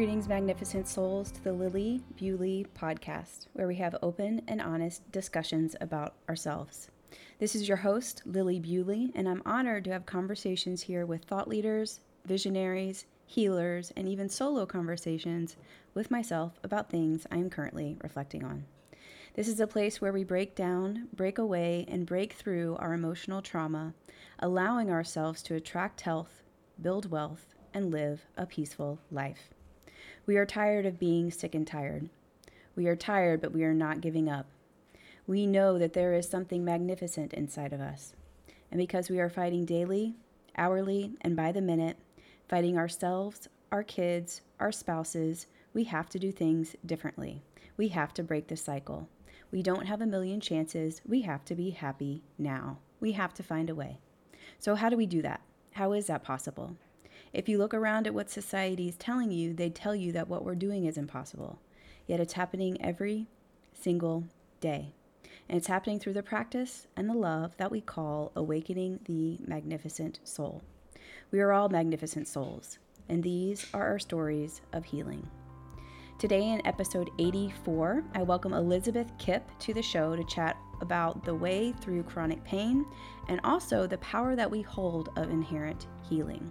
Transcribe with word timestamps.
Greetings, 0.00 0.28
magnificent 0.28 0.88
souls, 0.88 1.30
to 1.30 1.44
the 1.44 1.52
Lilli 1.52 2.00
Bewley 2.16 2.64
podcast, 2.74 3.48
where 3.52 3.66
we 3.66 3.74
have 3.74 3.94
open 4.00 4.40
and 4.48 4.58
honest 4.58 5.02
discussions 5.12 5.76
about 5.78 6.14
ourselves. 6.26 6.88
This 7.38 7.54
is 7.54 7.68
your 7.68 7.76
host, 7.76 8.22
Lilli 8.24 8.62
Bewley, 8.62 9.12
and 9.14 9.28
I'm 9.28 9.42
honored 9.44 9.84
to 9.84 9.92
have 9.92 10.06
conversations 10.06 10.80
here 10.80 11.04
with 11.04 11.24
thought 11.24 11.48
leaders, 11.48 12.00
visionaries, 12.24 13.04
healers, 13.26 13.92
and 13.94 14.08
even 14.08 14.30
solo 14.30 14.64
conversations 14.64 15.58
with 15.92 16.10
myself 16.10 16.58
about 16.64 16.88
things 16.88 17.26
I 17.30 17.36
am 17.36 17.50
currently 17.50 17.98
reflecting 18.02 18.42
on. 18.42 18.64
This 19.34 19.48
is 19.48 19.60
a 19.60 19.66
place 19.66 20.00
where 20.00 20.14
we 20.14 20.24
break 20.24 20.54
down, 20.54 21.08
break 21.12 21.36
away, 21.36 21.84
and 21.88 22.06
break 22.06 22.32
through 22.32 22.76
our 22.76 22.94
emotional 22.94 23.42
trauma, 23.42 23.92
allowing 24.38 24.90
ourselves 24.90 25.42
to 25.42 25.56
attract 25.56 26.00
health, 26.00 26.42
build 26.80 27.10
wealth, 27.10 27.54
and 27.74 27.90
live 27.90 28.24
a 28.38 28.46
peaceful 28.46 28.98
life. 29.10 29.50
We 30.30 30.36
are 30.36 30.46
tired 30.46 30.86
of 30.86 31.00
being 31.00 31.32
sick 31.32 31.56
and 31.56 31.66
tired. 31.66 32.08
We 32.76 32.86
are 32.86 32.94
tired, 32.94 33.40
but 33.40 33.50
we 33.50 33.64
are 33.64 33.74
not 33.74 34.00
giving 34.00 34.28
up. 34.28 34.46
We 35.26 35.44
know 35.44 35.76
that 35.76 35.92
there 35.92 36.14
is 36.14 36.28
something 36.28 36.64
magnificent 36.64 37.34
inside 37.34 37.72
of 37.72 37.80
us. 37.80 38.14
And 38.70 38.78
because 38.78 39.10
we 39.10 39.18
are 39.18 39.28
fighting 39.28 39.64
daily, 39.64 40.14
hourly, 40.56 41.16
and 41.22 41.34
by 41.34 41.50
the 41.50 41.60
minute, 41.60 41.96
fighting 42.48 42.78
ourselves, 42.78 43.48
our 43.72 43.82
kids, 43.82 44.42
our 44.60 44.70
spouses, 44.70 45.48
we 45.74 45.82
have 45.82 46.08
to 46.10 46.18
do 46.20 46.30
things 46.30 46.76
differently. 46.86 47.42
We 47.76 47.88
have 47.88 48.14
to 48.14 48.22
break 48.22 48.46
the 48.46 48.56
cycle. 48.56 49.08
We 49.50 49.64
don't 49.64 49.86
have 49.86 50.00
a 50.00 50.06
million 50.06 50.40
chances. 50.40 51.00
We 51.04 51.22
have 51.22 51.44
to 51.46 51.56
be 51.56 51.70
happy 51.70 52.22
now. 52.38 52.78
We 53.00 53.10
have 53.12 53.34
to 53.34 53.42
find 53.42 53.68
a 53.68 53.74
way. 53.74 53.98
So, 54.60 54.76
how 54.76 54.90
do 54.90 54.96
we 54.96 55.06
do 55.06 55.22
that? 55.22 55.40
How 55.72 55.92
is 55.92 56.06
that 56.06 56.22
possible? 56.22 56.76
If 57.32 57.48
you 57.48 57.58
look 57.58 57.72
around 57.72 58.08
at 58.08 58.14
what 58.14 58.28
society 58.28 58.88
is 58.88 58.96
telling 58.96 59.30
you, 59.30 59.54
they 59.54 59.70
tell 59.70 59.94
you 59.94 60.10
that 60.12 60.26
what 60.26 60.44
we're 60.44 60.56
doing 60.56 60.86
is 60.86 60.98
impossible. 60.98 61.60
Yet 62.08 62.18
it's 62.18 62.32
happening 62.32 62.76
every 62.82 63.28
single 63.72 64.24
day. 64.60 64.94
And 65.48 65.56
it's 65.56 65.68
happening 65.68 66.00
through 66.00 66.14
the 66.14 66.24
practice 66.24 66.88
and 66.96 67.08
the 67.08 67.14
love 67.14 67.56
that 67.56 67.70
we 67.70 67.80
call 67.80 68.32
awakening 68.34 68.98
the 69.04 69.38
magnificent 69.46 70.18
soul. 70.24 70.62
We 71.30 71.38
are 71.38 71.52
all 71.52 71.68
magnificent 71.68 72.26
souls, 72.26 72.78
and 73.08 73.22
these 73.22 73.64
are 73.72 73.86
our 73.86 74.00
stories 74.00 74.60
of 74.72 74.84
healing. 74.84 75.28
Today, 76.18 76.50
in 76.50 76.66
episode 76.66 77.10
84, 77.20 78.02
I 78.14 78.22
welcome 78.24 78.54
Elizabeth 78.54 79.10
Kipp 79.18 79.48
to 79.60 79.72
the 79.72 79.82
show 79.82 80.16
to 80.16 80.24
chat 80.24 80.56
about 80.80 81.24
the 81.24 81.34
way 81.34 81.72
through 81.80 82.02
chronic 82.02 82.42
pain 82.42 82.84
and 83.28 83.40
also 83.44 83.86
the 83.86 83.98
power 83.98 84.34
that 84.34 84.50
we 84.50 84.62
hold 84.62 85.10
of 85.16 85.30
inherent 85.30 85.86
healing. 86.08 86.50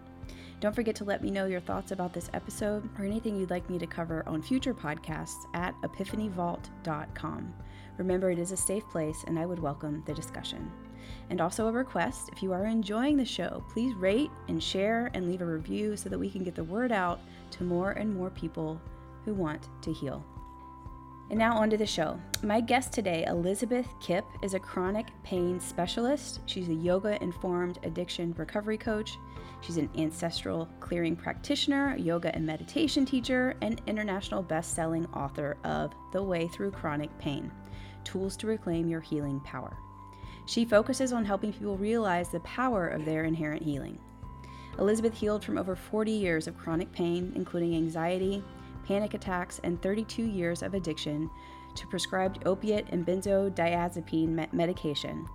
Don't 0.59 0.75
forget 0.75 0.95
to 0.95 1.03
let 1.03 1.23
me 1.23 1.31
know 1.31 1.45
your 1.45 1.61
thoughts 1.61 1.91
about 1.91 2.13
this 2.13 2.29
episode 2.33 2.89
or 2.97 3.05
anything 3.05 3.37
you'd 3.37 3.49
like 3.49 3.69
me 3.69 3.79
to 3.79 3.87
cover 3.87 4.23
on 4.27 4.41
future 4.41 4.73
podcasts 4.73 5.45
at 5.53 5.73
epiphanyvault.com. 5.81 7.53
Remember, 7.97 8.31
it 8.31 8.39
is 8.39 8.51
a 8.51 8.57
safe 8.57 8.87
place 8.89 9.23
and 9.27 9.39
I 9.39 9.45
would 9.45 9.59
welcome 9.59 10.03
the 10.05 10.13
discussion. 10.13 10.71
And 11.29 11.41
also 11.41 11.67
a 11.67 11.71
request 11.71 12.29
if 12.31 12.43
you 12.43 12.51
are 12.51 12.65
enjoying 12.65 13.17
the 13.17 13.25
show, 13.25 13.63
please 13.69 13.93
rate 13.95 14.31
and 14.47 14.61
share 14.61 15.11
and 15.13 15.27
leave 15.27 15.41
a 15.41 15.45
review 15.45 15.95
so 15.95 16.09
that 16.09 16.19
we 16.19 16.29
can 16.29 16.43
get 16.43 16.55
the 16.55 16.63
word 16.63 16.91
out 16.91 17.21
to 17.51 17.63
more 17.63 17.91
and 17.91 18.13
more 18.13 18.29
people 18.29 18.81
who 19.25 19.33
want 19.33 19.69
to 19.81 19.93
heal. 19.93 20.23
And 21.29 21.37
now 21.37 21.55
on 21.57 21.69
to 21.69 21.77
the 21.77 21.85
show. 21.85 22.19
My 22.41 22.59
guest 22.59 22.91
today, 22.91 23.23
Elizabeth 23.27 23.87
Kipp, 23.99 24.25
is 24.41 24.55
a 24.55 24.59
chronic 24.59 25.07
pain 25.23 25.59
specialist. 25.59 26.39
She's 26.47 26.69
a 26.69 26.73
yoga 26.73 27.21
informed 27.21 27.77
addiction 27.83 28.33
recovery 28.35 28.79
coach. 28.79 29.19
She's 29.61 29.77
an 29.77 29.89
ancestral 29.97 30.69
clearing 30.79 31.15
practitioner, 31.15 31.95
yoga 31.97 32.33
and 32.33 32.45
meditation 32.45 33.05
teacher, 33.05 33.55
and 33.61 33.81
international 33.87 34.41
best 34.41 34.73
selling 34.73 35.05
author 35.07 35.57
of 35.63 35.93
The 36.11 36.23
Way 36.23 36.47
Through 36.47 36.71
Chronic 36.71 37.15
Pain 37.19 37.51
Tools 38.03 38.37
to 38.37 38.47
Reclaim 38.47 38.89
Your 38.89 39.01
Healing 39.01 39.39
Power. 39.41 39.77
She 40.45 40.65
focuses 40.65 41.13
on 41.13 41.25
helping 41.25 41.53
people 41.53 41.77
realize 41.77 42.29
the 42.29 42.39
power 42.39 42.87
of 42.87 43.05
their 43.05 43.25
inherent 43.25 43.61
healing. 43.61 43.99
Elizabeth 44.79 45.13
healed 45.13 45.43
from 45.43 45.57
over 45.57 45.75
40 45.75 46.11
years 46.11 46.47
of 46.47 46.57
chronic 46.57 46.91
pain, 46.91 47.33
including 47.35 47.75
anxiety, 47.75 48.41
panic 48.87 49.13
attacks, 49.13 49.59
and 49.63 49.79
32 49.81 50.23
years 50.23 50.63
of 50.63 50.73
addiction 50.73 51.29
to 51.75 51.85
prescribed 51.87 52.47
opiate 52.47 52.87
and 52.89 53.05
benzodiazepine 53.05 54.51
medication. 54.53 55.27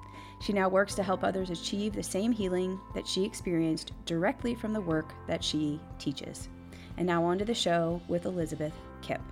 She 0.45 0.53
now 0.53 0.69
works 0.69 0.95
to 0.97 1.03
help 1.03 1.25
others 1.25 1.49
achieve 1.49 1.95
the 1.95 2.03
same 2.03 2.31
healing 2.31 2.79
that 2.95 3.09
she 3.09 3.25
experienced 3.25 3.93
directly 4.05 4.55
from 4.55 4.75
the 4.75 4.81
work 4.83 5.15
that 5.27 5.43
she 5.43 5.81
teaches. 5.99 6.51
And 6.99 7.07
now 7.07 7.25
on 7.25 7.39
to 7.39 7.47
the 7.47 7.55
show 7.55 7.99
with 8.09 8.27
Elizabeth 8.27 8.75
Kipp. 9.01 9.23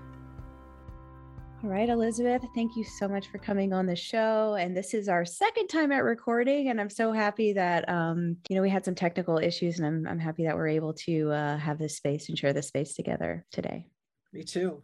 All 1.63 1.69
right, 1.69 1.91
Elizabeth, 1.91 2.43
thank 2.55 2.77
you 2.77 2.85
so 2.85 3.09
much 3.09 3.29
for 3.29 3.37
coming 3.37 3.75
on 3.75 3.85
the 3.85 3.95
show. 3.95 4.57
And 4.59 4.75
this 4.75 4.95
is 4.95 5.07
our 5.07 5.27
second 5.27 5.69
time 5.69 5.93
at 5.93 6.03
recording, 6.03 6.71
and 6.71 6.81
I'm 6.81 6.89
so 6.89 7.13
happy 7.13 7.53
that 7.53 7.87
um, 7.91 8.39
you 8.49 8.57
know 8.57 8.63
we 8.63 8.71
had 8.71 8.87
some 8.87 8.95
technical 8.95 9.37
issues, 9.37 9.79
and 9.79 9.87
I'm 9.87 10.09
I'm 10.09 10.19
happy 10.19 10.45
that 10.45 10.57
we're 10.57 10.69
able 10.69 10.95
to 10.95 11.31
uh, 11.31 11.59
have 11.59 11.79
this 11.79 11.99
space 11.99 12.31
and 12.31 12.39
share 12.39 12.55
this 12.55 12.69
space 12.69 12.95
together 12.95 13.45
today. 13.53 13.85
Me 14.33 14.45
too. 14.45 14.83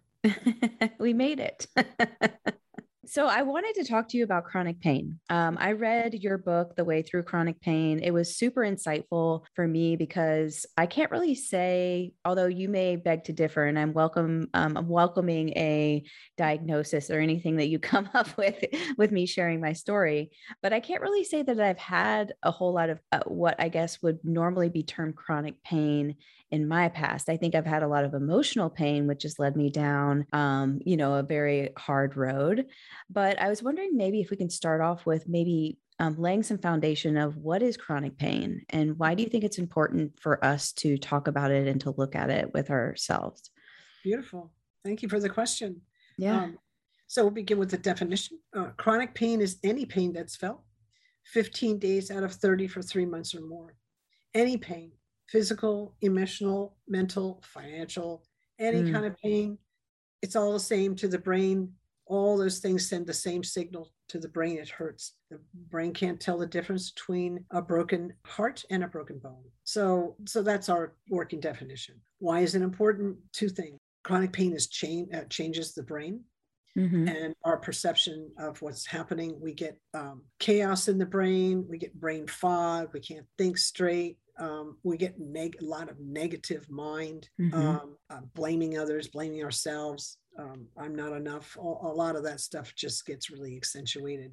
we 1.01 1.15
made 1.15 1.41
it. 1.41 1.67
So, 3.11 3.27
I 3.27 3.41
wanted 3.41 3.75
to 3.77 3.85
talk 3.85 4.07
to 4.09 4.19
you 4.19 4.25
about 4.25 4.45
chronic 4.45 4.81
pain. 4.81 5.19
Um, 5.31 5.57
I 5.59 5.73
read 5.73 6.13
your 6.13 6.37
book, 6.37 6.77
The 6.77 6.85
Way 6.85 7.01
Through 7.01 7.23
Chronic 7.23 7.59
Pain. 7.59 8.01
It 8.01 8.11
was 8.11 8.37
super 8.37 8.61
insightful 8.61 9.45
for 9.55 9.67
me 9.67 9.97
because 9.97 10.67
I 10.77 10.85
can't 10.85 11.11
really 11.11 11.35
say, 11.35 12.13
although 12.27 12.49
you 12.49 12.69
may 12.69 12.97
beg 12.97 13.25
to 13.25 13.33
differ, 13.33 13.65
and 13.65 13.79
I'm 13.79 13.95
welcome, 13.95 14.51
um, 14.53 14.77
I'm 14.77 14.89
welcoming 14.89 15.57
a 15.57 16.05
diagnosis 16.37 17.09
or 17.09 17.19
anything 17.19 17.57
that 17.57 17.69
you 17.69 17.79
come 17.79 18.11
up 18.13 18.37
with 18.37 18.63
with 18.99 19.11
me 19.11 19.25
sharing 19.25 19.59
my 19.59 19.73
story. 19.73 20.31
But 20.63 20.75
I 20.75 20.81
can't 20.81 21.01
really 21.01 21.25
say 21.25 21.43
that 21.43 21.59
I've 21.59 21.79
had 21.79 22.35
a 22.43 22.51
whole 22.51 22.75
lot 22.75 22.91
of 22.91 23.01
uh, 23.11 23.21
what 23.25 23.57
I 23.59 23.71
guess 23.71 24.03
would 24.03 24.19
normally 24.23 24.69
be 24.69 24.83
termed 24.83 25.17
chronic 25.17 25.63
pain 25.63 26.17
in 26.51 26.67
my 26.67 26.89
past. 26.89 27.29
I 27.29 27.37
think 27.37 27.55
I've 27.55 27.67
had 27.67 27.83
a 27.83 27.89
lot 27.89 28.05
of 28.05 28.15
emotional 28.15 28.71
pain, 28.71 29.07
which 29.07 29.23
has 29.25 29.39
led 29.39 29.57
me 29.57 29.71
down, 29.71 30.27
um, 30.33 30.81
you 30.85 30.97
know, 30.97 31.15
a 31.15 31.23
very 31.23 31.71
hard 31.77 32.17
road. 32.17 32.67
But 33.11 33.41
I 33.41 33.49
was 33.49 33.63
wondering 33.63 33.97
maybe 33.97 34.21
if 34.21 34.31
we 34.31 34.37
can 34.37 34.51
start 34.51 34.81
off 34.81 35.05
with 35.05 35.29
maybe 35.29 35.79
um, 35.99 36.17
laying 36.17 36.43
some 36.43 36.59
foundation 36.59 37.17
of 37.17 37.37
what 37.37 37.63
is 37.63 37.77
chronic 37.77 38.19
pain 38.19 38.63
and 38.71 38.99
why 38.99 39.15
do 39.15 39.23
you 39.23 39.29
think 39.29 39.45
it's 39.45 39.59
important 39.59 40.19
for 40.21 40.43
us 40.45 40.73
to 40.75 40.97
talk 40.97 41.27
about 41.27 41.51
it 41.51 41.67
and 41.67 41.81
to 41.83 41.95
look 41.97 42.15
at 42.15 42.31
it 42.31 42.55
with 42.55 42.71
ourselves? 42.71 43.51
Beautiful. 44.05 44.53
Thank 44.85 45.03
you 45.03 45.09
for 45.09 45.21
the 45.21 45.29
question. 45.29 45.83
Yeah. 46.17 46.43
Um, 46.43 46.59
so 47.09 47.23
we'll 47.23 47.33
begin 47.33 47.59
with 47.59 47.71
the 47.71 47.79
definition. 47.79 48.39
Uh, 48.55 48.69
chronic 48.77 49.15
pain 49.15 49.41
is 49.41 49.59
any 49.65 49.87
pain 49.87 50.13
that's 50.13 50.37
felt 50.37 50.63
15 51.25 51.79
days 51.79 52.11
out 52.11 52.23
of 52.23 52.33
30 52.33 52.69
for 52.69 52.81
three 52.81 53.07
months 53.07 53.35
or 53.35 53.41
more. 53.41 53.75
Any 54.35 54.57
pain, 54.57 54.93
physical, 55.29 55.95
emotional, 56.01 56.77
mental, 56.89 57.43
financial, 57.45 58.25
any 58.59 58.83
mm. 58.83 58.93
kind 58.93 59.07
of 59.07 59.17
pain. 59.19 59.59
It's 60.23 60.37
all 60.37 60.53
the 60.53 60.61
same 60.61 60.97
to 60.97 61.09
the 61.09 61.19
brain. 61.19 61.73
All 62.07 62.37
those 62.37 62.59
things 62.59 62.89
send 62.89 63.07
the 63.07 63.15
same 63.15 63.45
signal 63.45 63.93
to 64.09 64.19
the 64.19 64.29
brain. 64.29 64.59
It 64.59 64.71
hurts. 64.71 65.13
The 65.31 65.39
brain 65.71 65.93
can't 65.93 66.19
tell 66.19 66.39
the 66.39 66.47
difference 66.47 66.91
between 66.91 67.45
a 67.51 67.61
broken 67.61 68.15
heart 68.25 68.65
and 68.71 68.83
a 68.83 68.89
broken 68.89 69.19
bone. 69.19 69.45
So, 69.65 70.17
so 70.27 70.43
that's 70.43 70.71
our 70.71 70.95
working 71.11 71.41
definition. 71.41 71.97
Why 72.19 72.41
is 72.41 72.55
it 72.55 72.63
important? 72.63 73.19
Two 73.33 73.51
things. 73.51 73.79
Chronic 74.05 74.33
pain 74.33 74.55
is 74.55 74.69
change, 74.69 75.15
uh, 75.15 75.25
changes 75.29 75.75
the 75.75 75.83
brain. 75.83 76.25
Mm-hmm. 76.77 77.09
and 77.09 77.35
our 77.45 77.57
perception 77.57 78.31
of 78.39 78.63
what's 78.63 78.87
happening. 78.87 79.37
We 79.41 79.53
get 79.53 79.81
um, 79.95 80.23
chaos 80.39 80.87
in 80.87 80.97
the 80.97 81.07
brain, 81.07 81.67
we 81.69 81.77
get 81.77 81.99
brain 81.99 82.29
fog, 82.29 82.91
we 82.93 83.01
can't 83.01 83.27
think 83.37 83.59
straight, 83.59 84.19
um, 84.39 84.77
we 84.85 84.97
get 84.97 85.19
neg- 85.19 85.57
a 85.61 85.65
lot 85.65 85.91
of 85.91 85.99
negative 86.01 86.69
mind, 86.71 87.29
mm-hmm. 87.41 87.55
um, 87.55 87.97
uh, 88.11 88.21
blaming 88.35 88.79
others, 88.79 89.09
blaming 89.09 89.43
ourselves. 89.43 90.19
Um, 90.39 90.69
I'm 90.77 90.95
not 90.95 91.13
enough. 91.13 91.57
A, 91.57 91.63
a, 91.63 91.93
lot 91.93 92.17
of 92.17 92.23
that 92.25 92.41
stuff 92.41 92.73
just 92.77 93.05
gets 93.07 93.31
really 93.31 93.57
accentuated. 93.57 94.33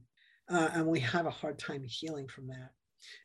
Uh, 0.50 0.70
and 0.74 0.86
we 0.86 1.00
have 1.00 1.26
a 1.26 1.32
hard 1.32 1.58
time 1.58 1.84
healing 1.84 2.28
from 2.28 2.48
that. 2.48 2.70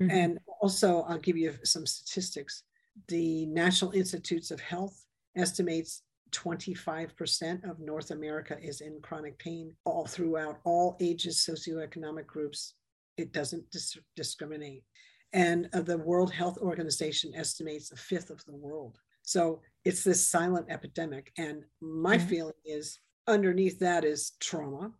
Mm-hmm. 0.00 0.10
And 0.10 0.38
also, 0.60 1.02
I'll 1.02 1.18
give 1.18 1.36
you 1.36 1.54
some 1.64 1.86
statistics. 1.86 2.62
The 3.08 3.46
National 3.46 3.92
Institutes 3.92 4.50
of 4.50 4.60
Health 4.60 5.04
estimates 5.36 6.02
25% 6.32 7.68
of 7.68 7.80
North 7.80 8.10
America 8.10 8.56
is 8.60 8.80
in 8.80 9.00
chronic 9.02 9.38
pain 9.38 9.74
all 9.84 10.06
throughout 10.06 10.60
all 10.64 10.96
ages, 11.00 11.46
socioeconomic 11.48 12.26
groups. 12.26 12.74
It 13.16 13.32
doesn't 13.32 13.70
dis- 13.70 13.98
discriminate 14.16 14.84
and 15.32 15.68
uh, 15.72 15.82
the 15.82 15.98
World 15.98 16.32
Health 16.32 16.58
Organization 16.58 17.32
estimates 17.34 17.92
a 17.92 17.96
fifth 17.96 18.30
of 18.30 18.44
the 18.44 18.56
world. 18.56 18.98
So 19.22 19.60
it's 19.84 20.02
this 20.02 20.26
silent 20.26 20.66
epidemic. 20.68 21.32
And 21.38 21.62
my 21.80 22.16
mm-hmm. 22.16 22.26
feeling 22.26 22.52
is 22.64 22.98
underneath 23.26 23.78
that 23.78 24.04
is 24.04 24.32
trauma, 24.40 24.92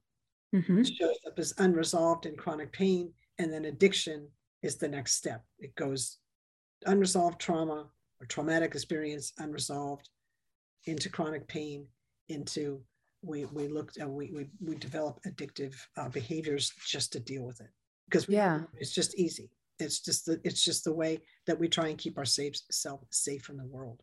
mm-hmm. 0.55 0.83
shows 0.83 1.17
up 1.27 1.39
as 1.39 1.55
unresolved 1.59 2.27
and 2.27 2.39
chronic 2.39 2.73
pain, 2.73 3.13
and 3.39 3.53
then 3.53 3.65
addiction 3.65 4.29
is 4.63 4.77
the 4.77 4.89
next 4.89 5.15
step. 5.15 5.45
It 5.59 5.75
goes 5.75 6.19
unresolved 6.87 7.41
trauma 7.41 7.89
or 8.21 8.27
traumatic 8.27 8.75
experience, 8.75 9.33
unresolved, 9.39 10.09
into 10.87 11.09
chronic 11.09 11.47
pain, 11.49 11.87
into 12.29 12.81
we 13.23 13.45
we 13.47 13.69
looked 13.69 13.99
uh, 14.01 14.09
we 14.09 14.31
we 14.33 14.47
we 14.65 14.77
develop 14.77 15.21
addictive 15.27 15.75
uh, 15.97 16.09
behaviors 16.09 16.73
just 16.87 17.13
to 17.13 17.21
deal 17.21 17.43
with 17.43 17.61
it 17.61 17.69
because 18.07 18.27
we, 18.27 18.35
Yeah. 18.37 18.63
it's 18.79 18.95
just 18.95 19.15
easy. 19.17 19.51
It's 19.81 20.01
just 20.01 20.27
the 20.27 20.41
it's 20.45 20.65
just 20.65 20.85
the 20.85 20.93
way 20.93 21.21
that 21.47 21.59
we 21.59 21.69
try 21.69 21.89
and 21.89 21.99
keep 21.99 22.19
our 22.19 22.25
safe 22.25 22.55
self 22.71 23.01
safe 23.11 23.43
from 23.43 23.57
the 23.59 23.67
world. 23.67 24.03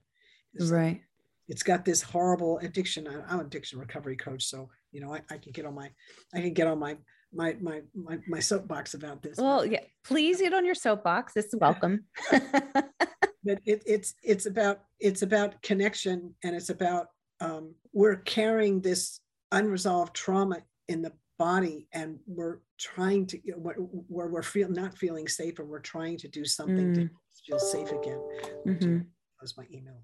It's 0.53 0.65
like- 0.71 0.73
Right. 0.79 1.01
it's 1.47 1.63
got 1.63 1.85
this 1.85 2.01
horrible 2.01 2.57
addiction. 2.59 3.07
I- 3.07 3.23
I'm 3.31 3.39
an 3.39 3.45
addiction 3.45 3.79
recovery 3.79 4.17
coach, 4.17 4.43
so 4.43 4.69
you 4.91 5.01
know 5.01 5.13
I, 5.13 5.21
I 5.29 5.37
can 5.37 5.51
get 5.51 5.65
on 5.65 5.75
my 5.75 5.89
I 6.33 6.41
can 6.41 6.53
get 6.53 6.67
on 6.67 6.79
my 6.79 6.97
my 7.33 7.55
my 7.61 7.81
my, 7.93 8.17
my 8.27 8.39
soapbox 8.39 8.93
about 8.93 9.21
this. 9.21 9.37
Well, 9.37 9.65
yeah. 9.65 9.81
Please 10.03 10.39
get 10.39 10.53
on 10.53 10.65
your 10.65 10.75
soapbox. 10.75 11.33
This 11.33 11.45
is 11.47 11.55
welcome. 11.59 12.05
but 12.31 13.59
it, 13.65 13.83
it's 13.85 14.13
it's 14.23 14.45
about 14.45 14.79
it's 14.99 15.21
about 15.21 15.61
connection 15.61 16.33
and 16.43 16.55
it's 16.55 16.69
about 16.69 17.07
um, 17.39 17.75
we're 17.93 18.15
carrying 18.17 18.81
this 18.81 19.19
unresolved 19.51 20.13
trauma 20.15 20.61
in 20.87 21.01
the 21.01 21.11
body 21.37 21.87
and 21.93 22.19
we're 22.25 22.59
trying 22.77 23.25
to 23.27 23.39
you 23.45 23.53
know, 23.53 23.59
where, 24.07 24.27
we're 24.29 24.41
feel 24.43 24.69
not 24.69 24.97
feeling 24.97 25.27
safe 25.27 25.59
and 25.59 25.67
we're 25.69 25.79
trying 25.79 26.17
to 26.17 26.27
do 26.27 26.43
something 26.45 26.93
to 26.93 27.01
Mm. 27.01 27.09
feel 27.45 27.59
safe 27.59 27.91
again 27.91 28.21
Mhm. 28.65 28.79
just 28.79 29.05
close 29.39 29.57
my 29.57 29.67
email 29.71 30.01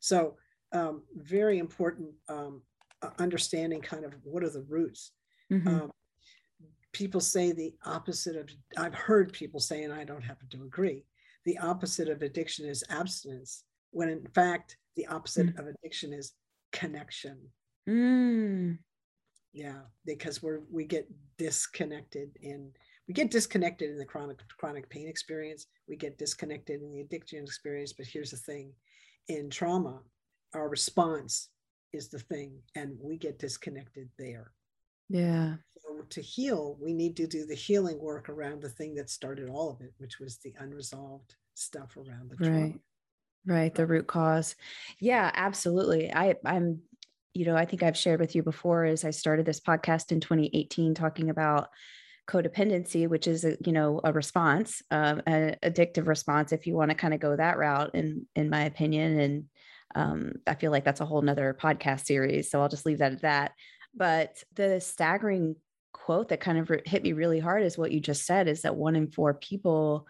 so 0.00 0.36
um, 0.72 1.02
very 1.16 1.58
important 1.58 2.10
um, 2.28 2.62
understanding 3.18 3.80
kind 3.80 4.04
of 4.04 4.14
what 4.24 4.42
are 4.42 4.50
the 4.50 4.62
roots 4.62 5.12
Mhm. 5.50 5.66
um, 5.66 5.90
people 6.92 7.20
say 7.20 7.52
the 7.52 7.74
opposite 7.84 8.36
of 8.36 8.48
i've 8.78 8.94
heard 8.94 9.32
people 9.32 9.60
say 9.60 9.82
and 9.84 9.92
i 9.92 10.04
don't 10.04 10.22
happen 10.22 10.48
to 10.48 10.62
agree 10.62 11.04
the 11.44 11.58
opposite 11.58 12.08
of 12.08 12.22
addiction 12.22 12.64
is 12.66 12.82
abstinence 12.88 13.64
when 13.90 14.08
in 14.08 14.24
fact 14.28 14.78
the 14.96 15.06
opposite 15.06 15.48
of 15.58 15.66
addiction 15.66 16.12
is 16.12 16.32
connection 16.72 17.50
Mm. 17.88 18.78
Yeah 19.56 19.80
because 20.04 20.42
we're 20.42 20.60
we 20.70 20.84
get 20.84 21.08
disconnected 21.38 22.28
in 22.42 22.70
we 23.08 23.14
get 23.14 23.30
disconnected 23.30 23.90
in 23.90 23.96
the 23.96 24.04
chronic 24.04 24.38
chronic 24.58 24.88
pain 24.90 25.08
experience 25.08 25.66
we 25.88 25.96
get 25.96 26.18
disconnected 26.18 26.82
in 26.82 26.92
the 26.92 27.00
addiction 27.00 27.42
experience 27.42 27.92
but 27.94 28.06
here's 28.06 28.30
the 28.30 28.36
thing 28.36 28.70
in 29.28 29.48
trauma 29.48 29.98
our 30.54 30.68
response 30.68 31.48
is 31.94 32.08
the 32.08 32.18
thing 32.18 32.52
and 32.74 32.98
we 33.00 33.16
get 33.16 33.38
disconnected 33.38 34.08
there 34.18 34.52
Yeah. 35.08 35.54
so 35.82 36.02
to 36.10 36.20
heal, 36.20 36.76
we 36.80 36.92
need 36.92 37.16
to 37.16 37.26
do 37.26 37.46
the 37.46 37.54
healing 37.54 37.98
work 37.98 38.28
around 38.28 38.60
the 38.60 38.68
thing 38.68 38.94
that 38.96 39.10
started 39.10 39.48
all 39.48 39.70
of 39.70 39.80
it, 39.80 39.92
which 39.98 40.20
was 40.20 40.38
the 40.38 40.52
unresolved 40.58 41.34
stuff 41.54 41.96
around 41.96 42.30
the 42.30 42.36
trauma. 42.36 42.60
Right. 42.60 42.80
Right. 43.46 43.74
The 43.74 43.86
root 43.86 44.06
cause. 44.06 44.56
Yeah, 45.00 45.30
absolutely. 45.34 46.12
I, 46.12 46.34
I'm, 46.44 46.80
you 47.36 47.44
know, 47.44 47.54
I 47.54 47.66
think 47.66 47.82
I've 47.82 47.98
shared 47.98 48.18
with 48.18 48.34
you 48.34 48.42
before 48.42 48.86
is 48.86 49.04
I 49.04 49.10
started 49.10 49.44
this 49.44 49.60
podcast 49.60 50.10
in 50.10 50.20
2018 50.20 50.94
talking 50.94 51.28
about 51.28 51.68
codependency, 52.26 53.06
which 53.06 53.26
is 53.26 53.44
a, 53.44 53.58
you 53.64 53.72
know, 53.72 54.00
a 54.02 54.12
response, 54.12 54.82
um, 54.90 55.20
an 55.26 55.56
addictive 55.62 56.06
response, 56.06 56.52
if 56.52 56.66
you 56.66 56.74
want 56.74 56.90
to 56.90 56.96
kind 56.96 57.12
of 57.12 57.20
go 57.20 57.36
that 57.36 57.58
route, 57.58 57.94
in 57.94 58.26
in 58.34 58.48
my 58.48 58.64
opinion. 58.64 59.20
And 59.20 59.44
um, 59.94 60.32
I 60.46 60.54
feel 60.54 60.72
like 60.72 60.84
that's 60.84 61.02
a 61.02 61.04
whole 61.04 61.20
nother 61.20 61.54
podcast 61.60 62.06
series. 62.06 62.50
So 62.50 62.62
I'll 62.62 62.70
just 62.70 62.86
leave 62.86 62.98
that 62.98 63.12
at 63.12 63.22
that. 63.22 63.52
But 63.94 64.42
the 64.54 64.80
staggering 64.80 65.56
quote 65.92 66.30
that 66.30 66.40
kind 66.40 66.56
of 66.56 66.70
hit 66.86 67.02
me 67.02 67.12
really 67.12 67.38
hard 67.38 67.62
is 67.62 67.76
what 67.76 67.92
you 67.92 68.00
just 68.00 68.24
said 68.24 68.48
is 68.48 68.62
that 68.62 68.76
one 68.76 68.96
in 68.96 69.10
four 69.10 69.34
people 69.34 70.06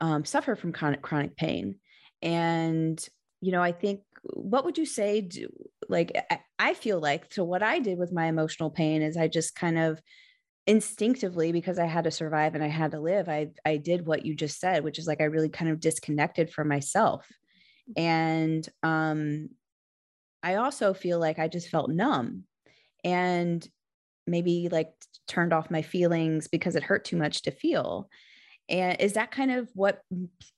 um, 0.00 0.24
suffer 0.24 0.56
from 0.56 0.72
chronic 0.72 1.02
chronic 1.02 1.36
pain 1.36 1.76
and 2.20 3.04
you 3.40 3.50
know 3.50 3.62
i 3.62 3.72
think 3.72 4.02
what 4.24 4.64
would 4.64 4.78
you 4.78 4.86
say 4.86 5.20
do, 5.20 5.48
like 5.88 6.16
I, 6.58 6.74
feel 6.74 7.00
like 7.00 7.32
so 7.32 7.44
what 7.44 7.62
i 7.62 7.78
did 7.80 7.98
with 7.98 8.12
my 8.12 8.26
emotional 8.26 8.70
pain 8.70 9.02
is 9.02 9.16
i 9.16 9.28
just 9.28 9.54
kind 9.54 9.78
of 9.78 10.00
instinctively 10.66 11.52
because 11.52 11.78
i 11.78 11.86
had 11.86 12.04
to 12.04 12.10
survive 12.10 12.54
and 12.54 12.62
i 12.62 12.68
had 12.68 12.92
to 12.92 13.00
live 13.00 13.28
i 13.28 13.48
i 13.66 13.76
did 13.76 14.06
what 14.06 14.24
you 14.24 14.34
just 14.34 14.58
said 14.60 14.84
which 14.84 14.98
is 14.98 15.06
like 15.06 15.20
i 15.20 15.24
really 15.24 15.48
kind 15.48 15.70
of 15.70 15.80
disconnected 15.80 16.50
from 16.50 16.68
myself. 16.68 17.26
And 17.96 18.66
um 18.82 19.48
i 20.42 20.54
also 20.54 20.94
feel 20.94 21.18
like 21.18 21.38
i 21.38 21.48
just 21.48 21.68
felt 21.68 21.90
numb 21.90 22.44
and 23.04 23.68
maybe 24.26 24.68
like 24.70 24.90
turned 25.26 25.52
off 25.52 25.70
my 25.70 25.82
feelings 25.82 26.48
because 26.48 26.76
it 26.76 26.82
hurt 26.82 27.04
too 27.04 27.16
much 27.16 27.42
to 27.42 27.50
feel. 27.50 28.08
And 28.68 29.00
is 29.00 29.14
that 29.14 29.30
kind 29.30 29.50
of 29.50 29.68
what 29.74 30.00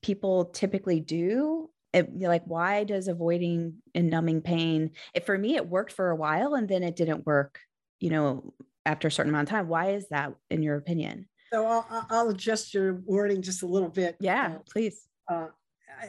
people 0.02 0.46
typically 0.46 1.00
do? 1.00 1.70
It, 1.94 2.18
like, 2.18 2.42
why 2.44 2.82
does 2.82 3.06
avoiding 3.06 3.76
and 3.94 4.10
numbing 4.10 4.42
pain? 4.42 4.90
If 5.14 5.24
for 5.26 5.38
me, 5.38 5.54
it 5.54 5.68
worked 5.68 5.92
for 5.92 6.10
a 6.10 6.16
while 6.16 6.54
and 6.54 6.68
then 6.68 6.82
it 6.82 6.96
didn't 6.96 7.24
work, 7.24 7.60
you 8.00 8.10
know, 8.10 8.52
after 8.84 9.06
a 9.06 9.12
certain 9.12 9.30
amount 9.30 9.48
of 9.48 9.50
time. 9.52 9.68
Why 9.68 9.90
is 9.92 10.08
that, 10.08 10.34
in 10.50 10.62
your 10.64 10.76
opinion? 10.76 11.28
So 11.52 11.64
I'll, 11.64 12.06
I'll- 12.10 12.28
adjust 12.30 12.74
your 12.74 12.94
wording 13.06 13.42
just 13.42 13.62
a 13.62 13.66
little 13.66 13.88
bit. 13.88 14.16
Yeah, 14.18 14.56
please. 14.68 15.06
Uh, 15.30 15.34
uh, 15.34 15.46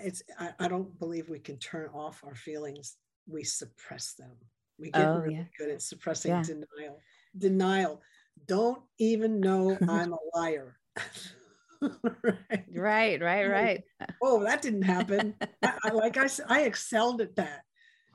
it's 0.03 0.23
I, 0.39 0.49
I 0.59 0.67
don't 0.67 0.97
believe 0.97 1.29
we 1.29 1.37
can 1.39 1.57
turn 1.57 1.87
off 1.93 2.23
our 2.25 2.33
feelings. 2.33 2.97
We 3.27 3.43
suppress 3.43 4.13
them. 4.13 4.31
We 4.79 4.89
get 4.89 5.05
Oh, 5.07 5.19
really 5.19 5.35
yeah. 5.35 5.43
good 5.59 5.69
at 5.69 5.83
suppressing 5.83 6.31
Yeah. 6.31 6.41
denial. 6.41 6.99
Denial. 7.37 8.01
Don't 8.47 8.81
even 8.97 9.39
know 9.39 9.77
I'm 9.87 10.13
a 10.13 10.17
liar. 10.33 10.77
right? 12.23 12.65
Right, 12.73 13.21
right, 13.21 13.45
Oh, 13.45 13.49
right. 13.49 13.83
oh, 14.21 14.43
that 14.43 14.61
didn't 14.61 14.83
happen. 14.83 15.35
I, 15.63 15.73
I, 15.85 15.91
like 15.91 16.17
I 16.17 16.27
said, 16.27 16.45
I 16.49 16.61
excelled 16.61 17.21
at 17.21 17.35
that. 17.35 17.61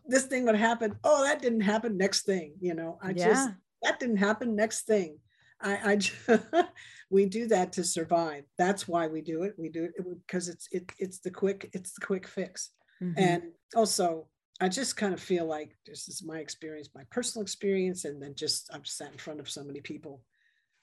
This 0.06 0.24
thing 0.26 0.44
would 0.46 0.56
happen. 0.56 0.96
Oh, 1.04 1.24
that 1.24 1.40
didn't 1.42 1.60
happen. 1.60 1.96
Next 1.96 2.24
thing, 2.24 2.54
you 2.60 2.74
know, 2.74 2.98
I 3.02 3.12
yeah, 3.12 3.24
just, 3.24 3.50
that 3.82 4.00
didn't 4.00 4.16
happen. 4.16 4.56
Next 4.56 4.86
thing. 4.86 5.18
I, 5.60 5.92
I 5.92 5.96
ju- 5.96 6.14
we 7.10 7.26
do 7.26 7.46
that 7.48 7.72
to 7.74 7.84
survive. 7.84 8.44
That's 8.58 8.88
why 8.88 9.06
we 9.08 9.20
do 9.20 9.42
it. 9.44 9.54
We 9.58 9.68
do 9.68 9.84
it 9.84 9.92
because 10.26 10.48
it's, 10.48 10.68
it, 10.72 10.90
it's 10.98 11.20
the 11.20 11.30
quick, 11.30 11.70
it's 11.72 11.92
the 11.92 12.04
quick 12.04 12.26
fix. 12.26 12.70
mhm, 13.00 13.16
And 13.16 13.42
also, 13.76 14.28
I 14.60 14.68
just 14.68 14.96
kind 14.96 15.14
of 15.14 15.20
feel 15.20 15.46
like 15.46 15.76
this 15.86 16.08
is 16.08 16.22
my 16.24 16.38
experience, 16.38 16.90
my 16.94 17.04
personal 17.10 17.42
experience, 17.42 18.04
and 18.04 18.22
then 18.22 18.34
just 18.34 18.70
I've 18.72 18.86
sat 18.86 19.12
in 19.12 19.18
front 19.18 19.40
of 19.40 19.48
so 19.50 19.62
many 19.64 19.80
people 19.80 20.22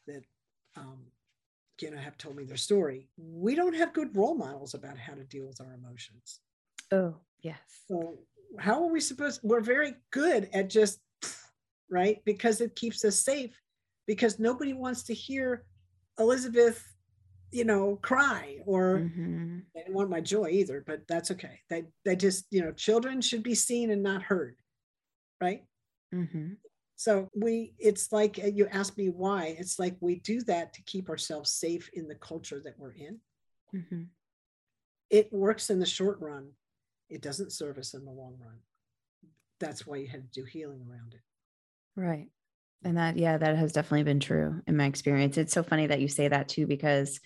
that, 0.08 0.22
um, 0.76 1.06
you 1.82 1.92
know, 1.92 1.98
have 1.98 2.18
told 2.18 2.36
me 2.36 2.44
their 2.46 2.58
story. 2.58 3.10
We 3.18 3.56
don't 3.56 3.76
have 3.76 3.94
good 3.94 4.16
role 4.16 4.36
models 4.36 4.74
about 4.74 4.98
how 4.98 5.14
to 5.14 5.24
deal 5.24 5.48
with 5.48 5.62
our 5.62 5.74
emotions. 5.74 6.40
oh, 6.92 7.16
yes. 7.42 7.60
So 7.88 8.18
how 8.60 8.84
are 8.84 8.92
we 8.92 9.00
supposed? 9.00 9.42
We're 9.44 9.62
very 9.62 9.96
good 10.12 10.50
at 10.54 10.70
just 10.70 11.00
right 11.90 12.22
because 12.26 12.62
it 12.62 12.76
keeps 12.76 13.04
us 13.06 13.20
safe. 13.20 13.60
Because 14.08 14.40
nobody 14.40 14.74
wants 14.74 15.04
to 15.04 15.14
hear 15.14 15.66
Elizabeth, 16.18 16.82
you 17.52 17.66
know, 17.66 17.98
cry 18.02 18.60
or 18.66 19.00
Mhm, 19.00 19.64
they 19.76 19.82
didn't 19.82 19.96
want 19.96 20.10
my 20.10 20.22
joy 20.22 20.50
either, 20.50 20.82
but 20.88 21.06
that's 21.08 21.30
okay. 21.32 21.60
They 21.70 21.84
they 22.06 22.16
just, 22.16 22.46
you 22.52 22.62
know, 22.62 22.72
children 22.72 23.20
should 23.22 23.44
be 23.44 23.56
seen 23.56 23.92
and 23.92 24.02
not 24.02 24.24
heard. 24.24 24.56
Right. 25.42 25.64
mhm, 26.14 26.58
So 26.98 27.30
we 27.36 27.76
it's 27.78 28.12
like 28.12 28.40
uh, 28.44 28.48
you 28.48 28.68
asked 28.72 28.98
me 28.98 29.10
why. 29.10 29.56
It's 29.58 29.78
like 29.78 29.96
we 30.00 30.16
do 30.16 30.42
that 30.42 30.74
to 30.74 30.82
keep 30.82 31.10
ourselves 31.10 31.52
safe 31.52 31.90
in 31.94 32.08
the 32.08 32.16
culture 32.16 32.60
that 32.66 32.78
we're 32.78 32.94
in. 32.94 33.20
mhm. 33.74 34.08
It 35.10 35.32
works 35.32 35.70
in 35.70 35.80
the 35.80 35.86
short 35.86 36.20
run. 36.20 36.50
It 37.08 37.22
doesn't 37.22 37.54
serve 37.54 37.78
us 37.78 37.94
in 37.94 38.04
the 38.04 38.12
long 38.12 38.36
run. 38.44 38.58
That's 39.60 39.88
why 39.88 39.98
you 39.98 40.08
had 40.08 40.32
to 40.32 40.42
do 40.42 40.46
healing 40.46 40.86
around 40.90 41.14
it. 41.14 41.22
Right. 41.96 42.28
And 42.84 42.98
that, 42.98 43.18
yeah, 43.18 43.38
that 43.38 43.56
has 43.56 43.74
definitely 43.74 44.04
been 44.04 44.20
true 44.20 44.62
in 44.68 44.76
my 44.76 44.86
experience. 44.86 45.38
It's 45.38 45.54
so 45.54 45.64
funny 45.64 45.88
that 45.88 46.02
you 46.02 46.08
say 46.08 46.28
that 46.28 46.50
too, 46.50 46.68
because 46.68 47.20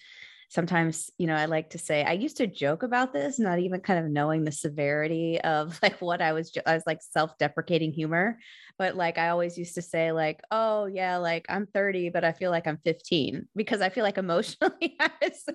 sometimes, 0.52 1.10
you 1.18 1.28
know, 1.28 1.36
I 1.36 1.46
like 1.46 1.70
to 1.70 1.78
say, 1.78 2.04
I 2.04 2.12
used 2.12 2.36
to 2.38 2.46
joke 2.46 2.84
about 2.84 3.14
this, 3.14 3.40
not 3.40 3.60
even 3.60 3.80
kind 3.80 4.04
of 4.04 4.12
knowing 4.12 4.44
the 4.44 4.52
severity 4.52 5.40
of 5.40 5.80
like 5.84 6.02
what 6.02 6.22
I 6.22 6.34
was, 6.34 6.52
I 6.68 6.74
was 6.74 6.84
like 6.86 7.00
self 7.02 7.38
deprecating 7.38 7.94
humor. 7.94 8.38
But 8.78 8.96
like 8.98 9.18
I 9.18 9.30
always 9.30 9.58
used 9.58 9.76
to 9.76 9.82
say, 9.82 10.12
like, 10.12 10.42
oh, 10.52 10.88
yeah, 10.88 11.18
like 11.18 11.46
I'm 11.48 11.68
30, 11.68 12.10
but 12.10 12.26
I 12.26 12.34
feel 12.34 12.52
like 12.52 12.68
I'm 12.68 12.80
15 12.84 13.48
because 13.56 13.80
I 13.80 13.88
feel 13.88 14.04
like 14.04 14.18
emotionally 14.18 14.98
I 15.00 15.10
was 15.22 15.46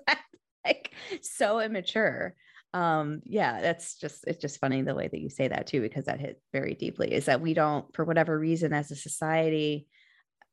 like 0.64 0.92
so 1.20 1.60
immature 1.60 2.34
um 2.74 3.22
yeah 3.24 3.60
that's 3.60 3.94
just 3.94 4.24
it's 4.26 4.40
just 4.40 4.58
funny 4.58 4.82
the 4.82 4.94
way 4.94 5.06
that 5.06 5.20
you 5.20 5.30
say 5.30 5.46
that 5.46 5.68
too 5.68 5.80
because 5.80 6.06
that 6.06 6.18
hit 6.18 6.42
very 6.52 6.74
deeply 6.74 7.12
is 7.12 7.26
that 7.26 7.40
we 7.40 7.54
don't 7.54 7.86
for 7.94 8.04
whatever 8.04 8.36
reason 8.36 8.72
as 8.72 8.90
a 8.90 8.96
society 8.96 9.86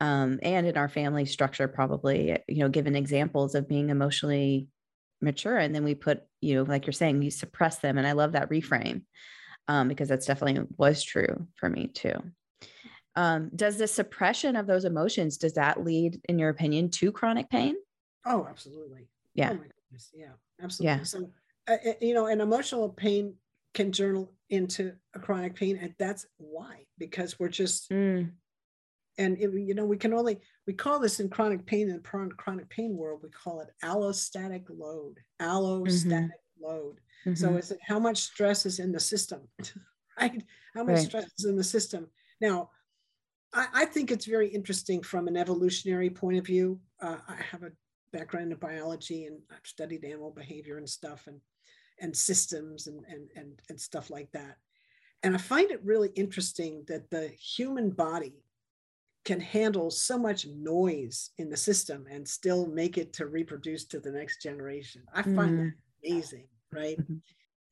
um 0.04 0.40
and 0.44 0.68
in 0.68 0.78
our 0.78 0.90
family 0.90 1.26
structure 1.26 1.68
probably 1.68 2.38
you 2.48 2.60
know 2.60 2.70
given 2.70 2.96
examples 2.96 3.56
of 3.56 3.68
being 3.68 3.90
emotionally 3.90 4.68
mature 5.22 5.58
and 5.58 5.74
then 5.74 5.84
we 5.84 5.96
put 5.96 6.24
you 6.42 6.56
know 6.56 6.64
like 6.64 6.86
you're 6.86 6.94
saying 6.94 7.22
you 7.22 7.32
suppress 7.32 7.80
them 7.80 7.98
and 7.98 8.06
i 8.06 8.12
love 8.12 8.34
that 8.34 8.50
reframe 8.50 9.04
um 9.68 9.88
because 9.88 10.10
that's 10.10 10.26
definitely 10.26 10.66
was 10.78 11.02
true 11.04 11.48
for 11.56 11.70
me 11.70 11.88
too 11.88 12.16
um 13.16 13.50
does 13.56 13.78
the 13.78 13.88
suppression 13.88 14.56
of 14.56 14.68
those 14.68 14.86
emotions 14.86 15.38
does 15.38 15.54
that 15.54 15.84
lead 15.84 16.20
in 16.28 16.38
your 16.38 16.50
opinion 16.50 16.90
to 16.90 17.12
chronic 17.12 17.50
pain 17.50 17.76
Oh, 18.26 18.48
absolutely. 18.50 19.10
Yeah. 19.34 19.50
Oh 19.52 19.56
my 19.56 19.64
goodness. 19.64 20.10
Yeah, 20.14 20.32
absolutely. 20.62 20.98
Yeah. 21.00 21.04
So, 21.04 21.30
uh, 21.68 21.74
uh, 21.74 21.94
you 22.02 22.14
know, 22.14 22.28
an 22.28 22.42
emotional 22.42 22.90
pain 22.90 23.36
can 23.74 23.92
journal 23.92 24.32
into 24.50 24.94
a 25.16 25.20
chronic 25.20 25.56
pain 25.56 25.78
and 25.82 25.94
that's 25.98 26.26
why 26.38 26.86
because 26.98 27.40
we're 27.40 27.50
just 27.50 27.90
Mm. 27.90 28.32
And 29.18 29.38
it, 29.38 29.52
you 29.54 29.74
know 29.74 29.86
we 29.86 29.98
can 29.98 30.14
only 30.14 30.40
we 30.66 30.74
call 30.74 31.00
this 31.00 31.20
in 31.20 31.30
chronic 31.30 31.66
pain 31.66 31.90
in 31.90 31.96
the 32.02 32.30
chronic 32.38 32.70
pain 32.70 32.96
world 32.96 33.22
we 33.24 33.30
call 33.30 33.62
it 33.62 33.70
allostatic 33.84 34.66
load 34.70 35.20
allostatic 35.40 36.30
load. 36.60 37.00
So 37.36 37.50
Mhm. 37.50 37.60
is 37.60 37.72
it 37.72 37.80
how 37.86 38.00
much 38.00 38.18
stress 38.18 38.66
is 38.66 38.80
in 38.80 38.92
the 38.92 39.00
system 39.00 39.48
right? 40.20 40.44
How 40.74 40.84
much 40.84 40.96
Right. 40.98 41.08
stress 41.08 41.26
is 41.38 41.46
in 41.46 41.56
the 41.56 41.64
system. 41.64 42.08
Now 42.42 42.70
I, 43.54 43.68
I 43.74 43.86
think 43.86 44.12
it's 44.12 44.26
very 44.26 44.48
interesting 44.48 45.02
from 45.02 45.28
an 45.28 45.38
evolutionary 45.38 46.10
point 46.10 46.38
of 46.38 46.46
view. 46.46 46.80
Uh, 47.02 47.18
i 47.28 47.36
have 47.36 47.64
a 47.64 47.72
background 48.12 48.52
in 48.52 48.58
biology 48.60 49.26
and 49.26 49.40
i've 49.52 49.66
studied 49.66 50.06
animal 50.06 50.30
behavior 50.32 50.78
and 50.78 50.88
stuff 50.88 51.26
and 51.28 51.42
and 52.00 52.16
systems 52.16 52.88
and 52.88 53.04
and 53.08 53.30
and, 53.36 53.62
and 53.70 53.80
stuff 53.80 54.10
like 54.10 54.32
that. 54.32 54.58
And 55.24 55.36
i 55.36 55.38
find 55.38 55.72
it 55.72 55.84
really 55.84 56.10
interesting 56.16 56.84
that 56.88 57.10
the 57.10 57.28
human 57.30 57.90
body 57.92 58.43
can 59.26 59.40
handle 59.40 59.90
so 59.92 60.18
much 60.18 60.46
noise 60.48 61.32
in 61.38 61.50
the 61.50 61.58
system 61.58 62.06
and 62.10 62.28
still 62.28 62.68
make 62.68 62.98
it 62.98 63.14
to 63.14 63.28
reproduce 63.28 63.86
to 63.86 64.00
the 64.00 64.12
next 64.12 64.42
generation 64.42 65.04
i 65.14 65.22
find 65.24 65.58
that 65.58 65.68
amazing 66.06 66.48
right 66.72 67.00
Mhm. 67.00 67.22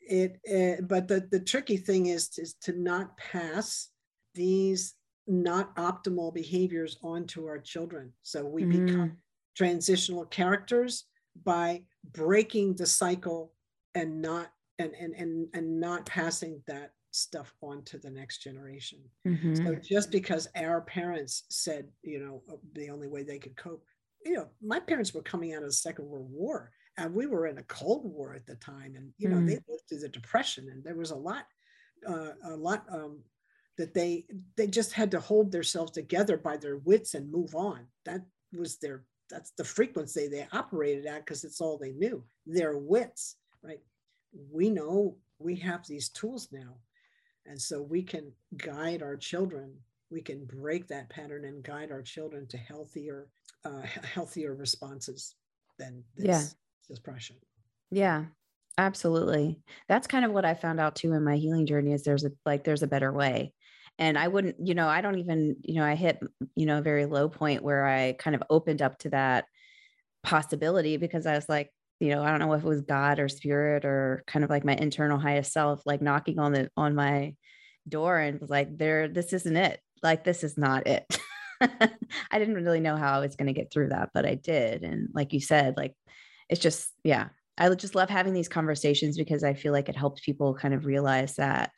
it, 0.01 0.39
uh, 0.49 0.81
but 0.83 1.07
the 1.07 1.27
the 1.31 1.39
tricky 1.39 1.77
thing 1.77 2.07
is 2.07 2.37
is 2.37 2.55
to 2.55 2.73
not 2.73 3.17
pass 3.17 3.89
these 4.33 4.95
not 5.27 5.75
optimal 5.77 6.33
behaviors 6.33 6.97
onto 7.03 7.45
our 7.45 7.59
children 7.59 8.13
so 8.23 8.45
we 8.45 8.65
become 8.65 9.09
Mm. 9.11 9.17
transitional 9.55 10.25
characters 10.25 11.05
by 11.43 11.85
breaking 12.13 12.75
the 12.75 12.85
cycle 12.85 13.53
and 13.95 14.21
not 14.21 14.53
and 14.79 14.93
and 14.95 15.13
and, 15.15 15.49
and 15.53 15.79
not 15.79 16.05
passing 16.05 16.63
that 16.67 16.93
stuff 17.11 17.53
on 17.61 17.83
to 17.83 17.97
the 17.99 18.09
next 18.09 18.39
generation 18.39 18.99
Mhm. 19.27 19.55
so 19.65 19.75
just 19.75 20.11
because 20.11 20.47
our 20.55 20.81
parents 20.81 21.43
said 21.49 21.91
you 22.03 22.19
know 22.19 22.43
uh, 22.51 22.57
the 22.73 22.89
only 22.89 23.07
way 23.07 23.23
they 23.23 23.39
could 23.39 23.55
cope 23.57 23.85
you 24.25 24.33
know 24.33 24.49
my 24.61 24.79
parents 24.79 25.13
were 25.13 25.21
coming 25.23 25.53
out 25.53 25.63
of 25.63 25.69
the 25.69 25.73
second 25.73 26.05
world 26.05 26.29
war 26.31 26.71
and 26.97 27.13
we 27.13 27.25
were 27.27 27.47
in 27.47 27.57
a 27.57 27.63
cold 27.63 28.05
war 28.05 28.33
at 28.33 28.45
the 28.45 28.55
time 28.55 28.95
and 28.95 29.13
you 29.17 29.29
know 29.29 29.41
Mm. 29.41 29.45
they 29.47 29.59
lived 29.67 29.83
through 29.89 29.99
the 29.99 30.09
depression 30.09 30.69
and 30.69 30.83
there 30.83 30.95
was 30.95 31.11
a 31.11 31.15
lot 31.15 31.45
uh, 32.07 32.31
a 32.45 32.55
lot 32.55 32.85
um, 32.91 33.23
that 33.77 33.93
they 33.93 34.25
they 34.57 34.67
just 34.67 34.93
had 34.93 35.11
to 35.11 35.19
hold 35.19 35.51
themselves 35.51 35.91
together 35.91 36.37
by 36.37 36.57
their 36.57 36.77
wits 36.77 37.13
and 37.13 37.31
move 37.31 37.55
on 37.55 37.87
that 38.05 38.21
was 38.53 38.77
their 38.79 39.05
that's 39.29 39.51
the 39.51 39.63
frequency 39.63 40.27
they 40.27 40.47
operated 40.51 41.05
at 41.05 41.25
because 41.25 41.43
it's 41.43 41.61
all 41.61 41.77
they 41.77 41.91
knew 41.93 42.23
their 42.45 42.77
wits 42.77 43.37
right 43.63 43.79
we 44.51 44.69
know 44.69 45.17
we 45.39 45.55
have 45.55 45.85
these 45.87 46.09
tools 46.09 46.51
now 46.51 46.77
and 47.45 47.61
so 47.61 47.81
we 47.81 48.03
can 48.03 48.33
guide 48.57 49.01
our 49.01 49.17
children 49.17 49.83
we 50.09 50.21
can 50.21 50.45
break 50.45 50.87
that 50.87 51.09
pattern 51.09 51.45
and 51.45 51.63
guide 51.63 51.91
our 51.91 52.01
children 52.01 52.47
to 52.47 52.57
healthier 52.57 53.29
uh, 53.65 53.81
healthier 53.81 54.55
responses 54.55 55.35
than 55.77 56.03
this 56.15 56.37
Yeah. 56.43 56.55
depression 56.87 57.37
Yeah, 57.89 58.27
absolutely. 58.77 59.61
That's 59.87 60.07
kind 60.07 60.25
of 60.25 60.31
what 60.31 60.45
I 60.45 60.53
found 60.53 60.79
out 60.79 60.95
too 60.95 61.13
in 61.13 61.23
my 61.23 61.37
healing 61.37 61.65
journey 61.65 61.93
is 61.93 62.03
there's 62.03 62.25
a 62.25 62.31
like 62.45 62.63
there's 62.63 62.83
a 62.83 62.87
better 62.87 63.11
way. 63.11 63.53
And 63.99 64.17
I 64.17 64.27
wouldn't, 64.29 64.55
you 64.65 64.73
know, 64.73 64.87
I 64.87 65.01
don't 65.01 65.19
even, 65.19 65.57
you 65.63 65.75
know, 65.75 65.83
I 65.85 65.95
hit, 65.95 66.19
you 66.55 66.65
know, 66.65 66.79
a 66.79 66.81
very 66.81 67.05
low 67.05 67.29
point 67.29 67.61
where 67.63 67.85
I 67.85 68.13
kind 68.13 68.35
of 68.35 68.43
opened 68.49 68.81
up 68.81 68.97
to 68.99 69.09
that 69.09 69.45
possibility 70.23 70.97
because 70.97 71.25
I 71.25 71.35
was 71.35 71.49
like, 71.49 71.71
you 72.01 72.09
know, 72.09 72.23
I 72.23 72.31
don't 72.31 72.39
know 72.39 72.53
if 72.53 72.63
it 72.63 72.67
was 72.67 72.81
God 72.81 73.19
or 73.19 73.29
spirit 73.29 73.85
or 73.85 74.23
kind 74.25 74.43
of 74.43 74.49
like 74.49 74.65
my 74.65 74.75
internal 74.75 75.19
highest 75.19 75.53
self, 75.53 75.83
like 75.85 76.01
knocking 76.01 76.39
on 76.39 76.51
the 76.51 76.69
on 76.75 76.95
my 76.95 77.35
door 77.87 78.17
and 78.17 78.41
was 78.41 78.49
like, 78.49 78.75
there, 78.75 79.07
this 79.07 79.33
isn't 79.33 79.55
it. 79.55 79.79
Like 80.01 80.23
this 80.23 80.43
is 80.43 80.57
not 80.57 80.87
it. 80.87 81.05
I 81.61 82.39
didn't 82.39 82.55
really 82.55 82.79
know 82.79 82.97
how 82.97 83.13
I 83.13 83.19
was 83.19 83.35
going 83.35 83.47
to 83.47 83.53
get 83.53 83.71
through 83.71 83.89
that, 83.89 84.09
but 84.15 84.25
I 84.25 84.33
did. 84.33 84.83
And 84.83 85.09
like 85.13 85.31
you 85.31 85.39
said, 85.39 85.77
like 85.77 85.95
it's 86.49 86.59
just, 86.59 86.91
yeah, 87.03 87.29
I 87.55 87.69
just 87.75 87.93
love 87.93 88.09
having 88.09 88.33
these 88.33 88.49
conversations 88.49 89.15
because 89.15 89.43
I 89.43 89.53
feel 89.53 89.71
like 89.71 89.87
it 89.87 89.95
helps 89.95 90.21
people 90.21 90.55
kind 90.55 90.73
of 90.73 90.85
realize 90.85 91.35
that 91.35 91.71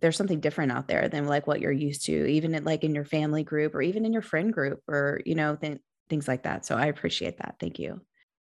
there's 0.00 0.16
something 0.16 0.40
different 0.40 0.72
out 0.72 0.88
there 0.88 1.08
than 1.08 1.26
like 1.26 1.46
what 1.46 1.60
you're 1.60 1.70
used 1.70 2.06
to, 2.06 2.26
even 2.26 2.52
in, 2.54 2.64
like 2.64 2.82
in 2.82 2.96
your 2.96 3.04
family 3.04 3.44
group 3.44 3.76
or 3.76 3.82
even 3.82 4.04
in 4.04 4.12
your 4.12 4.22
friend 4.22 4.52
group 4.52 4.80
or, 4.88 5.20
you 5.24 5.36
know, 5.36 5.54
th- 5.54 5.78
things 6.10 6.26
like 6.26 6.42
that. 6.42 6.66
So 6.66 6.74
I 6.74 6.86
appreciate 6.86 7.38
that. 7.38 7.54
Thank 7.60 7.78
you. 7.78 8.00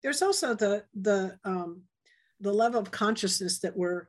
There's 0.03 0.23
also 0.23 0.55
the 0.55 0.85
the 0.95 1.39
um, 1.45 1.83
the 2.41 2.53
level 2.53 2.81
of 2.81 2.91
consciousness 2.91 3.61
that 3.61 3.77
we're 3.77 4.09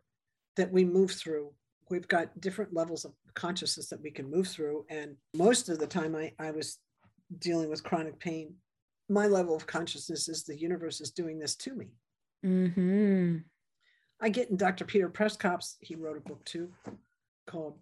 that 0.56 0.72
we 0.72 0.86
move 0.86 1.12
through 1.12 1.52
we've 1.90 2.08
got 2.08 2.40
different 2.40 2.74
levels 2.74 3.06
of 3.06 3.14
consciousness 3.36 3.90
that 3.90 4.02
we 4.02 4.10
can 4.10 4.30
move 4.30 4.48
through 4.48 4.86
and 4.90 5.16
most 5.36 5.70
of 5.70 5.80
the 5.80 5.88
time 5.88 6.16
i 6.16 6.32
i 6.40 6.50
was 6.52 6.80
dealing 7.40 7.70
with 7.70 7.84
chronic 7.84 8.20
pain 8.20 8.54
my 9.10 9.28
level 9.28 9.56
of 9.56 9.66
consciousness 9.68 10.30
is 10.30 10.44
the 10.44 10.58
universe 10.58 11.02
is 11.02 11.12
doing 11.12 11.38
this 11.40 11.56
to 11.56 11.76
me 11.76 11.88
Mm-hmm. 12.46 13.38
I 14.22 14.30
get 14.30 14.50
in 14.50 14.58
Dr. 14.58 14.86
Peter 14.86 15.10
Przekop's, 15.10 15.78
he 15.80 15.96
wrote 15.96 16.18
a 16.18 16.22
book 16.22 16.44
too 16.46 16.70
called 17.48 17.78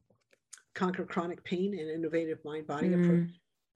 Conquer 0.76 1.06
Chronic 1.06 1.44
Pain 1.44 1.78
and 1.78 1.90
Innovative 1.90 2.40
Mind 2.46 2.68
Body 2.68 2.90
Mm. 2.90 3.04
Approach. 3.04 3.30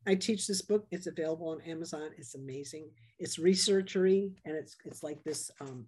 I 0.08 0.16
teach 0.16 0.48
this 0.48 0.62
book. 0.62 0.86
It's 0.92 1.08
available 1.08 1.50
on 1.50 1.62
Amazon. 1.62 2.10
It's 2.18 2.36
amazing. 2.36 2.90
It's 3.20 3.38
researchery 3.38 4.34
and 4.46 4.56
it's 4.56 4.76
it's 4.86 5.04
like 5.04 5.24
this 5.24 5.50
um, 5.62 5.86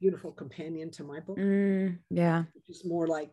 beautiful 0.00 0.32
companion 0.32 0.90
to 0.92 1.04
my 1.04 1.20
book, 1.20 1.38
Mm, 1.38 1.98
yeah. 2.10 2.44
which 2.54 2.68
is 2.70 2.84
more 2.84 3.06
like 3.06 3.30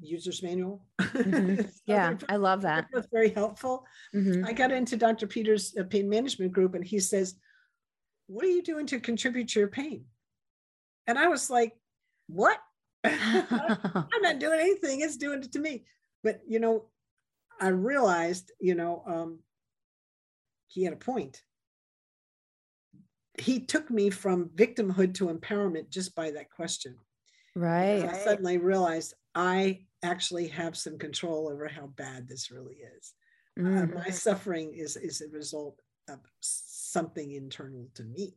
user's 0.00 0.42
manual. 0.42 0.84
Mhm. 1.00 1.70
Yeah. 1.86 2.16
I 2.28 2.36
love 2.36 2.62
that. 2.62 2.86
was 2.92 3.06
very 3.12 3.30
helpful. 3.30 3.84
Mhm. 4.14 4.46
I 4.46 4.52
got 4.52 4.72
into 4.72 4.96
Dr. 4.96 5.26
Peter's 5.26 5.74
uh, 5.78 5.84
pain 5.84 6.08
management 6.08 6.52
group 6.52 6.74
and 6.74 6.84
he 6.84 6.98
says, 7.00 7.34
What 8.26 8.44
are 8.44 8.48
you 8.50 8.62
doing 8.62 8.86
to 8.86 9.00
contribute 9.00 9.48
to 9.48 9.60
your 9.60 9.68
pain? 9.68 10.04
And 11.06 11.18
I 11.18 11.28
was 11.28 11.50
like, 11.50 11.72
What? 12.28 12.58
I'm 13.04 14.22
not 14.22 14.38
doing 14.38 14.60
anything. 14.60 15.00
It's 15.00 15.16
doing 15.16 15.42
it 15.42 15.52
to 15.52 15.58
me. 15.58 15.84
But 16.22 16.40
you 16.46 16.60
know, 16.60 16.86
I 17.60 17.68
realized, 17.68 18.50
you 18.60 18.74
know, 18.74 19.02
um, 19.06 19.38
he 20.72 20.84
had 20.84 20.94
a 20.94 20.96
point. 20.96 21.42
He 23.38 23.60
took 23.60 23.90
me 23.90 24.10
from 24.10 24.50
victimhood 24.50 25.14
to 25.14 25.26
empowerment 25.26 25.90
just 25.90 26.14
by 26.14 26.30
that 26.30 26.50
question. 26.50 26.96
Because 27.54 28.04
right. 28.04 28.08
I 28.08 28.24
suddenly 28.24 28.58
realized 28.58 29.14
I 29.34 29.84
actually 30.02 30.48
have 30.48 30.76
some 30.76 30.98
control 30.98 31.48
over 31.48 31.68
how 31.68 31.88
bad 31.88 32.28
this 32.28 32.50
really 32.50 32.76
is. 32.96 33.14
Uh, 33.58 33.62
Mm, 33.62 33.94
my 33.94 34.08
suffering 34.08 34.72
is 34.72 34.96
is 34.96 35.20
a 35.20 35.28
result 35.28 35.78
of 36.08 36.20
something 36.40 37.32
internal 37.32 37.86
to 37.94 38.02
me, 38.04 38.34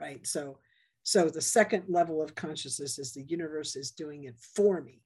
right? 0.00 0.24
So, 0.24 0.58
so 1.02 1.28
the 1.28 1.40
second 1.40 1.84
level 1.88 2.22
of 2.22 2.36
consciousness 2.36 2.98
is 3.00 3.12
the 3.12 3.24
universe 3.24 3.74
is 3.74 3.90
doing 3.90 4.24
it 4.24 4.36
for 4.38 4.80
me. 4.80 5.02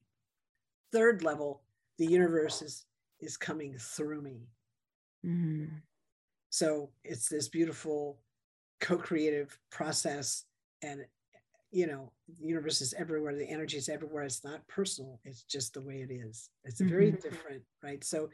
Third 0.92 1.22
level, 1.22 1.62
the 1.96 2.06
universe 2.06 2.60
is 2.60 2.84
is 3.20 3.38
coming 3.38 3.76
through 3.78 4.20
me. 4.20 4.48
mm, 5.24 5.70
So 6.50 6.92
it's 7.04 7.28
this 7.28 7.48
beautiful 7.48 8.20
co-creative 8.80 9.58
process, 9.70 10.44
and 10.82 11.06
you 11.70 11.86
know, 11.86 12.12
the 12.28 12.46
universe 12.46 12.80
is 12.80 12.94
everywhere. 12.94 13.34
The 13.36 13.48
energy 13.48 13.76
is 13.76 13.88
everywhere. 13.90 14.24
It's 14.24 14.44
not 14.44 14.66
personal. 14.68 15.20
It's 15.24 15.44
just 15.44 15.74
the 15.74 15.82
way 15.82 16.02
it 16.02 16.10
is. 16.12 16.50
It's 16.64 16.80
very 16.80 17.12
Mhm. 17.12 17.20
different, 17.20 17.64
right? 17.82 18.02
So 18.04 18.30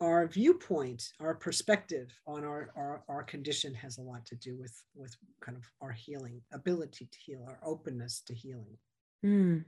our 0.00 0.26
viewpoint, 0.28 1.12
our 1.20 1.34
perspective 1.34 2.10
on 2.26 2.44
our, 2.44 2.70
our 2.76 3.04
our 3.08 3.24
condition 3.24 3.74
has 3.74 3.98
a 3.98 4.02
lot 4.02 4.24
to 4.26 4.36
do 4.36 4.56
with 4.56 4.74
with 4.94 5.16
kind 5.40 5.58
of 5.58 5.64
our 5.80 5.92
healing 5.92 6.42
ability 6.52 7.06
to 7.06 7.18
heal, 7.18 7.44
our 7.48 7.60
openness 7.64 8.22
to 8.22 8.34
healing. 8.34 8.78
mm. 9.24 9.64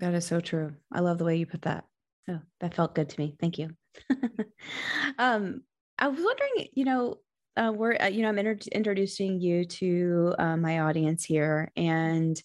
That 0.00 0.14
is 0.14 0.26
so 0.26 0.40
true. 0.40 0.76
I 0.92 1.00
love 1.00 1.18
the 1.18 1.24
way 1.24 1.36
you 1.36 1.46
put 1.46 1.62
that. 1.62 1.84
Oh, 2.28 2.40
that 2.60 2.74
felt 2.74 2.94
good 2.94 3.08
to 3.08 3.20
me. 3.20 3.36
Thank 3.40 3.58
you. 3.58 3.70
um, 5.18 5.62
I 5.98 6.08
was 6.08 6.20
wondering, 6.22 6.68
you 6.74 6.84
know, 6.84 7.18
uh, 7.56 7.72
we're, 7.74 7.96
uh, 8.00 8.06
you 8.06 8.22
know, 8.22 8.28
I'm 8.28 8.38
inter- 8.38 8.70
introducing 8.70 9.40
you 9.40 9.64
to 9.64 10.34
uh, 10.38 10.56
my 10.56 10.80
audience 10.80 11.24
here, 11.24 11.72
and 11.76 12.40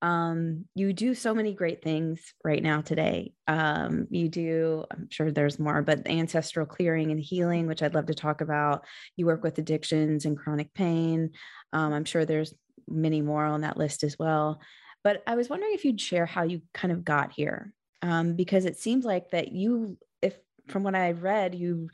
um, 0.00 0.64
you 0.74 0.92
do 0.92 1.14
so 1.14 1.34
many 1.34 1.54
great 1.54 1.82
things 1.82 2.34
right 2.44 2.62
now 2.62 2.80
today. 2.80 3.32
Um, 3.46 4.06
you 4.10 4.28
do, 4.28 4.84
I'm 4.90 5.08
sure 5.10 5.30
there's 5.30 5.58
more, 5.58 5.82
but 5.82 6.06
ancestral 6.06 6.66
clearing 6.66 7.10
and 7.10 7.20
healing, 7.20 7.66
which 7.66 7.82
I'd 7.82 7.94
love 7.94 8.06
to 8.06 8.14
talk 8.14 8.40
about. 8.40 8.84
You 9.16 9.26
work 9.26 9.42
with 9.42 9.58
addictions 9.58 10.24
and 10.24 10.36
chronic 10.36 10.72
pain. 10.74 11.30
Um, 11.72 11.92
I'm 11.92 12.04
sure 12.04 12.24
there's 12.24 12.54
many 12.88 13.22
more 13.22 13.44
on 13.44 13.62
that 13.62 13.78
list 13.78 14.02
as 14.02 14.18
well. 14.18 14.60
But 15.02 15.22
I 15.26 15.36
was 15.36 15.48
wondering 15.48 15.72
if 15.74 15.84
you'd 15.84 16.00
share 16.00 16.26
how 16.26 16.42
you 16.42 16.62
kind 16.72 16.92
of 16.92 17.04
got 17.04 17.32
here, 17.32 17.72
um, 18.02 18.34
because 18.34 18.64
it 18.64 18.78
seems 18.78 19.04
like 19.04 19.30
that 19.30 19.52
you, 19.52 19.98
if 20.20 20.36
from 20.68 20.82
what 20.82 20.94
I 20.94 21.12
read, 21.12 21.54
you 21.54 21.88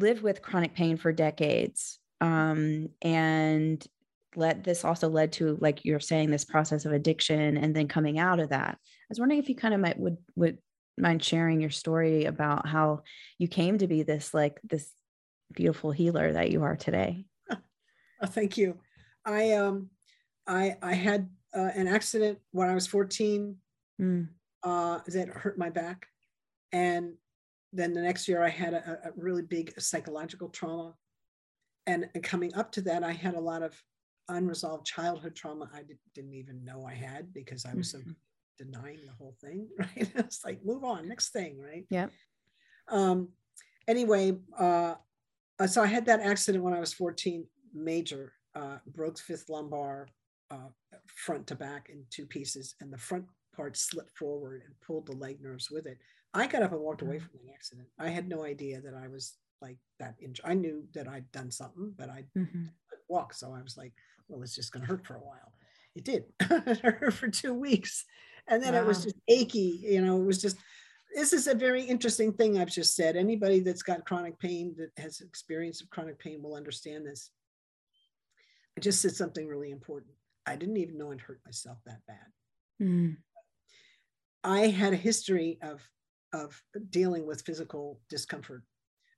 lived 0.00 0.22
with 0.22 0.42
chronic 0.42 0.74
pain 0.74 0.96
for 0.96 1.12
decades, 1.12 1.98
um, 2.20 2.88
and 3.02 3.84
let 4.36 4.62
this 4.62 4.84
also 4.84 5.08
led 5.08 5.32
to 5.32 5.58
like 5.60 5.84
you're 5.84 6.00
saying 6.00 6.30
this 6.30 6.44
process 6.44 6.84
of 6.84 6.92
addiction 6.92 7.56
and 7.56 7.74
then 7.74 7.88
coming 7.88 8.18
out 8.18 8.40
of 8.40 8.50
that. 8.50 8.78
I 8.78 9.06
was 9.08 9.18
wondering 9.18 9.40
if 9.40 9.48
you 9.48 9.56
kind 9.56 9.74
of 9.74 9.80
might 9.80 9.98
would 9.98 10.18
would 10.36 10.58
mind 10.96 11.24
sharing 11.24 11.60
your 11.60 11.70
story 11.70 12.26
about 12.26 12.66
how 12.66 13.02
you 13.38 13.48
came 13.48 13.78
to 13.78 13.88
be 13.88 14.02
this 14.02 14.32
like 14.34 14.60
this 14.62 14.90
beautiful 15.52 15.90
healer 15.90 16.32
that 16.32 16.50
you 16.50 16.62
are 16.62 16.76
today. 16.76 17.24
Oh, 17.50 17.56
thank 18.26 18.56
you. 18.56 18.78
I 19.24 19.52
um 19.52 19.90
i 20.46 20.76
i 20.82 20.94
had 20.94 21.28
uh, 21.54 21.70
an 21.74 21.86
accident 21.86 22.38
when 22.52 22.70
i 22.70 22.74
was 22.74 22.86
14 22.86 23.56
mm. 24.00 24.28
uh 24.62 24.98
that 25.06 25.28
hurt 25.28 25.58
my 25.58 25.70
back. 25.70 26.06
And 26.72 27.14
then 27.72 27.92
the 27.92 28.00
next 28.00 28.28
year 28.28 28.42
i 28.42 28.48
had 28.48 28.74
a, 28.74 28.98
a 29.04 29.10
really 29.16 29.42
big 29.42 29.72
psychological 29.80 30.48
trauma 30.48 30.94
and, 31.86 32.08
and 32.14 32.22
coming 32.22 32.54
up 32.54 32.70
to 32.72 32.80
that 32.80 33.02
i 33.02 33.12
had 33.12 33.34
a 33.34 33.40
lot 33.40 33.62
of 33.62 33.80
unresolved 34.30 34.86
childhood 34.86 35.34
trauma 35.34 35.68
I 35.74 35.82
did, 35.82 35.98
not 36.16 36.34
even 36.34 36.64
know 36.64 36.86
I 36.86 36.94
had 36.94 37.32
because 37.32 37.66
I 37.66 37.74
was 37.74 37.92
mm-hmm. 37.92 38.10
so 38.10 38.14
denying 38.58 39.00
the 39.06 39.12
whole 39.12 39.36
thing, 39.40 39.68
right? 39.78 40.10
it's 40.14 40.44
like, 40.44 40.64
move 40.64 40.84
on, 40.84 41.08
next 41.08 41.30
thing, 41.30 41.58
right? 41.58 41.84
Yeah. 41.90 42.06
Um, 42.88 43.28
anyway, 43.88 44.36
uh, 44.58 44.94
uh, 45.58 45.66
so 45.66 45.82
I 45.82 45.86
had 45.86 46.06
that 46.06 46.20
accident 46.20 46.64
when 46.64 46.74
I 46.74 46.80
was 46.80 46.92
14, 46.94 47.44
major, 47.74 48.32
uh, 48.54 48.78
broke 48.86 49.18
fifth 49.18 49.48
lumbar, 49.48 50.08
uh, 50.50 50.68
front 51.06 51.46
to 51.48 51.54
back 51.54 51.90
in 51.90 52.04
two 52.10 52.26
pieces, 52.26 52.74
and 52.80 52.92
the 52.92 52.98
front 52.98 53.24
part 53.54 53.76
slipped 53.76 54.16
forward 54.16 54.62
and 54.64 54.74
pulled 54.80 55.06
the 55.06 55.16
leg 55.16 55.40
nerves 55.40 55.70
with 55.70 55.86
it. 55.86 55.98
I 56.32 56.46
got 56.46 56.62
up 56.62 56.72
and 56.72 56.80
walked 56.80 57.02
away 57.02 57.16
mm. 57.16 57.22
from 57.22 57.40
the 57.44 57.52
accident. 57.52 57.88
I 57.98 58.08
had 58.08 58.28
no 58.28 58.44
idea 58.44 58.80
that 58.80 58.94
I 58.94 59.08
was 59.08 59.34
like 59.60 59.78
that. 59.98 60.14
Injured. 60.20 60.46
I 60.46 60.54
knew 60.54 60.84
that 60.94 61.08
I'd 61.08 61.30
done 61.32 61.50
something, 61.50 61.92
but 61.96 62.08
I 62.08 62.24
mm-hmm. 62.36 62.66
walk. 63.08 63.34
So 63.34 63.52
I 63.52 63.62
was 63.62 63.76
like, 63.76 63.92
well, 64.28 64.42
it's 64.42 64.54
just 64.54 64.72
going 64.72 64.82
to 64.82 64.88
hurt 64.88 65.06
for 65.06 65.16
a 65.16 65.20
while. 65.20 65.52
It 65.94 66.04
did. 66.04 66.24
it 66.40 66.80
hurt 66.80 67.14
for 67.14 67.28
two 67.28 67.54
weeks. 67.54 68.04
And 68.48 68.62
then 68.62 68.74
wow. 68.74 68.80
it 68.80 68.86
was 68.86 69.04
just 69.04 69.16
achy. 69.28 69.80
You 69.82 70.02
know, 70.02 70.20
it 70.20 70.24
was 70.24 70.40
just, 70.40 70.56
this 71.14 71.32
is 71.32 71.48
a 71.48 71.54
very 71.54 71.82
interesting 71.82 72.32
thing 72.32 72.58
I've 72.58 72.70
just 72.70 72.94
said. 72.94 73.16
Anybody 73.16 73.60
that's 73.60 73.82
got 73.82 74.06
chronic 74.06 74.38
pain, 74.38 74.74
that 74.78 74.90
has 75.02 75.20
experience 75.20 75.80
of 75.80 75.90
chronic 75.90 76.18
pain, 76.18 76.42
will 76.42 76.54
understand 76.54 77.06
this. 77.06 77.30
I 78.78 78.80
just 78.80 79.02
said 79.02 79.16
something 79.16 79.46
really 79.46 79.72
important. 79.72 80.12
I 80.46 80.56
didn't 80.56 80.76
even 80.76 80.96
know 80.96 81.10
I'd 81.10 81.20
hurt 81.20 81.40
myself 81.44 81.78
that 81.86 82.00
bad. 82.06 82.26
Mm. 82.80 83.16
I 84.42 84.68
had 84.68 84.92
a 84.92 84.96
history 84.96 85.58
of 85.60 85.86
of 86.32 86.62
dealing 86.90 87.26
with 87.26 87.42
physical 87.42 88.00
discomfort. 88.08 88.62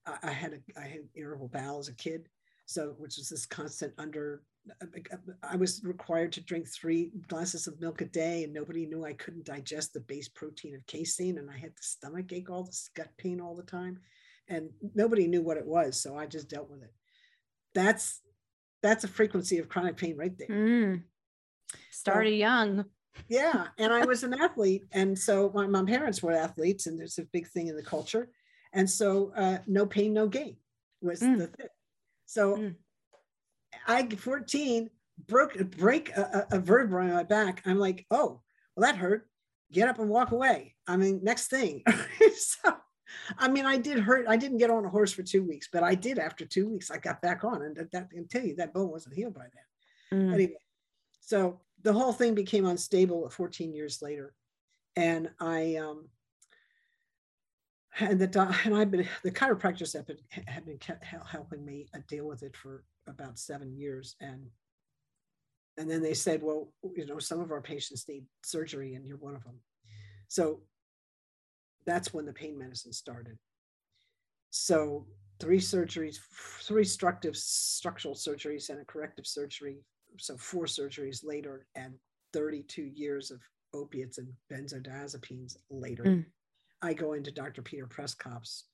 I, 0.07 0.19
I 0.25 0.31
had 0.31 0.54
a 0.54 0.81
I 0.81 0.87
had 0.87 1.09
irritable 1.14 1.49
bowel 1.49 1.78
as 1.78 1.88
a 1.88 1.95
kid, 1.95 2.28
so 2.66 2.95
which 2.99 3.16
was 3.16 3.28
this 3.28 3.47
constant 3.47 3.92
under 3.99 4.42
uh, 4.71 4.87
uh, 5.12 5.16
uh, 5.16 5.33
I 5.42 5.57
was 5.57 5.83
required 5.85 6.33
to 6.33 6.40
drink 6.40 6.69
three 6.69 7.11
glasses 7.28 7.66
of 7.66 7.81
milk 7.81 8.00
a 8.00 8.04
day, 8.04 8.45
and 8.45 8.52
nobody 8.52 8.87
knew 8.87 9.04
I 9.04 9.12
couldn't 9.14 9.47
digest 9.47 9.92
the 9.92 10.00
base 10.00 10.28
protein 10.28 10.75
of 10.75 10.87
casein, 10.87 11.38
and 11.38 11.50
I 11.50 11.59
had 11.59 11.71
the 11.71 11.83
stomach 11.83 12.33
ache, 12.33 12.50
all 12.50 12.64
this 12.64 12.90
gut 12.95 13.11
pain 13.19 13.40
all 13.40 13.57
the 13.57 13.62
time, 13.62 13.99
and 14.49 14.71
nobody 14.95 15.26
knew 15.26 15.42
what 15.42 15.57
it 15.57 15.66
was, 15.66 16.00
so 16.00 16.16
I 16.16 16.26
just 16.26 16.49
dealt 16.49 16.71
with 16.71 16.83
it. 16.83 16.92
That's 17.75 18.21
that's 18.83 19.04
a 19.04 19.09
frequency 19.09 19.59
of 19.59 19.69
chronic 19.69 19.97
pain 19.97 20.16
right 20.16 20.37
there. 20.37 20.49
Mm. 20.49 21.02
Started 21.90 22.31
so, 22.31 22.35
young. 22.35 22.85
Yeah, 23.28 23.66
and 23.78 23.92
I 23.92 24.04
was 24.04 24.23
an 24.23 24.35
athlete, 24.35 24.85
and 24.92 25.19
so 25.19 25.50
my, 25.54 25.66
my 25.66 25.85
parents 25.85 26.23
were 26.23 26.33
athletes, 26.33 26.87
and 26.87 26.99
there's 26.99 27.19
a 27.19 27.25
big 27.25 27.47
thing 27.49 27.69
in 27.69 27.76
the 27.76 27.83
culture, 27.83 28.28
and 28.73 28.88
so 28.88 29.33
uh, 29.37 29.59
no 29.66 29.87
pain, 29.87 30.12
no 30.12 30.28
gain 30.28 30.57
was 31.00 31.21
mm. 31.21 31.38
the 31.38 31.47
thing. 31.47 31.69
So. 32.26 32.57
Mm 32.57 32.75
I 33.87 34.07
14 34.09 34.90
broke 35.26 35.57
break 35.76 36.11
a, 36.16 36.46
a 36.53 36.59
vertebra 36.59 37.05
in 37.05 37.12
my 37.12 37.22
back. 37.22 37.62
I'm 37.66 37.79
like, 37.79 38.07
oh, 38.11 38.40
well, 38.77 38.90
that 38.90 38.96
hurt. 38.96 39.29
Get 39.72 39.88
up 39.88 39.98
and 39.98 40.09
walk 40.09 40.33
away. 40.33 40.75
I 40.87 40.96
mean, 40.96 41.20
next 41.22 41.48
thing. 41.48 41.83
so, 42.37 42.77
I 43.38 43.48
mean, 43.48 43.64
I 43.64 43.79
did 43.79 43.98
hurt. 43.98 44.27
I 44.29 44.37
didn't 44.37 44.59
get 44.59 44.70
on 44.70 44.85
a 44.85 44.90
horse 44.90 45.12
for 45.12 45.22
two 45.22 45.42
weeks, 45.42 45.68
but 45.72 45.83
I 45.83 45.94
did 45.94 46.18
after 46.18 46.44
two 46.44 46.68
weeks. 46.68 46.90
I 46.90 46.98
got 46.98 47.22
back 47.22 47.44
on, 47.44 47.62
and 47.62 47.77
that, 47.77 47.90
that 47.92 48.09
I 48.11 48.14
can 48.14 48.29
tell 48.29 48.44
you 48.44 48.55
that 48.57 48.75
bone 48.75 48.90
wasn't 48.90 49.14
healed 49.14 49.35
by 49.35 49.46
then. 50.11 50.20
Mm. 50.20 50.35
Anyway, 50.35 50.59
so 51.20 51.61
the 51.83 51.92
whole 51.92 52.12
thing 52.12 52.35
became 52.35 52.66
unstable 52.66 53.29
14 53.29 53.73
years 53.75 54.03
later, 54.03 54.35
and 54.97 55.31
I 55.40 55.77
um, 55.77 56.09
and 57.99 58.21
the 58.21 58.57
and 58.64 58.75
I've 58.75 58.90
been 58.90 59.09
the 59.23 59.31
chiropractors 59.31 59.95
have 59.95 60.07
been 60.07 60.18
have 60.47 60.66
been 60.66 60.79
helping 61.25 61.64
me 61.64 61.88
uh, 61.95 62.01
deal 62.09 62.27
with 62.27 62.42
it 62.42 62.57
for 62.57 62.85
about 63.07 63.38
seven 63.38 63.77
years. 63.77 64.16
And 64.21 64.47
and 65.79 65.90
then 65.90 66.03
they 66.03 66.14
said 66.14 66.42
well 66.42 66.73
you 66.95 67.07
know 67.07 67.18
some 67.18 67.40
of 67.40 67.51
our 67.51 67.62
patients 67.62 68.07
need 68.07 68.27
surgery 68.45 68.95
and 68.95 69.07
you're 69.07 69.16
one 69.16 69.35
of 69.35 69.42
them 69.42 69.59
so 70.29 70.61
that's 71.85 72.14
when 72.14 72.25
the 72.25 72.33
pain 72.33 72.59
medicine 72.59 72.92
started. 72.92 73.37
So 74.49 75.07
three 75.40 75.59
surgeries 75.59 76.16
three 76.62 76.85
structive 76.85 77.37
structural 77.37 78.14
surgeries 78.14 78.71
and 78.71 78.81
a 78.81 78.85
corrective 78.85 79.27
surgery 79.27 79.81
so 80.18 80.37
four 80.37 80.64
surgeries 80.64 81.25
later 81.25 81.66
and 81.75 81.94
32 82.33 82.83
years 82.83 83.31
of 83.31 83.40
opiates 83.75 84.18
and 84.18 84.29
benzodiazepines 84.53 85.57
later. 85.70 86.05
Mm. 86.05 86.25
i 86.83 86.92
go 86.92 87.14
into 87.14 87.31
dr 87.31 87.62
peter 87.62 87.87
Przekop's 87.87 88.64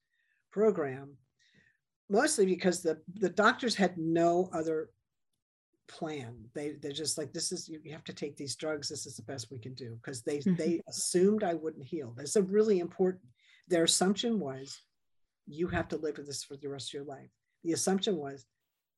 program 0.50 1.16
mostly 2.10 2.46
because 2.46 2.82
the 2.82 3.00
the 3.14 3.28
doctors 3.30 3.74
had 3.74 3.96
no 3.98 4.48
other 4.52 4.90
plan. 5.88 6.36
They 6.54 6.74
they're 6.80 6.92
just 6.92 7.18
like 7.18 7.32
this 7.32 7.50
is 7.50 7.68
you, 7.68 7.80
have 7.92 8.04
to 8.04 8.12
take 8.12 8.36
these 8.36 8.56
drugs. 8.56 8.88
This 8.88 9.06
is 9.06 9.16
the 9.16 9.22
best 9.22 9.50
we 9.50 9.58
can 9.58 9.74
do. 9.74 9.96
Because 9.96 10.22
they 10.22 10.38
mm-hmm. 10.38 10.54
they 10.54 10.80
assumed 10.88 11.42
i 11.42 11.54
wouldn't 11.54 11.86
heal. 11.86 12.14
That's 12.16 12.36
a 12.36 12.42
really 12.42 12.78
important 12.78 13.24
their 13.68 13.84
assumption 13.84 14.38
was 14.38 14.80
you 15.46 15.68
have 15.68 15.88
to 15.88 15.96
live 15.96 16.16
with 16.16 16.26
this 16.26 16.44
for 16.44 16.56
the 16.56 16.68
rest 16.68 16.90
of 16.90 16.94
your 16.94 17.04
life. 17.04 17.30
The 17.64 17.72
assumption 17.72 18.16
was 18.16 18.46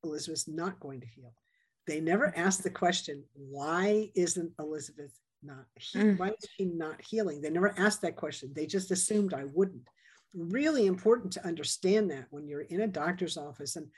elizabeth's 0.04 0.48
not 0.48 0.80
going 0.80 1.00
to 1.00 1.06
heal 1.06 1.32
they 1.90 2.00
never 2.00 2.32
asked 2.36 2.62
the 2.62 2.70
question 2.70 3.22
why 3.34 4.10
isn't 4.14 4.52
elizabeth 4.58 5.12
not 5.42 5.64
he- 5.74 5.98
mm. 5.98 6.18
why 6.18 6.28
is 6.28 6.48
she 6.56 6.64
not 6.64 7.00
healing 7.02 7.40
they 7.40 7.50
never 7.50 7.74
asked 7.78 8.02
that 8.02 8.16
question 8.16 8.50
they 8.54 8.66
just 8.66 8.90
assumed 8.90 9.34
i 9.34 9.44
wouldn't 9.52 9.82
really 10.34 10.86
important 10.86 11.32
to 11.32 11.44
understand 11.46 12.10
that 12.10 12.26
when 12.30 12.46
you're 12.46 12.60
in 12.62 12.82
a 12.82 12.86
doctor's 12.86 13.36
office 13.36 13.76
and 13.76 13.88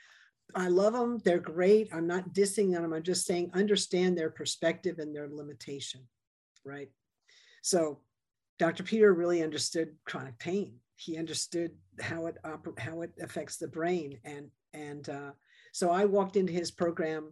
I 0.55 0.67
love 0.67 0.93
them. 0.93 1.19
They're 1.23 1.39
great. 1.39 1.89
I'm 1.93 2.07
not 2.07 2.33
dissing 2.33 2.71
them. 2.71 2.93
I'm 2.93 3.03
just 3.03 3.25
saying 3.25 3.51
understand 3.53 4.17
their 4.17 4.29
perspective 4.29 4.99
and 4.99 5.15
their 5.15 5.27
limitation, 5.29 6.01
right? 6.65 6.89
So 7.61 7.99
Dr. 8.59 8.83
Peter 8.83 9.13
really 9.13 9.41
understood 9.41 9.95
chronic 10.05 10.37
pain. 10.39 10.75
He 10.95 11.17
understood 11.17 11.71
how 11.99 12.27
it 12.27 12.37
oper- 12.45 12.77
how 12.77 13.01
it 13.01 13.11
affects 13.21 13.57
the 13.57 13.67
brain, 13.67 14.19
and 14.23 14.49
and 14.73 15.09
uh, 15.09 15.31
so 15.73 15.89
I 15.89 16.05
walked 16.05 16.37
into 16.37 16.53
his 16.53 16.69
program, 16.71 17.31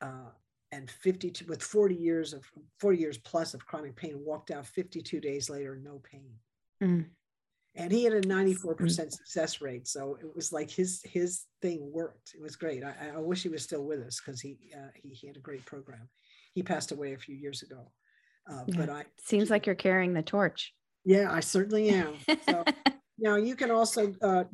uh, 0.00 0.30
and 0.72 0.90
52 0.90 1.46
with 1.46 1.62
40 1.62 1.94
years 1.94 2.32
of 2.32 2.44
40 2.80 2.98
years 2.98 3.18
plus 3.18 3.54
of 3.54 3.64
chronic 3.66 3.96
pain. 3.96 4.22
Walked 4.24 4.50
out 4.50 4.66
52 4.66 5.20
days 5.20 5.48
later, 5.48 5.76
no 5.82 6.00
pain. 6.10 6.32
Mm 6.82 7.06
and 7.76 7.92
he 7.92 8.04
had 8.04 8.14
a 8.14 8.22
94% 8.22 8.76
mm. 8.76 9.12
success 9.12 9.60
rate 9.60 9.86
so 9.86 10.16
it 10.20 10.34
was 10.34 10.52
like 10.52 10.70
his 10.70 11.02
his 11.04 11.44
thing 11.62 11.90
worked 11.92 12.34
it 12.34 12.40
was 12.40 12.56
great 12.56 12.82
i, 12.82 12.94
I 13.14 13.18
wish 13.18 13.42
he 13.42 13.48
was 13.48 13.62
still 13.62 13.84
with 13.84 14.00
us 14.00 14.20
because 14.20 14.40
he, 14.40 14.58
uh, 14.74 14.88
he 14.94 15.10
he 15.10 15.26
had 15.26 15.36
a 15.36 15.40
great 15.40 15.64
program 15.64 16.08
he 16.54 16.62
passed 16.62 16.92
away 16.92 17.12
a 17.12 17.18
few 17.18 17.36
years 17.36 17.62
ago 17.62 17.90
uh, 18.50 18.62
yeah. 18.66 18.76
but 18.76 18.90
i 18.90 19.04
seems 19.22 19.50
like 19.50 19.66
you're 19.66 19.74
carrying 19.74 20.14
the 20.14 20.22
torch 20.22 20.72
yeah 21.04 21.30
i 21.30 21.40
certainly 21.40 21.90
am 21.90 22.14
so 22.48 22.64
now 23.18 23.36
you 23.36 23.56
can 23.56 23.70
also 23.70 24.14
uh, 24.22 24.44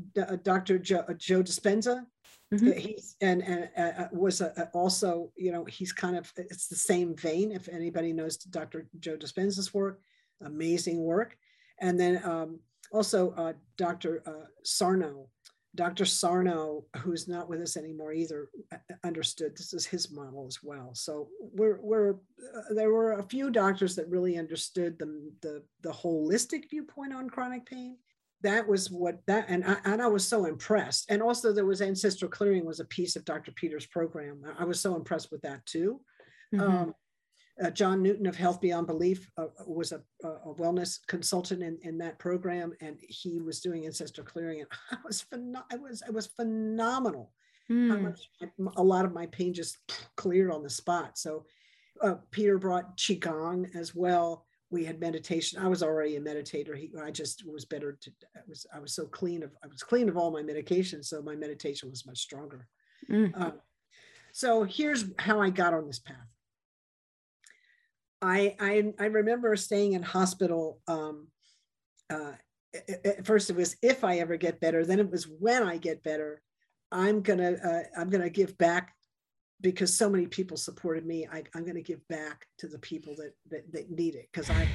dr 0.43 0.75
uh, 0.75 0.79
joe, 0.79 1.05
uh, 1.09 1.15
joe 1.15 1.43
dispenza 1.43 2.05
mm-hmm. 2.53 2.69
Uh, 2.69 2.73
he's 2.73 3.17
and, 3.21 3.43
and 3.43 3.69
uh, 3.77 4.09
was 4.13 4.41
a, 4.41 4.69
also 4.75 5.31
you 5.37 5.53
know 5.53 5.65
he's 5.65 5.93
kind 5.93 6.17
of 6.17 6.33
it's 6.37 6.69
the 6.69 6.77
same 6.77 7.17
vein 7.17 7.51
if 7.53 7.69
anybody 7.69 8.13
knows 8.13 8.37
dr 8.37 8.87
joe 9.01 9.17
dispenza's 9.17 9.73
work 9.73 10.01
amazing 10.43 11.03
work 11.03 11.37
and 11.81 11.99
then 11.99 12.25
um, 12.25 12.61
also 12.93 13.33
uh, 13.33 13.53
Dr. 13.77 14.23
Uh, 14.27 14.47
Sarno. 14.63 15.29
Dr. 15.75 16.05
Sarno, 16.05 16.85
who's 16.99 17.27
not 17.27 17.49
with 17.49 17.63
us 17.63 17.79
anymore 17.79 18.13
either, 18.13 18.49
uh, 18.73 18.77
understood 19.05 19.57
this 19.57 19.73
is 19.73 19.87
his 19.87 20.11
model 20.11 20.47
as 20.47 20.59
well. 20.63 20.91
So 20.93 21.29
we're, 21.41 21.81
we're 21.81 22.11
uh, 22.11 22.75
there 22.75 22.91
were 22.91 23.15
a 23.15 23.23
few 23.23 23.51
doctors 23.51 23.97
that 23.97 24.09
really 24.09 24.37
understood 24.37 24.99
the, 24.99 25.33
the, 25.41 25.63
the 25.83 25.91
holistic 25.91 26.69
viewpoint 26.69 27.15
on 27.15 27.31
chronic 27.31 27.65
pain. 27.65 27.97
That 28.43 28.67
was 28.67 28.91
what 28.91 29.19
that, 29.27 29.47
and 29.49 29.65
I, 29.65 29.77
and 29.85 30.03
I 30.03 30.07
was 30.09 30.27
so 30.27 30.47
impressed. 30.47 31.11
And 31.11 31.23
also 31.23 31.53
there 31.53 31.67
was 31.67 31.81
ancestral 31.81 32.31
clearing 32.31 32.65
was 32.65 32.81
a 32.81 32.85
piece 32.87 33.17
of 33.17 33.25
Dr. 33.25 33.53
Peter's 33.53 33.87
program. 33.87 34.43
I 34.59 34.65
was 34.65 34.81
so 34.81 34.97
impressed 34.97 35.31
with 35.31 35.43
that 35.43 35.65
too. 35.67 36.01
Mm-hmm. 36.55 36.61
Um, 36.61 36.95
uh, 37.63 37.71
John 37.71 38.03
Newton 38.03 38.27
of 38.27 38.37
Health 38.37 38.61
Beyond 38.61 38.87
Belief 38.87 39.31
uh, 39.37 39.47
was 39.67 39.93
a, 39.93 40.01
a, 40.25 40.55
wellness 40.55 40.99
consultant 41.07 41.63
in, 41.63 41.79
in 41.83 41.99
that 41.99 42.19
program, 42.19 42.73
and 42.81 42.99
he 43.01 43.41
was 43.41 43.61
doing 43.61 43.85
ancestral 43.85 44.27
clearing, 44.27 44.61
and 44.61 44.69
I 44.91 44.97
was 45.05 45.25
phen- 45.33 45.63
it 45.73 45.81
was 45.81 46.03
it 46.07 46.15
was 46.15 46.27
phenomenal. 46.29 47.33
mm. 47.71 47.91
how 47.91 47.99
much 47.99 48.21
a 48.77 48.83
lot 48.83 49.05
of 49.05 49.13
my 49.13 49.27
pain 49.27 49.53
just 49.53 49.79
cleared 50.17 50.51
on 50.51 50.63
the 50.63 50.71
spot. 50.71 51.19
So 51.19 51.45
uh, 52.03 52.15
Peter 52.31 52.59
brought 52.59 52.97
qigong 52.97 53.75
as 53.77 53.95
well. 53.95 54.47
We 54.73 54.85
had 54.85 54.99
meditation. 54.99 55.63
I 55.63 55.69
was 55.69 55.83
already 55.83 56.17
a 56.17 56.21
meditator. 56.21 56.77
He, 56.77 56.91
I 57.01 57.11
just 57.11 57.45
was 57.47 57.65
better 57.65 57.99
to. 58.01 58.11
I 58.35 58.41
was 58.49 58.67
I 58.75 58.81
was 58.81 58.95
so 58.95 59.05
clean 59.07 59.43
of 59.43 59.51
I 59.63 59.67
was 59.67 59.83
clean 59.83 60.09
of 60.09 60.17
all 60.17 60.31
my 60.31 60.43
medication, 60.43 61.03
so 61.03 61.21
my 61.23 61.37
meditation 61.37 61.91
was 61.91 62.07
much 62.07 62.19
stronger. 62.19 62.67
Mm. 63.11 63.39
Uh, 63.39 63.53
so 64.33 64.65
here's 64.65 65.05
how 65.19 65.41
I 65.41 65.51
got 65.51 65.75
on 65.75 65.87
this 65.87 65.99
path. 65.99 66.17
I 68.23 68.57
I, 68.59 68.93
I 68.99 69.07
remember 69.07 69.55
staying 69.57 69.93
in 69.93 70.03
hospital. 70.03 70.81
Um, 70.89 71.29
uh, 72.09 72.33
at 73.05 73.27
first, 73.27 73.51
it 73.51 73.57
was 73.57 73.77
if 73.83 74.05
I 74.05 74.19
ever 74.19 74.39
get 74.39 74.61
better. 74.61 74.87
Then 74.87 75.01
it 75.01 75.11
was 75.11 75.25
when 75.25 75.63
I 75.63 75.77
get 75.77 76.03
better. 76.03 76.41
I'm 76.91 77.21
gonna 77.21 77.53
uh, 77.53 78.01
I'm 78.01 78.09
gonna 78.09 78.31
give 78.31 78.57
back 78.57 78.95
because 79.63 79.97
so 79.97 80.11
many 80.11 80.27
people 80.27 80.57
supported 80.57 81.07
me. 81.07 81.27
I, 81.33 81.45
am 81.55 81.63
going 81.63 81.77
to 81.77 81.83
give 81.83 82.07
back 82.09 82.47
to 82.59 82.67
the 82.67 82.79
people 82.81 83.15
that 83.17 83.33
that, 83.51 83.73
that 83.73 83.91
need 83.91 84.17
it 84.17 84.29
because 84.33 84.51
I, 84.51 84.69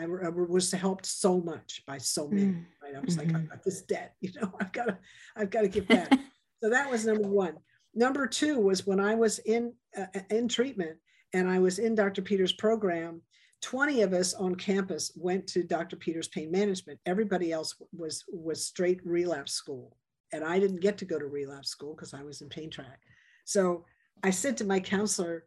I, 0.00 0.04
I, 0.04 0.28
was 0.28 0.70
helped 0.72 1.06
so 1.06 1.40
much 1.40 1.82
by 1.86 1.98
so 1.98 2.28
many. 2.28 2.52
Mm. 2.52 2.64
Right? 2.82 2.94
I 2.96 3.00
was 3.00 3.16
mm-hmm. 3.16 3.32
like, 3.32 3.42
I've 3.42 3.50
got 3.50 3.64
this 3.64 3.82
debt, 3.82 4.14
you 4.20 4.30
know, 4.40 4.52
I've 4.60 4.72
got 4.72 4.86
to 4.86 4.98
I've 5.36 5.50
got 5.50 5.62
to 5.62 5.68
give 5.68 5.88
back. 5.88 6.10
so 6.62 6.68
that 6.68 6.90
was 6.90 7.06
number 7.06 7.28
one. 7.28 7.56
Number 7.94 8.26
two 8.26 8.58
was 8.58 8.86
when 8.86 9.00
I 9.00 9.14
was 9.14 9.38
in 9.40 9.72
uh, 9.96 10.06
in 10.30 10.48
treatment 10.48 10.98
and 11.32 11.48
I 11.48 11.58
was 11.60 11.78
in 11.78 11.94
Dr. 11.94 12.22
Peters' 12.22 12.52
program. 12.52 13.22
20 13.62 14.02
of 14.02 14.12
us 14.12 14.34
on 14.34 14.54
campus 14.56 15.12
went 15.16 15.46
to 15.46 15.62
Dr. 15.62 15.96
Peters 15.96 16.28
pain 16.28 16.50
management. 16.50 17.00
Everybody 17.06 17.52
else 17.52 17.74
was 17.96 18.24
was 18.28 18.66
straight 18.66 19.00
relapse 19.04 19.52
school. 19.52 19.96
And 20.32 20.42
I 20.42 20.58
didn't 20.58 20.80
get 20.80 20.98
to 20.98 21.04
go 21.04 21.18
to 21.18 21.26
relapse 21.26 21.68
school 21.68 21.94
because 21.94 22.12
I 22.12 22.24
was 22.24 22.42
in 22.42 22.48
pain 22.48 22.68
track. 22.68 22.98
So 23.44 23.84
I 24.22 24.30
said 24.30 24.56
to 24.58 24.64
my 24.64 24.80
counselor, 24.80 25.44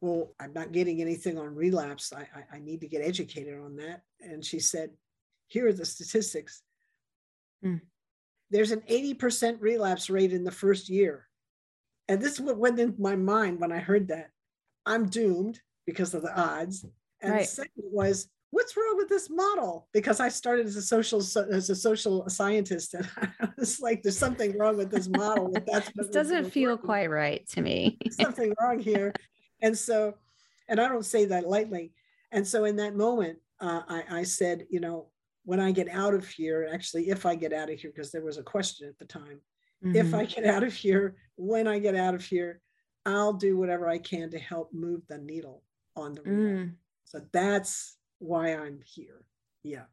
well, 0.00 0.32
I'm 0.38 0.52
not 0.52 0.72
getting 0.72 1.00
anything 1.00 1.38
on 1.38 1.54
relapse. 1.54 2.12
I, 2.12 2.22
I, 2.22 2.56
I 2.56 2.58
need 2.58 2.80
to 2.82 2.88
get 2.88 3.02
educated 3.02 3.58
on 3.58 3.76
that. 3.76 4.02
And 4.20 4.44
she 4.44 4.60
said, 4.60 4.90
here 5.48 5.68
are 5.68 5.72
the 5.72 5.84
statistics. 5.84 6.62
Mm. 7.64 7.80
There's 8.50 8.72
an 8.72 8.82
80% 8.88 9.56
relapse 9.60 10.10
rate 10.10 10.32
in 10.32 10.44
the 10.44 10.50
first 10.50 10.88
year. 10.88 11.26
And 12.08 12.20
this 12.20 12.34
is 12.34 12.40
what 12.40 12.58
went 12.58 12.78
in 12.78 12.94
my 12.98 13.16
mind 13.16 13.60
when 13.60 13.72
I 13.72 13.78
heard 13.78 14.08
that. 14.08 14.30
I'm 14.84 15.08
doomed 15.08 15.60
because 15.86 16.14
of 16.14 16.22
the 16.22 16.38
odds. 16.38 16.84
And 17.20 17.32
right. 17.32 17.40
the 17.40 17.46
second 17.46 17.84
was, 17.90 18.28
what's 18.50 18.76
wrong 18.76 18.96
with 18.96 19.08
this 19.08 19.28
model? 19.30 19.88
Because 19.92 20.20
I 20.20 20.28
started 20.28 20.66
as 20.66 20.76
a 20.76 20.82
social 20.82 21.18
as 21.18 21.70
a 21.70 21.74
social 21.74 22.28
scientist, 22.28 22.94
and 22.94 23.08
I 23.40 23.48
was 23.58 23.80
like, 23.80 24.02
there's 24.02 24.18
something 24.18 24.56
wrong 24.58 24.76
with 24.76 24.90
this 24.90 25.08
model. 25.08 25.52
That's 25.66 25.90
this 25.94 26.08
doesn't 26.08 26.50
feel 26.50 26.72
working. 26.72 26.86
quite 26.86 27.10
right 27.10 27.46
to 27.50 27.60
me. 27.60 27.98
something 28.10 28.54
wrong 28.60 28.78
here, 28.78 29.12
and 29.62 29.76
so, 29.76 30.14
and 30.68 30.80
I 30.80 30.88
don't 30.88 31.04
say 31.04 31.26
that 31.26 31.48
lightly. 31.48 31.92
And 32.32 32.46
so, 32.46 32.64
in 32.64 32.76
that 32.76 32.96
moment, 32.96 33.38
uh, 33.60 33.82
I, 33.88 34.02
I 34.10 34.22
said, 34.24 34.66
you 34.70 34.80
know, 34.80 35.08
when 35.44 35.60
I 35.60 35.70
get 35.70 35.88
out 35.88 36.14
of 36.14 36.26
here, 36.26 36.68
actually, 36.72 37.08
if 37.08 37.24
I 37.24 37.34
get 37.34 37.52
out 37.52 37.70
of 37.70 37.78
here, 37.78 37.90
because 37.94 38.12
there 38.12 38.24
was 38.24 38.38
a 38.38 38.42
question 38.42 38.88
at 38.88 38.98
the 38.98 39.04
time, 39.04 39.40
mm-hmm. 39.84 39.96
if 39.96 40.12
I 40.12 40.24
get 40.24 40.44
out 40.44 40.64
of 40.64 40.74
here, 40.74 41.16
when 41.36 41.66
I 41.68 41.78
get 41.78 41.94
out 41.94 42.14
of 42.14 42.24
here, 42.24 42.60
I'll 43.06 43.32
do 43.32 43.56
whatever 43.56 43.88
I 43.88 43.98
can 43.98 44.30
to 44.30 44.38
help 44.38 44.72
move 44.72 45.02
the 45.08 45.18
needle 45.18 45.62
on 45.94 46.14
the 46.14 46.20
mm. 46.22 46.72
So 47.04 47.20
that's 47.32 47.95
why 48.18 48.54
I'm 48.54 48.80
here. 48.84 49.24
Yeah. 49.62 49.84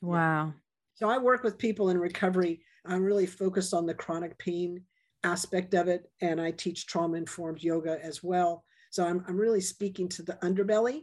Wow. 0.00 0.46
Yeah. 0.46 0.52
So 0.94 1.08
I 1.08 1.18
work 1.18 1.42
with 1.42 1.58
people 1.58 1.90
in 1.90 1.98
recovery. 1.98 2.62
I'm 2.86 3.02
really 3.02 3.26
focused 3.26 3.74
on 3.74 3.86
the 3.86 3.94
chronic 3.94 4.38
pain 4.38 4.82
aspect 5.24 5.74
of 5.74 5.88
it. 5.88 6.10
And 6.20 6.40
I 6.40 6.50
teach 6.50 6.86
trauma 6.86 7.16
informed 7.16 7.62
yoga 7.62 7.98
as 8.02 8.22
well. 8.22 8.64
So 8.90 9.06
I'm, 9.06 9.24
I'm 9.28 9.36
really 9.36 9.60
speaking 9.60 10.08
to 10.10 10.22
the 10.22 10.38
underbelly 10.42 11.02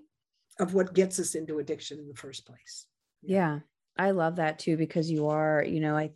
of 0.59 0.73
what 0.73 0.93
gets 0.93 1.19
us 1.19 1.35
into 1.35 1.59
addiction 1.59 1.99
in 1.99 2.07
the 2.07 2.15
first 2.15 2.45
place. 2.45 2.85
Yeah. 3.21 3.37
yeah. 3.37 3.59
I 3.97 4.11
love 4.11 4.37
that 4.37 4.59
too, 4.59 4.77
because 4.77 5.11
you 5.11 5.27
are, 5.27 5.63
you 5.65 5.79
know, 5.79 5.97
I, 5.97 6.11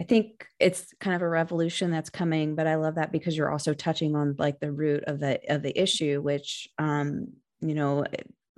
I 0.00 0.04
think 0.04 0.46
it's 0.60 0.92
kind 1.00 1.16
of 1.16 1.22
a 1.22 1.28
revolution 1.28 1.90
that's 1.90 2.10
coming, 2.10 2.54
but 2.54 2.66
I 2.66 2.76
love 2.76 2.96
that 2.96 3.12
because 3.12 3.36
you're 3.36 3.50
also 3.50 3.74
touching 3.74 4.14
on 4.14 4.36
like 4.38 4.60
the 4.60 4.70
root 4.70 5.04
of 5.04 5.18
the 5.18 5.40
of 5.52 5.62
the 5.62 5.76
issue, 5.76 6.20
which 6.20 6.68
um, 6.78 7.28
you 7.60 7.74
know, 7.74 8.04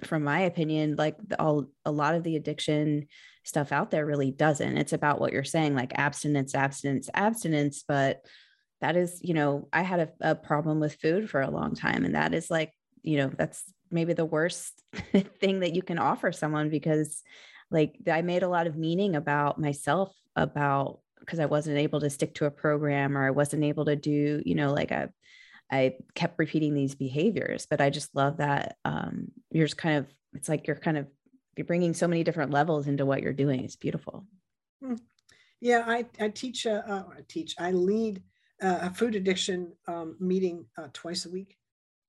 from 0.05 0.25
my 0.25 0.41
opinion, 0.41 0.97
like 0.97 1.17
all 1.39 1.67
a 1.85 1.91
lot 1.91 2.15
of 2.15 2.23
the 2.23 2.37
addiction 2.37 3.07
stuff 3.45 3.73
out 3.73 3.91
there 3.91 4.07
really 4.07 4.31
doesn't. 4.31 4.79
It's 4.79 4.93
about 4.93 5.21
what 5.21 5.33
you're 5.33 5.45
saying, 5.45 5.75
like 5.75 5.93
abstinence, 5.99 6.55
abstinence, 6.55 7.09
abstinence. 7.15 7.85
But 7.87 8.25
that 8.81 8.97
is, 8.97 9.21
you 9.23 9.35
know, 9.35 9.69
I 9.73 9.83
had 9.83 10.01
a, 10.01 10.31
a 10.31 10.35
problem 10.35 10.81
with 10.81 11.01
food 11.01 11.29
for 11.29 11.41
a 11.41 11.51
long 11.51 11.75
time, 11.75 12.05
and 12.05 12.15
that 12.15 12.35
is 12.35 12.51
like, 12.51 12.73
you 13.03 13.19
know, 13.19 13.31
that's 13.37 13.65
maybe 13.91 14.13
the 14.13 14.25
worst 14.25 14.83
thing 15.41 15.61
that 15.61 15.75
you 15.75 15.83
can 15.83 15.99
offer 15.99 16.33
someone 16.33 16.71
because 16.71 17.23
like 17.71 17.97
I 18.11 18.23
made 18.23 18.43
a 18.43 18.49
lot 18.49 18.67
of 18.67 18.77
meaning 18.77 19.17
about 19.17 19.59
myself 19.59 20.15
about 20.37 21.01
because 21.19 21.39
I 21.39 21.47
wasn't 21.47 21.79
able 21.79 22.01
to 22.01 22.11
stick 22.11 22.35
to 22.37 22.47
a 22.47 22.51
program 22.51 23.17
or 23.17 23.25
I 23.25 23.31
wasn't 23.31 23.65
able 23.65 23.85
to 23.85 23.97
do, 23.97 24.43
you 24.45 24.55
know, 24.55 24.73
like 24.73 24.91
a, 24.91 25.11
I 25.71 25.97
kept 26.15 26.39
repeating 26.39 26.75
these 26.75 26.95
behaviors, 26.95 27.67
but 27.69 27.81
I 27.81 27.91
just 27.91 28.15
love 28.15 28.39
that 28.39 28.77
um, 28.85 29.31
you're 29.51 29.67
just 29.67 29.79
kind 29.79 29.99
of, 29.99 30.07
it's 30.35 30.49
like 30.49 30.67
you're 30.67 30.77
kind 30.77 30.97
of, 30.97 31.07
you're 31.57 31.67
bringing 31.67 31.95
so 31.95 32.09
many 32.09 32.25
different 32.25 32.51
levels 32.51 32.87
into 32.87 33.07
what 33.07 33.23
you're 33.23 33.33
doing. 33.33 33.65
It's 33.65 33.77
beautiful. 33.77 34.27
Hmm. 34.83 34.95
Yeah, 35.61 35.85
I, 35.87 36.07
I 36.19 36.29
teach, 36.29 36.67
uh, 36.67 36.83
uh, 36.87 37.05
I 37.17 37.21
teach, 37.29 37.55
I 37.59 37.71
lead 37.73 38.23
uh, 38.63 38.79
a 38.83 38.91
food 38.95 39.15
addiction 39.15 39.73
um, 39.87 40.17
meeting 40.19 40.67
uh, 40.79 40.89
twice 40.93 41.27
a 41.27 41.31
week 41.31 41.57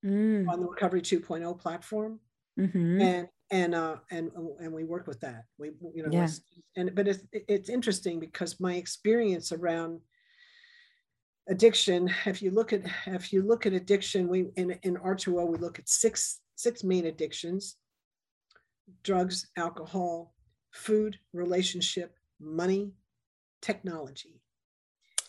mm. 0.06 0.48
on 0.50 0.62
the 0.62 0.68
Recovery 0.68 1.02
2.0 1.02 1.60
platform. 1.60 2.20
Mm-hmm. 2.60 3.02
And 3.02 3.28
and 3.52 3.76
uh, 3.76 3.98
and 4.10 4.32
and 4.60 4.72
we 4.72 4.84
work 4.84 5.08
with 5.08 5.20
that. 5.22 5.44
We 5.58 5.72
you 5.94 6.04
know, 6.04 6.10
yeah. 6.12 6.28
and 6.78 6.96
but 6.96 7.08
it's 7.08 7.24
it's 7.34 7.70
interesting 7.70 8.20
because 8.20 8.60
my 8.60 8.76
experience 8.76 9.52
around 9.52 10.00
addiction. 11.50 12.14
If 12.26 12.42
you 12.42 12.52
look 12.52 12.74
at 12.74 12.82
if 13.08 13.34
you 13.34 13.42
look 13.44 13.66
at 13.66 13.74
addiction, 13.74 14.28
we 14.28 14.48
in 14.56 14.72
in 14.84 14.96
R2O 14.98 15.48
we 15.48 15.58
look 15.58 15.80
at 15.80 15.90
six 15.90 16.40
six 16.56 16.84
main 16.84 17.06
addictions: 17.06 17.78
drugs, 19.04 19.48
alcohol, 19.58 20.34
food, 20.72 21.18
relationship, 21.34 22.16
money, 22.40 22.94
technology. 23.62 24.42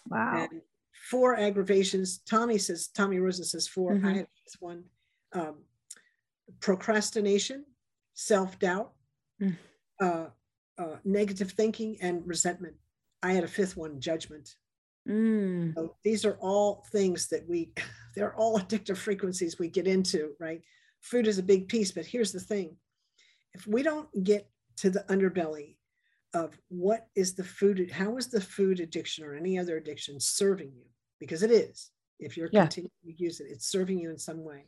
Wow. 0.08 0.48
And 0.50 0.62
four 1.10 1.36
aggravations. 1.36 2.18
Tommy 2.18 2.58
says 2.58 2.88
Tommy 2.88 3.18
Rosen 3.18 3.44
says 3.44 3.68
4 3.68 3.92
mm-hmm. 3.92 4.06
I 4.06 4.12
had 4.14 4.26
this 4.44 4.56
one. 4.60 4.84
Um, 5.32 5.56
procrastination, 6.60 7.64
self 8.14 8.58
doubt, 8.58 8.92
mm. 9.40 9.56
uh, 10.00 10.26
uh, 10.78 10.96
negative 11.04 11.52
thinking, 11.52 11.96
and 12.00 12.26
resentment. 12.26 12.74
I 13.22 13.32
had 13.32 13.44
a 13.44 13.48
fifth 13.48 13.76
one, 13.76 14.00
judgment. 14.00 14.56
Mm. 15.08 15.74
So 15.74 15.96
these 16.04 16.24
are 16.24 16.38
all 16.40 16.84
things 16.92 17.28
that 17.28 17.48
we, 17.48 17.72
they're 18.14 18.34
all 18.34 18.58
addictive 18.58 18.96
frequencies 18.96 19.58
we 19.58 19.68
get 19.68 19.86
into, 19.86 20.32
right? 20.38 20.62
Food 21.00 21.26
is 21.26 21.38
a 21.38 21.42
big 21.42 21.68
piece, 21.68 21.92
but 21.92 22.06
here's 22.06 22.32
the 22.32 22.40
thing 22.40 22.76
if 23.54 23.66
we 23.66 23.82
don't 23.82 24.08
get 24.24 24.48
to 24.78 24.88
the 24.88 25.04
underbelly 25.10 25.76
of 26.34 26.58
what 26.68 27.08
is 27.14 27.34
the 27.34 27.44
food, 27.44 27.90
how 27.90 28.16
is 28.16 28.28
the 28.28 28.40
food 28.40 28.80
addiction 28.80 29.24
or 29.24 29.34
any 29.34 29.58
other 29.58 29.76
addiction 29.76 30.18
serving 30.18 30.72
you? 30.74 30.86
Because 31.20 31.42
it 31.42 31.50
is. 31.50 31.90
If 32.18 32.36
you're 32.36 32.48
yeah. 32.52 32.62
continuing 32.62 32.90
to 33.04 33.22
use 33.22 33.40
it, 33.40 33.48
it's 33.50 33.66
serving 33.66 33.98
you 33.98 34.10
in 34.10 34.18
some 34.18 34.42
way 34.42 34.64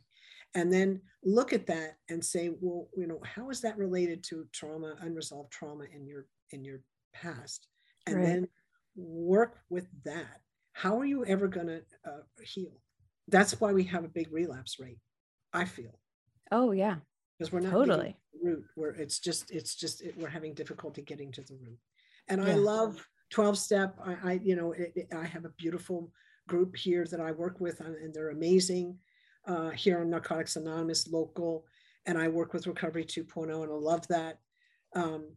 and 0.55 0.71
then 0.71 1.01
look 1.23 1.53
at 1.53 1.67
that 1.67 1.97
and 2.09 2.23
say 2.23 2.49
well 2.61 2.87
you 2.97 3.05
know 3.05 3.19
how 3.23 3.49
is 3.49 3.61
that 3.61 3.77
related 3.77 4.23
to 4.23 4.47
trauma 4.51 4.95
unresolved 5.01 5.51
trauma 5.51 5.83
in 5.93 6.07
your 6.07 6.25
in 6.51 6.63
your 6.63 6.79
past 7.13 7.67
and 8.07 8.15
right. 8.15 8.25
then 8.25 8.47
work 8.95 9.57
with 9.69 9.87
that. 10.03 10.41
How 10.73 10.99
are 10.99 11.05
you 11.05 11.25
ever 11.25 11.47
going 11.47 11.67
to 11.67 11.81
uh, 12.05 12.21
heal? 12.43 12.71
That's 13.27 13.59
why 13.59 13.73
we 13.73 13.83
have 13.85 14.03
a 14.03 14.09
big 14.09 14.31
relapse 14.31 14.79
rate 14.79 14.99
i 15.53 15.63
feel. 15.65 15.97
Oh 16.51 16.71
yeah. 16.71 16.97
Because 17.37 17.51
we're 17.51 17.61
not 17.61 17.71
totally. 17.71 18.17
root 18.43 18.65
where 18.75 18.91
it's 18.91 19.19
just 19.19 19.51
it's 19.51 19.75
just 19.75 20.01
it, 20.01 20.15
we're 20.17 20.27
having 20.27 20.53
difficulty 20.53 21.01
getting 21.01 21.31
to 21.31 21.41
the 21.41 21.55
root. 21.55 21.79
And 22.27 22.41
yeah. 22.41 22.51
i 22.51 22.55
love 22.55 23.07
12 23.31 23.57
step. 23.57 23.97
I, 24.03 24.15
I 24.23 24.39
you 24.43 24.55
know 24.55 24.73
it, 24.73 24.91
it, 24.95 25.07
i 25.15 25.23
have 25.23 25.45
a 25.45 25.55
beautiful 25.57 26.11
group 26.47 26.75
here 26.75 27.05
that 27.09 27.19
i 27.19 27.31
work 27.31 27.59
with 27.59 27.79
and 27.79 28.13
they're 28.13 28.29
amazing 28.29 28.99
uh, 29.47 29.69
here 29.71 30.01
on 30.01 30.09
Narcotics 30.09 30.55
Anonymous 30.55 31.07
local, 31.07 31.65
and 32.05 32.17
I 32.17 32.27
work 32.27 32.53
with 32.53 32.67
Recovery 32.67 33.05
2.0, 33.05 33.43
and 33.43 33.71
I 33.71 33.75
love 33.75 34.07
that. 34.07 34.39
Um, 34.95 35.27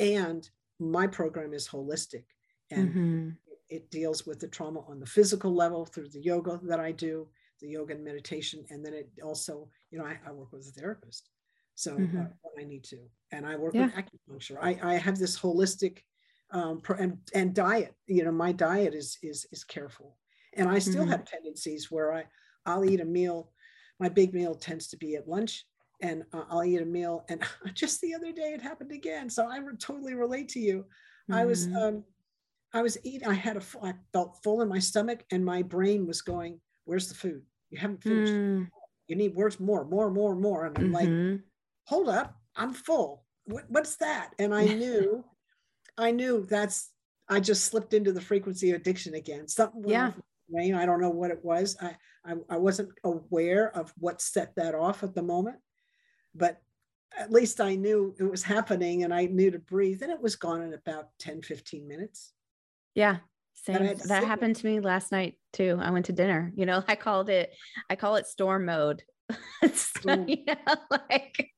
and 0.00 0.48
my 0.80 1.06
program 1.06 1.52
is 1.52 1.68
holistic, 1.68 2.24
and 2.70 2.88
mm-hmm. 2.88 3.28
it 3.68 3.90
deals 3.90 4.26
with 4.26 4.40
the 4.40 4.48
trauma 4.48 4.80
on 4.88 5.00
the 5.00 5.06
physical 5.06 5.54
level 5.54 5.84
through 5.84 6.08
the 6.08 6.22
yoga 6.22 6.60
that 6.64 6.80
I 6.80 6.92
do, 6.92 7.28
the 7.60 7.68
yoga 7.68 7.94
and 7.94 8.04
meditation, 8.04 8.64
and 8.70 8.84
then 8.84 8.94
it 8.94 9.10
also, 9.22 9.68
you 9.90 9.98
know, 9.98 10.04
I, 10.04 10.18
I 10.26 10.32
work 10.32 10.52
with 10.52 10.66
a 10.68 10.80
therapist, 10.80 11.28
so 11.74 11.92
uh, 11.92 11.98
mm-hmm. 11.98 12.20
uh, 12.20 12.60
I 12.60 12.64
need 12.64 12.84
to, 12.84 12.98
and 13.32 13.46
I 13.46 13.56
work 13.56 13.74
yeah. 13.74 13.86
with 13.86 13.94
acupuncture. 13.94 14.58
I, 14.60 14.78
I 14.82 14.94
have 14.94 15.18
this 15.18 15.38
holistic 15.38 15.98
um, 16.52 16.82
and, 16.98 17.18
and 17.34 17.54
diet. 17.54 17.94
You 18.06 18.24
know, 18.24 18.32
my 18.32 18.52
diet 18.52 18.94
is 18.94 19.18
is 19.22 19.46
is 19.52 19.64
careful 19.64 20.16
And 20.54 20.68
I 20.68 20.78
still 20.78 21.02
mm-hmm. 21.02 21.10
have 21.10 21.24
tendencies 21.24 21.90
where 21.90 22.12
I, 22.12 22.24
I'll 22.66 22.84
eat 22.84 23.00
a 23.00 23.04
meal. 23.04 23.50
My 23.98 24.08
big 24.08 24.34
meal 24.34 24.54
tends 24.54 24.88
to 24.88 24.96
be 24.96 25.16
at 25.16 25.28
lunch 25.28 25.64
and 26.00 26.24
uh, 26.32 26.44
I'll 26.50 26.64
eat 26.64 26.82
a 26.82 26.84
meal. 26.84 27.24
And 27.28 27.42
just 27.74 28.00
the 28.00 28.14
other 28.14 28.32
day, 28.32 28.52
it 28.52 28.60
happened 28.60 28.92
again. 28.92 29.30
So 29.30 29.48
I 29.50 29.60
would 29.60 29.80
totally 29.80 30.14
relate 30.14 30.48
to 30.50 30.60
you. 30.60 30.78
Mm-hmm. 31.30 31.34
I 31.34 31.44
was, 31.46 31.66
mm-hmm. 31.66 31.76
um, 31.76 32.04
I 32.74 32.82
was 32.82 32.98
eating, 33.04 33.28
I 33.28 33.34
had 33.34 33.56
a, 33.56 33.62
I 33.82 33.94
felt 34.12 34.38
full 34.42 34.62
in 34.62 34.68
my 34.68 34.78
stomach 34.78 35.24
and 35.30 35.44
my 35.44 35.62
brain 35.62 36.06
was 36.06 36.22
going, 36.22 36.60
where's 36.84 37.08
the 37.08 37.14
food? 37.14 37.42
You 37.70 37.78
haven't 37.78 38.02
finished. 38.02 38.32
Mm. 38.32 38.68
You 39.08 39.16
need 39.16 39.34
words 39.34 39.60
more, 39.60 39.84
more, 39.84 40.10
more, 40.10 40.34
more. 40.34 40.66
And 40.66 40.78
I'm 40.78 40.92
mm-hmm. 40.92 41.30
like, 41.30 41.40
hold 41.86 42.08
up, 42.08 42.34
I'm 42.56 42.72
full. 42.72 43.24
What, 43.44 43.64
what's 43.68 43.96
that? 43.96 44.30
And 44.38 44.54
I 44.54 44.64
knew, 44.64 45.24
I 45.98 46.10
knew 46.12 46.46
that's, 46.48 46.90
I 47.28 47.40
just 47.40 47.64
slipped 47.64 47.94
into 47.94 48.12
the 48.12 48.20
frequency 48.20 48.70
of 48.70 48.80
addiction 48.80 49.14
again. 49.14 49.48
Something 49.48 49.84
yeah. 49.86 50.12
Brain. 50.50 50.74
I 50.74 50.86
don't 50.86 51.00
know 51.00 51.10
what 51.10 51.30
it 51.30 51.42
was. 51.44 51.76
I, 51.80 51.96
I, 52.24 52.34
I 52.50 52.56
wasn't 52.56 52.90
aware 53.04 53.74
of 53.76 53.92
what 53.98 54.20
set 54.20 54.54
that 54.56 54.74
off 54.74 55.02
at 55.02 55.14
the 55.14 55.22
moment, 55.22 55.56
but 56.34 56.60
at 57.18 57.30
least 57.30 57.60
I 57.60 57.74
knew 57.74 58.14
it 58.18 58.24
was 58.24 58.42
happening 58.42 59.04
and 59.04 59.12
I 59.14 59.26
knew 59.26 59.50
to 59.50 59.58
breathe 59.58 60.02
and 60.02 60.12
it 60.12 60.20
was 60.20 60.36
gone 60.36 60.62
in 60.62 60.74
about 60.74 61.08
10, 61.18 61.42
15 61.42 61.86
minutes. 61.86 62.32
Yeah. 62.94 63.18
Same. 63.54 63.94
That 64.06 64.24
happened 64.24 64.56
to 64.56 64.66
me 64.66 64.80
last 64.80 65.12
night 65.12 65.38
too. 65.52 65.78
I 65.80 65.90
went 65.90 66.06
to 66.06 66.12
dinner. 66.12 66.52
You 66.56 66.66
know, 66.66 66.82
I 66.88 66.96
called 66.96 67.28
it, 67.28 67.52
I 67.88 67.96
call 67.96 68.16
it 68.16 68.26
storm 68.26 68.66
mode. 68.66 69.02
so, 69.74 70.24
you 70.26 70.44
know, 70.46 70.76
like 70.90 71.52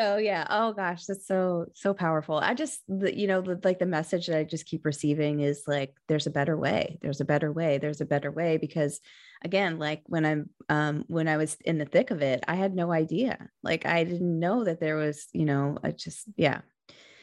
so 0.00 0.16
yeah 0.16 0.46
oh 0.50 0.72
gosh 0.72 1.04
that's 1.04 1.26
so 1.26 1.66
so 1.74 1.92
powerful 1.92 2.36
i 2.38 2.54
just 2.54 2.80
the, 2.88 3.16
you 3.16 3.26
know 3.26 3.40
the, 3.40 3.58
like 3.64 3.78
the 3.78 3.86
message 3.86 4.26
that 4.26 4.38
i 4.38 4.44
just 4.44 4.66
keep 4.66 4.84
receiving 4.84 5.40
is 5.40 5.64
like 5.66 5.92
there's 6.08 6.26
a 6.26 6.30
better 6.30 6.56
way 6.56 6.98
there's 7.02 7.20
a 7.20 7.24
better 7.24 7.52
way 7.52 7.78
there's 7.78 8.00
a 8.00 8.06
better 8.06 8.30
way 8.30 8.56
because 8.56 9.00
again 9.44 9.78
like 9.78 10.02
when 10.06 10.24
i'm 10.24 10.48
um 10.68 11.04
when 11.08 11.28
i 11.28 11.36
was 11.36 11.56
in 11.64 11.78
the 11.78 11.84
thick 11.84 12.10
of 12.10 12.22
it 12.22 12.42
i 12.46 12.54
had 12.54 12.74
no 12.74 12.92
idea 12.92 13.48
like 13.62 13.84
i 13.84 14.04
didn't 14.04 14.38
know 14.38 14.64
that 14.64 14.80
there 14.80 14.96
was 14.96 15.26
you 15.32 15.44
know 15.44 15.76
i 15.82 15.90
just 15.90 16.24
yeah 16.36 16.60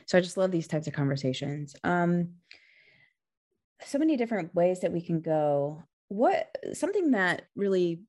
so 0.06 0.18
i 0.18 0.22
just 0.22 0.38
love 0.38 0.52
these 0.52 0.68
types 0.68 0.88
of 0.88 0.94
conversations 0.94 1.76
um 1.84 2.30
so 3.86 4.00
many 4.00 4.18
different 4.18 4.54
ways 4.56 4.82
that 4.82 4.92
we 4.92 5.02
can 5.02 5.22
go 5.22 5.84
what 6.10 6.56
something 6.74 7.12
that 7.12 7.44
really 7.56 8.02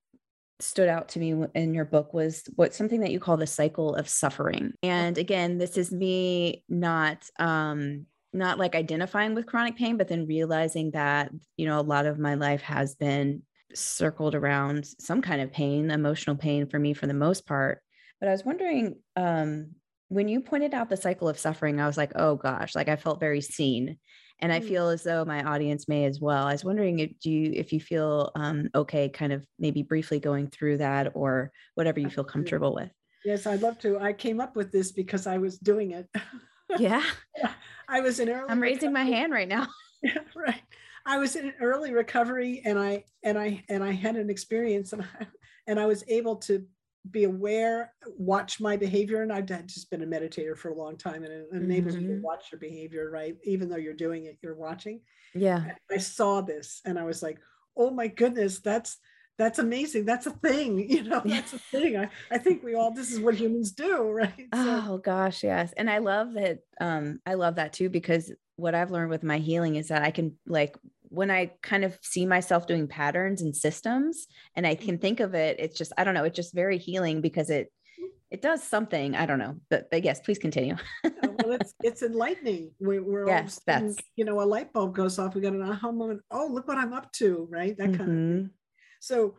stood 0.60 0.88
out 0.88 1.10
to 1.10 1.18
me 1.18 1.34
in 1.54 1.74
your 1.74 1.84
book 1.84 2.12
was 2.12 2.42
what 2.56 2.74
something 2.74 3.00
that 3.00 3.12
you 3.12 3.20
call 3.20 3.36
the 3.36 3.46
cycle 3.46 3.94
of 3.94 4.08
suffering. 4.08 4.72
And 4.82 5.16
again, 5.16 5.58
this 5.58 5.76
is 5.76 5.92
me 5.92 6.64
not 6.68 7.28
um 7.38 8.06
not 8.32 8.58
like 8.58 8.74
identifying 8.74 9.34
with 9.34 9.46
chronic 9.46 9.74
pain 9.76 9.96
but 9.96 10.06
then 10.08 10.26
realizing 10.26 10.90
that 10.90 11.30
you 11.56 11.66
know 11.66 11.80
a 11.80 11.82
lot 11.82 12.04
of 12.04 12.18
my 12.18 12.34
life 12.34 12.60
has 12.60 12.94
been 12.94 13.42
circled 13.74 14.34
around 14.34 14.86
some 14.98 15.22
kind 15.22 15.40
of 15.40 15.52
pain, 15.52 15.90
emotional 15.90 16.36
pain 16.36 16.66
for 16.66 16.78
me 16.78 16.94
for 16.94 17.06
the 17.06 17.14
most 17.14 17.46
part. 17.46 17.80
But 18.20 18.28
I 18.28 18.32
was 18.32 18.44
wondering 18.44 18.96
um 19.16 19.72
when 20.08 20.28
you 20.28 20.40
pointed 20.40 20.72
out 20.72 20.88
the 20.88 20.96
cycle 20.96 21.28
of 21.28 21.38
suffering, 21.38 21.80
I 21.80 21.86
was 21.86 21.98
like, 21.98 22.12
oh 22.16 22.36
gosh, 22.36 22.74
like 22.74 22.88
I 22.88 22.96
felt 22.96 23.20
very 23.20 23.42
seen 23.42 23.98
and 24.40 24.52
I 24.52 24.60
mm. 24.60 24.68
feel 24.68 24.88
as 24.88 25.02
though 25.02 25.24
my 25.24 25.42
audience 25.42 25.88
may 25.88 26.04
as 26.04 26.20
well. 26.20 26.46
I 26.46 26.52
was 26.52 26.64
wondering 26.64 27.00
if 27.00 27.18
do 27.20 27.30
you 27.30 27.52
if 27.54 27.72
you 27.72 27.80
feel 27.80 28.30
um, 28.34 28.68
okay, 28.74 29.08
kind 29.08 29.32
of 29.32 29.44
maybe 29.58 29.82
briefly 29.82 30.20
going 30.20 30.48
through 30.48 30.78
that 30.78 31.12
or 31.14 31.50
whatever 31.74 32.00
you 32.00 32.08
feel 32.08 32.24
comfortable 32.24 32.74
with. 32.74 32.90
Yes, 33.24 33.46
I'd 33.46 33.62
love 33.62 33.78
to. 33.80 33.98
I 33.98 34.12
came 34.12 34.40
up 34.40 34.56
with 34.56 34.70
this 34.70 34.92
because 34.92 35.26
I 35.26 35.38
was 35.38 35.58
doing 35.58 35.92
it. 35.92 36.08
Yeah, 36.78 37.02
I 37.88 38.00
was 38.00 38.20
in 38.20 38.28
early. 38.28 38.48
I'm 38.48 38.60
raising 38.60 38.92
recovery. 38.92 39.10
my 39.10 39.16
hand 39.16 39.32
right 39.32 39.48
now. 39.48 39.66
yeah, 40.02 40.18
right. 40.36 40.62
I 41.04 41.18
was 41.18 41.36
in 41.36 41.52
early 41.60 41.92
recovery, 41.92 42.62
and 42.64 42.78
I 42.78 43.04
and 43.24 43.38
I 43.38 43.64
and 43.68 43.82
I 43.82 43.92
had 43.92 44.16
an 44.16 44.30
experience, 44.30 44.92
and 44.92 45.02
I, 45.02 45.26
and 45.66 45.80
I 45.80 45.86
was 45.86 46.04
able 46.08 46.36
to 46.36 46.64
be 47.10 47.24
aware, 47.24 47.92
watch 48.16 48.60
my 48.60 48.76
behavior. 48.76 49.22
And 49.22 49.32
I've 49.32 49.46
just 49.46 49.90
been 49.90 50.02
a 50.02 50.06
meditator 50.06 50.56
for 50.56 50.70
a 50.70 50.74
long 50.74 50.96
time 50.96 51.24
and 51.24 51.32
it 51.32 51.46
enables 51.52 51.94
mm-hmm. 51.94 52.10
you 52.10 52.16
to 52.16 52.22
watch 52.22 52.46
your 52.52 52.58
behavior, 52.58 53.10
right? 53.10 53.36
Even 53.44 53.68
though 53.68 53.76
you're 53.76 53.94
doing 53.94 54.26
it, 54.26 54.38
you're 54.42 54.56
watching. 54.56 55.00
Yeah. 55.34 55.72
I 55.90 55.98
saw 55.98 56.40
this 56.40 56.80
and 56.84 56.98
I 56.98 57.04
was 57.04 57.22
like, 57.22 57.38
oh 57.76 57.90
my 57.90 58.08
goodness, 58.08 58.60
that's 58.60 58.98
that's 59.38 59.60
amazing. 59.60 60.04
That's 60.04 60.26
a 60.26 60.32
thing, 60.32 60.78
you 60.90 61.04
know, 61.04 61.22
that's 61.24 61.52
a 61.52 61.58
thing. 61.58 61.96
I, 61.96 62.08
I 62.30 62.38
think 62.38 62.62
we 62.62 62.74
all 62.74 62.92
this 62.92 63.12
is 63.12 63.20
what 63.20 63.36
humans 63.36 63.72
do, 63.72 64.02
right? 64.10 64.34
So. 64.36 64.46
Oh 64.54 64.98
gosh, 64.98 65.44
yes. 65.44 65.72
And 65.76 65.88
I 65.88 65.98
love 65.98 66.34
that 66.34 66.58
um 66.80 67.20
I 67.24 67.34
love 67.34 67.56
that 67.56 67.72
too 67.72 67.88
because 67.88 68.32
what 68.56 68.74
I've 68.74 68.90
learned 68.90 69.10
with 69.10 69.22
my 69.22 69.38
healing 69.38 69.76
is 69.76 69.88
that 69.88 70.02
I 70.02 70.10
can 70.10 70.36
like 70.46 70.76
when 71.10 71.30
I 71.30 71.52
kind 71.62 71.84
of 71.84 71.98
see 72.02 72.26
myself 72.26 72.66
doing 72.66 72.88
patterns 72.88 73.42
and 73.42 73.56
systems 73.56 74.26
and 74.54 74.66
I 74.66 74.74
can 74.74 74.98
think 74.98 75.20
of 75.20 75.34
it, 75.34 75.56
it's 75.58 75.76
just, 75.76 75.92
I 75.96 76.04
don't 76.04 76.14
know, 76.14 76.24
it's 76.24 76.36
just 76.36 76.54
very 76.54 76.78
healing 76.78 77.20
because 77.20 77.50
it, 77.50 77.72
it 78.30 78.42
does 78.42 78.62
something. 78.62 79.16
I 79.16 79.26
don't 79.26 79.38
know, 79.38 79.56
but, 79.70 79.90
but 79.90 80.04
yes, 80.04 80.20
please 80.20 80.38
continue. 80.38 80.76
well, 81.04 81.52
it's, 81.52 81.74
it's 81.82 82.02
enlightening. 82.02 82.72
We, 82.78 83.00
we're 83.00 83.26
yes, 83.26 83.58
all 83.58 83.62
that's, 83.66 83.96
you 84.16 84.24
know, 84.24 84.40
a 84.40 84.44
light 84.44 84.72
bulb 84.72 84.94
goes 84.94 85.18
off. 85.18 85.34
We 85.34 85.40
got 85.40 85.54
an 85.54 85.62
aha 85.62 85.90
moment. 85.90 86.20
Oh, 86.30 86.48
look 86.50 86.68
what 86.68 86.78
I'm 86.78 86.92
up 86.92 87.10
to. 87.14 87.48
Right. 87.50 87.76
That 87.76 87.86
kind 87.86 87.98
mm-hmm. 87.98 88.02
of 88.02 88.06
thing. 88.06 88.36
Mm-hmm. 88.36 88.46
So 89.00 89.38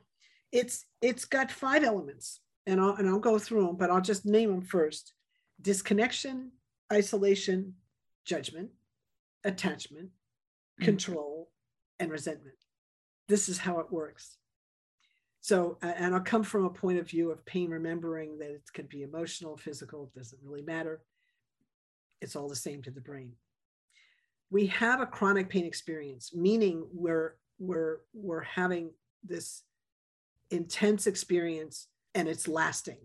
it's, 0.51 0.85
it's 1.01 1.25
got 1.25 1.51
five 1.51 1.83
elements 1.83 2.41
and 2.65 2.81
I'll, 2.81 2.95
and 2.95 3.07
I'll 3.07 3.19
go 3.19 3.37
through 3.37 3.67
them, 3.67 3.77
but 3.77 3.91
I'll 3.91 4.01
just 4.01 4.25
name 4.25 4.49
them 4.49 4.61
first. 4.61 5.13
Disconnection, 5.61 6.51
isolation, 6.91 7.75
judgment, 8.25 8.69
attachment, 9.43 10.07
mm-hmm. 10.07 10.85
control, 10.85 11.38
and 11.99 12.11
resentment. 12.11 12.55
This 13.27 13.49
is 13.49 13.57
how 13.57 13.79
it 13.79 13.91
works. 13.91 14.37
So, 15.41 15.77
and 15.81 16.13
I'll 16.13 16.21
come 16.21 16.43
from 16.43 16.65
a 16.65 16.69
point 16.69 16.99
of 16.99 17.07
view 17.07 17.31
of 17.31 17.45
pain, 17.45 17.69
remembering 17.69 18.37
that 18.39 18.51
it 18.51 18.63
can 18.73 18.87
be 18.87 19.03
emotional, 19.03 19.55
physical, 19.55 20.03
it 20.03 20.17
doesn't 20.17 20.41
really 20.43 20.61
matter. 20.61 21.01
It's 22.21 22.35
all 22.35 22.49
the 22.49 22.55
same 22.55 22.81
to 22.83 22.91
the 22.91 23.01
brain. 23.01 23.33
We 24.49 24.67
have 24.67 24.99
a 24.99 25.05
chronic 25.05 25.49
pain 25.49 25.65
experience, 25.65 26.33
meaning 26.33 26.85
we're 26.91 27.35
we're 27.59 27.99
we're 28.13 28.41
having 28.41 28.91
this 29.23 29.63
intense 30.49 31.07
experience 31.07 31.87
and 32.15 32.27
it's 32.27 32.47
lasting, 32.47 32.97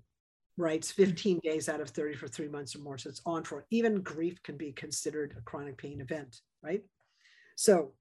right? 0.57 0.77
It's 0.77 0.91
15 0.91 1.41
days 1.45 1.69
out 1.69 1.81
of 1.81 1.91
30 1.91 2.17
for 2.17 2.27
three 2.27 2.49
months 2.49 2.75
or 2.75 2.81
more. 2.81 2.99
So 2.99 3.11
it's 3.11 3.21
on 3.27 3.45
for 3.45 3.67
even 3.71 4.01
grief 4.01 4.43
can 4.43 4.57
be 4.57 4.73
considered 4.73 5.35
a 5.39 5.43
chronic 5.43 5.77
pain 5.77 6.01
event, 6.01 6.41
right? 6.63 6.83
So 7.57 7.93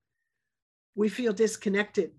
we 0.96 1.10
feel 1.10 1.34
disconnected 1.34 2.12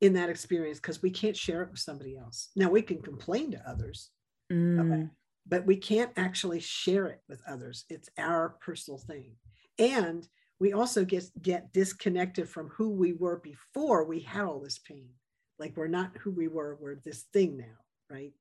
in 0.00 0.14
that 0.14 0.30
experience 0.30 0.78
because 0.78 1.02
we 1.02 1.10
can't 1.10 1.36
share 1.36 1.62
it 1.62 1.70
with 1.70 1.80
somebody 1.80 2.16
else. 2.16 2.50
Now 2.56 2.70
we 2.70 2.82
can 2.82 3.02
complain 3.02 3.50
to 3.52 3.68
others, 3.68 4.10
mm. 4.50 5.10
but 5.46 5.66
we 5.66 5.76
can't 5.76 6.12
actually 6.16 6.60
share 6.60 7.06
it 7.06 7.20
with 7.28 7.42
others. 7.46 7.84
It's 7.88 8.08
our 8.18 8.50
personal 8.60 8.98
thing. 8.98 9.32
And 9.78 10.26
we 10.58 10.72
also 10.72 11.04
get, 11.04 11.24
get 11.40 11.72
disconnected 11.72 12.48
from 12.48 12.68
who 12.68 12.90
we 12.90 13.12
were 13.12 13.40
before 13.42 14.04
we 14.04 14.20
had 14.20 14.44
all 14.44 14.60
this 14.60 14.78
pain. 14.78 15.10
Like 15.58 15.76
we're 15.76 15.88
not 15.88 16.16
who 16.18 16.30
we 16.30 16.48
were, 16.48 16.78
we're 16.80 16.96
this 17.04 17.24
thing 17.32 17.58
now, 17.58 18.14
right? 18.14 18.32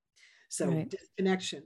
So 0.49 0.67
right. 0.67 0.89
disconnection. 0.89 1.63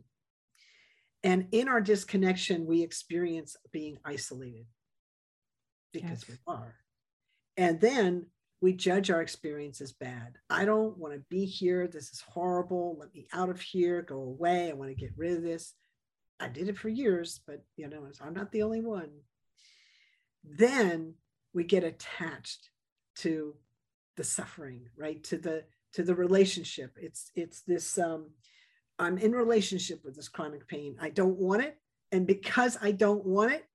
And 1.23 1.47
in 1.51 1.69
our 1.69 1.81
disconnection, 1.81 2.65
we 2.65 2.81
experience 2.81 3.55
being 3.71 3.97
isolated 4.03 4.65
because 5.93 6.25
yes. 6.27 6.29
we 6.29 6.35
are. 6.47 6.75
And 7.57 7.79
then 7.79 8.27
we 8.61 8.73
judge 8.73 9.11
our 9.11 9.21
experience 9.21 9.81
as 9.81 9.91
bad. 9.91 10.37
I 10.49 10.65
don't 10.65 10.97
want 10.97 11.13
to 11.13 11.19
be 11.29 11.45
here. 11.45 11.87
This 11.87 12.11
is 12.11 12.21
horrible. 12.21 12.97
Let 12.99 13.13
me 13.13 13.27
out 13.33 13.49
of 13.49 13.59
here, 13.59 14.01
go 14.01 14.21
away. 14.21 14.69
I 14.69 14.73
want 14.73 14.89
to 14.89 14.95
get 14.95 15.11
rid 15.17 15.37
of 15.37 15.43
this. 15.43 15.73
I 16.39 16.47
did 16.47 16.69
it 16.69 16.77
for 16.77 16.89
years, 16.89 17.41
but 17.45 17.63
you 17.75 17.87
know, 17.87 18.07
I'm 18.21 18.33
not 18.33 18.51
the 18.51 18.63
only 18.63 18.81
one. 18.81 19.09
Then 20.43 21.15
we 21.53 21.63
get 21.63 21.83
attached 21.83 22.69
to 23.17 23.55
the 24.17 24.23
suffering, 24.23 24.87
right? 24.97 25.23
To 25.25 25.37
the 25.37 25.63
to 25.93 26.03
the 26.03 26.15
relationship. 26.15 26.91
It's 26.97 27.31
it's 27.35 27.61
this 27.61 27.97
um 27.97 28.31
I'm 28.99 29.17
in 29.17 29.31
relationship 29.31 30.03
with 30.03 30.15
this 30.15 30.29
chronic 30.29 30.67
pain. 30.67 30.95
I 30.99 31.09
don't 31.09 31.37
want 31.37 31.63
it. 31.63 31.77
And 32.11 32.27
because 32.27 32.77
I 32.81 32.91
don't 32.91 33.25
want 33.25 33.51
it, 33.51 33.65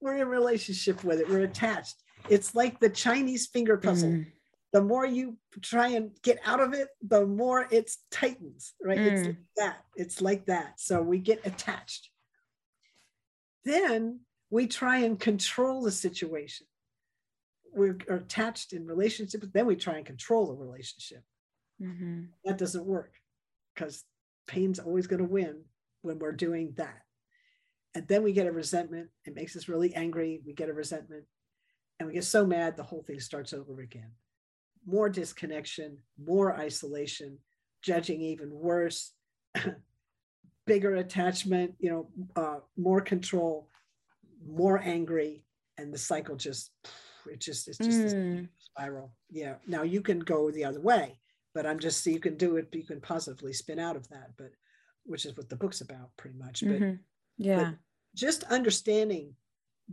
we're 0.00 0.16
in 0.16 0.28
relationship 0.28 1.04
with 1.04 1.20
it. 1.20 1.28
We're 1.28 1.44
attached. 1.44 1.96
It's 2.28 2.54
like 2.54 2.80
the 2.80 2.88
Chinese 2.88 3.46
finger 3.46 3.76
puzzle. 3.76 4.10
Mm. 4.10 4.26
The 4.72 4.82
more 4.82 5.06
you 5.06 5.36
try 5.62 5.88
and 5.88 6.10
get 6.22 6.40
out 6.44 6.60
of 6.60 6.72
it, 6.72 6.88
the 7.00 7.26
more 7.26 7.68
it 7.70 7.90
tightens, 8.10 8.74
right? 8.82 8.98
Mm. 8.98 9.06
It's 9.06 9.26
like 9.26 9.36
that. 9.56 9.84
It's 9.96 10.20
like 10.20 10.46
that. 10.46 10.80
So 10.80 11.02
we 11.02 11.18
get 11.18 11.46
attached. 11.46 12.10
Then 13.64 14.20
we 14.50 14.66
try 14.66 14.98
and 14.98 15.18
control 15.18 15.82
the 15.82 15.92
situation. 15.92 16.66
We're 17.72 17.98
attached 18.08 18.72
in 18.72 18.86
relationship, 18.86 19.40
but 19.40 19.52
then 19.52 19.66
we 19.66 19.76
try 19.76 19.96
and 19.96 20.06
control 20.06 20.46
the 20.46 20.54
relationship. 20.54 21.22
Mm-hmm. 21.80 22.24
That 22.44 22.58
doesn't 22.58 22.84
work 22.84 23.14
because 23.74 24.04
pain's 24.46 24.78
always 24.78 25.06
going 25.06 25.22
to 25.22 25.28
win 25.28 25.62
when 26.02 26.18
we're 26.18 26.32
doing 26.32 26.74
that. 26.76 27.00
And 27.94 28.06
then 28.08 28.22
we 28.22 28.32
get 28.32 28.46
a 28.46 28.52
resentment. 28.52 29.08
It 29.24 29.34
makes 29.34 29.56
us 29.56 29.68
really 29.68 29.94
angry. 29.94 30.40
We 30.44 30.52
get 30.52 30.68
a 30.68 30.72
resentment 30.72 31.24
and 31.98 32.08
we 32.08 32.14
get 32.14 32.24
so 32.24 32.44
mad 32.46 32.76
the 32.76 32.82
whole 32.82 33.02
thing 33.02 33.20
starts 33.20 33.52
over 33.52 33.80
again 33.80 34.10
more 34.86 35.08
disconnection 35.08 35.98
more 36.22 36.54
isolation 36.56 37.38
judging 37.82 38.20
even 38.20 38.50
worse 38.50 39.12
bigger 40.66 40.96
attachment 40.96 41.74
you 41.78 41.90
know 41.90 42.08
uh, 42.36 42.58
more 42.76 43.00
control 43.00 43.68
more 44.46 44.80
angry 44.80 45.44
and 45.78 45.92
the 45.92 45.98
cycle 45.98 46.36
just 46.36 46.70
it 47.30 47.40
just 47.40 47.68
it's 47.68 47.78
just 47.78 48.14
mm. 48.14 48.46
spiral 48.58 49.12
yeah 49.30 49.54
now 49.66 49.82
you 49.82 50.00
can 50.00 50.18
go 50.20 50.50
the 50.50 50.64
other 50.64 50.80
way 50.80 51.18
but 51.54 51.66
i'm 51.66 51.78
just 51.78 52.04
so 52.04 52.10
you 52.10 52.20
can 52.20 52.36
do 52.36 52.56
it 52.56 52.68
you 52.72 52.84
can 52.84 53.00
positively 53.00 53.52
spin 53.52 53.78
out 53.78 53.96
of 53.96 54.06
that 54.08 54.30
but 54.36 54.50
which 55.04 55.24
is 55.24 55.36
what 55.36 55.48
the 55.48 55.56
book's 55.56 55.80
about 55.80 56.10
pretty 56.18 56.36
much 56.36 56.62
but 56.66 56.80
mm-hmm. 56.80 56.94
yeah 57.38 57.56
but 57.56 57.74
just 58.14 58.44
understanding 58.44 59.34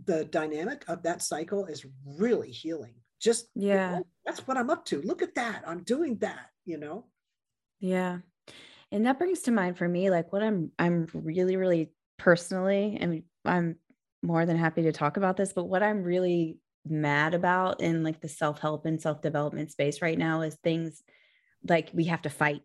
the 0.06 0.26
dynamic 0.26 0.86
of 0.88 1.04
that 1.04 1.22
cycle 1.22 1.66
is 1.66 1.86
really 2.06 2.52
healing. 2.52 2.96
Just 3.20 3.48
yeah. 3.56 4.00
oh, 4.00 4.08
that's 4.26 4.48
what 4.48 4.58
i'm 4.58 4.70
up 4.70 4.86
to. 4.86 5.02
Look 5.02 5.22
at 5.22 5.36
that. 5.36 5.64
I'm 5.68 5.84
doing 5.84 6.18
that 6.18 6.52
you 6.66 6.78
know? 6.78 7.06
Yeah. 7.80 8.20
And 8.92 9.06
that 9.06 9.18
brings 9.18 9.42
to 9.42 9.52
mind 9.52 9.78
for 9.78 9.88
me 9.88 10.10
like 10.10 10.34
what 10.34 10.44
i'm 10.44 10.72
i'm 10.78 11.08
really 11.14 11.56
really 11.56 11.92
personally 12.18 12.98
and 13.00 13.24
i'm 13.46 13.78
more 14.22 14.46
than 14.46 14.58
happy 14.58 14.84
to 14.84 14.92
talk 14.92 15.16
about 15.16 15.38
this 15.38 15.54
but 15.54 15.64
what 15.64 15.82
i'm 15.82 16.04
really 16.04 16.58
mad 16.86 17.34
about 17.34 17.80
in 17.80 18.04
like 18.04 18.20
the 18.20 18.28
self-help 18.28 18.86
and 18.86 19.02
self-development 19.02 19.72
space 19.72 20.02
right 20.02 20.18
now 20.18 20.42
is 20.42 20.56
things 20.56 21.02
like 21.68 21.90
we 21.94 22.06
have 22.06 22.22
to 22.24 22.30
fight. 22.30 22.62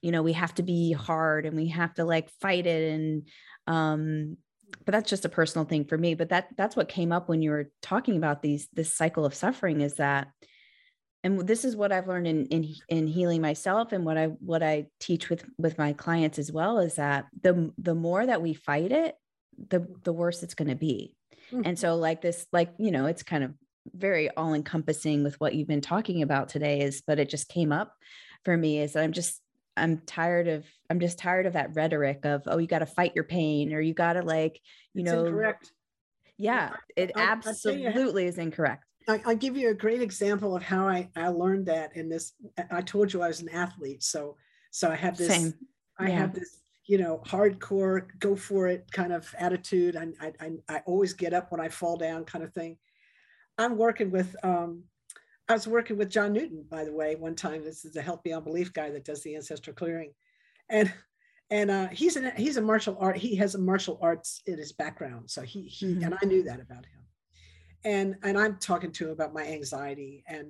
You 0.00 0.12
know 0.12 0.22
we 0.22 0.34
have 0.34 0.54
to 0.54 0.62
be 0.62 0.92
hard 0.92 1.46
and 1.46 1.56
we 1.56 1.68
have 1.68 1.92
to 1.94 2.04
like 2.04 2.30
fight 2.40 2.66
it 2.66 2.92
and 2.92 3.28
um 3.66 4.36
but 4.84 4.92
that's 4.92 5.10
just 5.10 5.24
a 5.24 5.30
personal 5.30 5.64
thing 5.64 5.84
for 5.84 5.98
me 5.98 6.14
but 6.14 6.28
that 6.28 6.48
that's 6.56 6.76
what 6.76 6.88
came 6.88 7.12
up 7.12 7.28
when 7.28 7.42
you 7.42 7.50
were 7.50 7.70
talking 7.82 8.16
about 8.16 8.42
these 8.42 8.68
this 8.72 8.94
cycle 8.94 9.24
of 9.24 9.34
suffering 9.34 9.80
is 9.80 9.94
that 9.94 10.28
and 11.24 11.46
this 11.46 11.64
is 11.64 11.76
what 11.76 11.92
i've 11.92 12.08
learned 12.08 12.26
in 12.26 12.46
in 12.46 12.74
in 12.88 13.06
healing 13.06 13.40
myself 13.40 13.92
and 13.92 14.04
what 14.04 14.16
i 14.16 14.26
what 14.26 14.62
i 14.62 14.86
teach 15.00 15.28
with 15.28 15.44
with 15.58 15.78
my 15.78 15.92
clients 15.92 16.38
as 16.38 16.52
well 16.52 16.78
is 16.78 16.94
that 16.96 17.26
the 17.42 17.72
the 17.78 17.94
more 17.94 18.24
that 18.24 18.42
we 18.42 18.54
fight 18.54 18.92
it 18.92 19.14
the 19.68 19.86
the 20.04 20.12
worse 20.12 20.42
it's 20.42 20.54
going 20.54 20.68
to 20.68 20.76
be 20.76 21.14
mm-hmm. 21.50 21.62
and 21.64 21.78
so 21.78 21.96
like 21.96 22.22
this 22.22 22.46
like 22.52 22.72
you 22.78 22.90
know 22.90 23.06
it's 23.06 23.22
kind 23.22 23.44
of 23.44 23.52
very 23.94 24.28
all 24.30 24.52
encompassing 24.52 25.22
with 25.22 25.40
what 25.40 25.54
you've 25.54 25.68
been 25.68 25.80
talking 25.80 26.22
about 26.22 26.48
today 26.48 26.80
is 26.80 27.02
but 27.06 27.18
it 27.18 27.28
just 27.28 27.48
came 27.48 27.72
up 27.72 27.92
for 28.44 28.56
me 28.56 28.80
is 28.80 28.92
that 28.92 29.02
i'm 29.02 29.12
just 29.12 29.40
I'm 29.76 29.98
tired 30.06 30.48
of 30.48 30.64
I'm 30.90 31.00
just 31.00 31.18
tired 31.18 31.46
of 31.46 31.54
that 31.54 31.74
rhetoric 31.74 32.24
of 32.24 32.42
oh 32.46 32.58
you 32.58 32.66
got 32.66 32.80
to 32.80 32.86
fight 32.86 33.12
your 33.14 33.24
pain 33.24 33.72
or 33.72 33.80
you 33.80 33.94
got 33.94 34.14
to 34.14 34.22
like 34.22 34.60
you 34.94 35.02
it's 35.02 35.10
know 35.12 35.26
incorrect. 35.26 35.72
Yeah, 36.38 36.74
it 36.96 37.12
I, 37.16 37.22
absolutely 37.22 37.84
you, 37.84 38.28
is 38.28 38.38
incorrect. 38.38 38.84
I, 39.08 39.20
will 39.24 39.36
give 39.36 39.56
you 39.56 39.70
a 39.70 39.74
great 39.74 40.02
example 40.02 40.56
of 40.56 40.62
how 40.62 40.86
I, 40.86 41.08
I 41.16 41.28
learned 41.28 41.66
that 41.66 41.96
in 41.96 42.08
this. 42.08 42.32
I 42.70 42.82
told 42.82 43.12
you 43.12 43.22
I 43.22 43.28
was 43.28 43.40
an 43.40 43.48
athlete, 43.48 44.02
so 44.02 44.36
so 44.70 44.90
I 44.90 44.96
have 44.96 45.16
this. 45.16 45.28
Same. 45.28 45.54
I 45.98 46.08
yeah. 46.08 46.18
have 46.18 46.34
this 46.34 46.60
you 46.86 46.98
know 46.98 47.20
hardcore 47.26 48.06
go 48.18 48.36
for 48.36 48.68
it 48.68 48.90
kind 48.92 49.12
of 49.12 49.32
attitude. 49.38 49.96
I, 49.96 50.08
I 50.40 50.50
I 50.68 50.82
always 50.86 51.12
get 51.12 51.32
up 51.32 51.52
when 51.52 51.60
I 51.60 51.68
fall 51.68 51.96
down 51.96 52.24
kind 52.24 52.44
of 52.44 52.52
thing. 52.52 52.76
I'm 53.58 53.76
working 53.76 54.10
with 54.10 54.36
um, 54.42 54.84
I 55.48 55.52
was 55.52 55.68
working 55.68 55.96
with 55.96 56.10
John 56.10 56.32
Newton, 56.32 56.64
by 56.68 56.84
the 56.84 56.92
way, 56.92 57.14
one 57.14 57.36
time. 57.36 57.64
This 57.64 57.84
is 57.84 57.94
a 57.96 58.02
Help 58.02 58.24
Beyond 58.24 58.44
Belief 58.44 58.72
guy 58.72 58.90
that 58.90 59.04
does 59.04 59.22
the 59.22 59.36
ancestral 59.36 59.76
clearing, 59.76 60.12
and 60.68 60.92
and 61.50 61.70
uh, 61.70 61.88
he's 61.88 62.16
an 62.16 62.32
he's 62.36 62.56
a 62.56 62.62
martial 62.62 62.96
art. 63.00 63.16
He 63.16 63.36
has 63.36 63.54
a 63.54 63.58
martial 63.58 63.98
arts 64.02 64.42
in 64.46 64.58
his 64.58 64.72
background, 64.72 65.30
so 65.30 65.42
he 65.42 65.62
he 65.62 65.86
mm-hmm. 65.86 66.04
and 66.04 66.14
I 66.20 66.26
knew 66.26 66.42
that 66.44 66.60
about 66.60 66.84
him. 66.86 67.04
And 67.84 68.16
and 68.24 68.36
I'm 68.36 68.56
talking 68.56 68.90
to 68.92 69.06
him 69.06 69.10
about 69.12 69.34
my 69.34 69.46
anxiety 69.46 70.24
and 70.26 70.48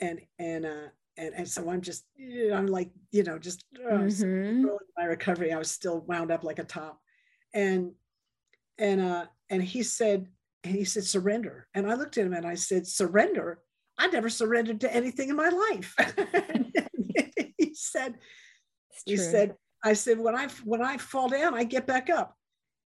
and 0.00 0.20
and 0.38 0.66
uh, 0.66 0.88
and 1.16 1.34
and 1.34 1.48
so 1.48 1.70
I'm 1.70 1.80
just 1.80 2.04
I'm 2.52 2.66
like 2.66 2.90
you 3.10 3.22
know 3.22 3.38
just 3.38 3.64
uh, 3.82 3.94
mm-hmm. 3.94 4.66
my 4.96 5.04
recovery. 5.04 5.54
I 5.54 5.58
was 5.58 5.70
still 5.70 6.00
wound 6.00 6.30
up 6.30 6.44
like 6.44 6.58
a 6.58 6.64
top, 6.64 7.00
and 7.54 7.92
and 8.76 9.00
uh 9.00 9.24
and 9.48 9.62
he 9.62 9.82
said 9.82 10.26
and 10.64 10.74
he 10.74 10.84
said 10.84 11.04
surrender, 11.04 11.66
and 11.72 11.90
I 11.90 11.94
looked 11.94 12.18
at 12.18 12.26
him 12.26 12.34
and 12.34 12.46
I 12.46 12.56
said 12.56 12.86
surrender 12.86 13.60
I 13.98 14.06
never 14.06 14.28
surrendered 14.28 14.80
to 14.82 14.94
anything 14.94 15.28
in 15.28 15.36
my 15.36 15.48
life. 15.48 15.94
he 17.58 17.74
said, 17.74 18.14
he 19.04 19.16
said, 19.16 19.56
I 19.84 19.92
said, 19.92 20.18
when 20.18 20.34
I 20.34 20.48
when 20.64 20.82
I 20.82 20.98
fall 20.98 21.28
down, 21.28 21.54
I 21.54 21.64
get 21.64 21.86
back 21.86 22.10
up. 22.10 22.36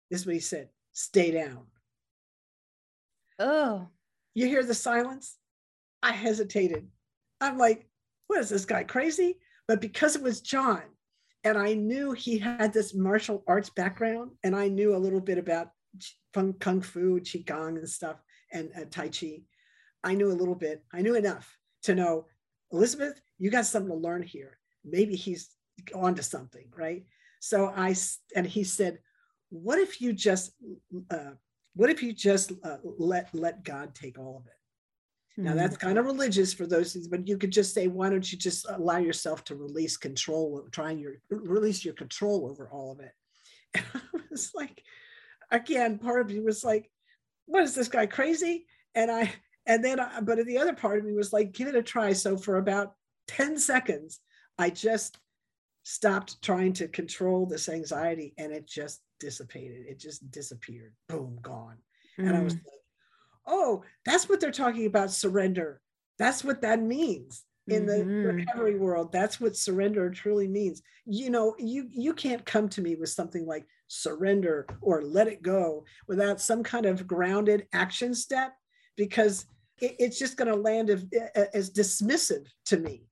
This 0.10 0.22
is 0.22 0.26
what 0.26 0.36
he 0.36 0.41
said, 0.41 0.70
stay 0.93 1.32
down. 1.32 1.65
Oh. 3.39 3.88
You 4.34 4.48
hear 4.48 4.63
the 4.63 4.74
silence? 4.74 5.36
I 6.04 6.12
hesitated. 6.12 6.88
I'm 7.41 7.58
like, 7.58 7.88
what 8.28 8.39
is 8.39 8.50
this 8.50 8.65
guy 8.65 8.84
crazy? 8.84 9.39
But 9.67 9.82
because 9.82 10.15
it 10.15 10.22
was 10.22 10.41
John, 10.41 10.84
and 11.43 11.58
I 11.58 11.74
knew 11.74 12.12
he 12.12 12.38
had 12.38 12.74
this 12.74 12.93
martial 12.93 13.43
arts 13.48 13.70
background, 13.70 14.32
and 14.43 14.56
I 14.56 14.67
knew 14.67 14.96
a 14.96 14.98
little 14.98 15.22
bit 15.22 15.38
about 15.38 15.70
kung 16.34 16.82
fu, 16.82 17.20
qigong, 17.20 17.78
and 17.78 17.89
stuff, 17.89 18.17
and 18.52 18.70
uh, 18.78 18.86
tai 18.89 19.10
chi. 19.10 19.41
I 20.03 20.13
knew 20.15 20.31
a 20.31 20.33
little 20.33 20.55
bit. 20.55 20.83
I 20.93 21.01
knew 21.01 21.15
enough 21.15 21.57
to 21.83 21.95
know, 21.95 22.25
Elizabeth, 22.71 23.19
you 23.38 23.49
got 23.49 23.65
something 23.65 23.91
to 23.91 23.97
learn 23.97 24.23
here. 24.23 24.60
Maybe 24.83 25.15
he's 25.15 25.49
onto 25.93 26.21
something, 26.21 26.67
right? 26.75 27.05
So 27.39 27.67
I 27.75 27.95
and 28.36 28.45
he 28.45 28.63
said, 28.63 28.99
"What 29.49 29.79
if 29.79 30.01
you 30.01 30.13
just, 30.13 30.53
uh, 31.10 31.31
what 31.75 31.89
if 31.89 32.01
you 32.01 32.13
just 32.13 32.51
uh, 32.63 32.77
let 32.83 33.33
let 33.33 33.63
God 33.63 33.95
take 33.95 34.17
all 34.17 34.38
of 34.38 34.47
it?" 34.47 34.53
Now 35.39 35.53
that's 35.53 35.77
kind 35.77 35.99
of 35.99 36.05
religious 36.05 36.53
for 36.53 36.65
those 36.65 36.93
things, 36.93 37.07
but 37.07 37.27
you 37.27 37.38
could 37.38 37.51
just 37.51 37.73
say, 37.73 37.88
"Why 37.88 38.10
don't 38.10 38.29
you 38.31 38.38
just 38.38 38.65
allow 38.69 38.97
yourself 38.97 39.43
to 39.45 39.55
release 39.55 39.95
control, 39.95 40.67
trying 40.71 40.97
your 40.97 41.21
release 41.29 41.86
your 41.86 41.93
control 41.93 42.47
over 42.49 42.69
all 42.69 42.91
of 42.91 42.99
it?" 42.99 43.13
And 43.75 43.86
I 43.93 44.19
was 44.31 44.51
like, 44.55 44.81
again, 45.51 45.99
part 45.99 46.21
of 46.21 46.27
me 46.27 46.39
was 46.39 46.63
like, 46.63 46.89
"What 47.45 47.63
is 47.63 47.75
this 47.75 47.88
guy 47.88 48.07
crazy?" 48.07 48.65
And 48.95 49.12
I 49.12 49.31
and 49.67 49.84
then, 49.84 49.99
I, 49.99 50.21
but 50.21 50.43
the 50.45 50.58
other 50.58 50.73
part 50.73 50.97
of 50.97 51.06
me 51.06 51.13
was 51.13 51.34
like, 51.34 51.51
give 51.51 51.67
it 51.67 51.75
a 51.75 51.84
try. 51.84 52.13
So 52.13 52.38
for 52.38 52.58
about 52.58 52.93
10 53.27 53.58
seconds, 53.60 54.19
I 54.58 54.69
just 54.69 55.17
stopped 55.84 56.41
trying 56.41 56.73
to 56.73 56.88
control 56.88 57.45
this 57.45 57.69
anxiety 57.69 58.34
and 58.38 58.51
it 58.51 58.67
just 58.67 59.01
dissipated. 59.19 59.86
It 59.88 59.99
just 59.99 60.30
disappeared. 60.32 60.93
Boom, 61.10 61.38
gone. 61.41 61.77
Mm. 62.19 62.27
And 62.27 62.38
I 62.38 62.41
was 62.41 62.56
mm. 62.56 62.65
like, 62.65 62.82
oh, 63.45 63.84
that's 64.06 64.27
what 64.27 64.39
they're 64.39 64.51
talking 64.51 64.86
about 64.86 65.12
surrender. 65.12 65.82
That's 66.17 66.43
what 66.43 66.62
that 66.62 66.82
means 66.82 67.43
in 67.67 67.86
the 67.86 67.93
mm-hmm. 67.93 68.38
recovery 68.38 68.77
world 68.77 69.12
that's 69.12 69.41
what 69.41 69.56
surrender 69.56 70.10
truly 70.10 70.47
means 70.47 70.82
you 71.06 71.30
know 71.30 71.53
you 71.60 71.88
you 71.91 72.13
can't 72.13 72.45
come 72.45 72.69
to 72.69 72.82
me 72.82 72.95
with 72.95 73.10
something 73.10 73.45
like 73.45 73.65
surrender 73.88 74.65
or 74.82 75.03
let 75.03 75.27
it 75.27 75.41
go 75.41 75.84
without 76.08 76.39
some 76.39 76.63
kind 76.63 76.86
of 76.86 77.06
grounded 77.06 77.67
action 77.73 78.13
step 78.13 78.53
because 78.95 79.45
it, 79.79 79.95
it's 79.99 80.19
just 80.19 80.37
going 80.37 80.47
to 80.47 80.55
land 80.55 80.89
as, 80.89 81.05
as 81.53 81.71
dismissive 81.71 82.45
to 82.65 82.77
me 82.77 83.03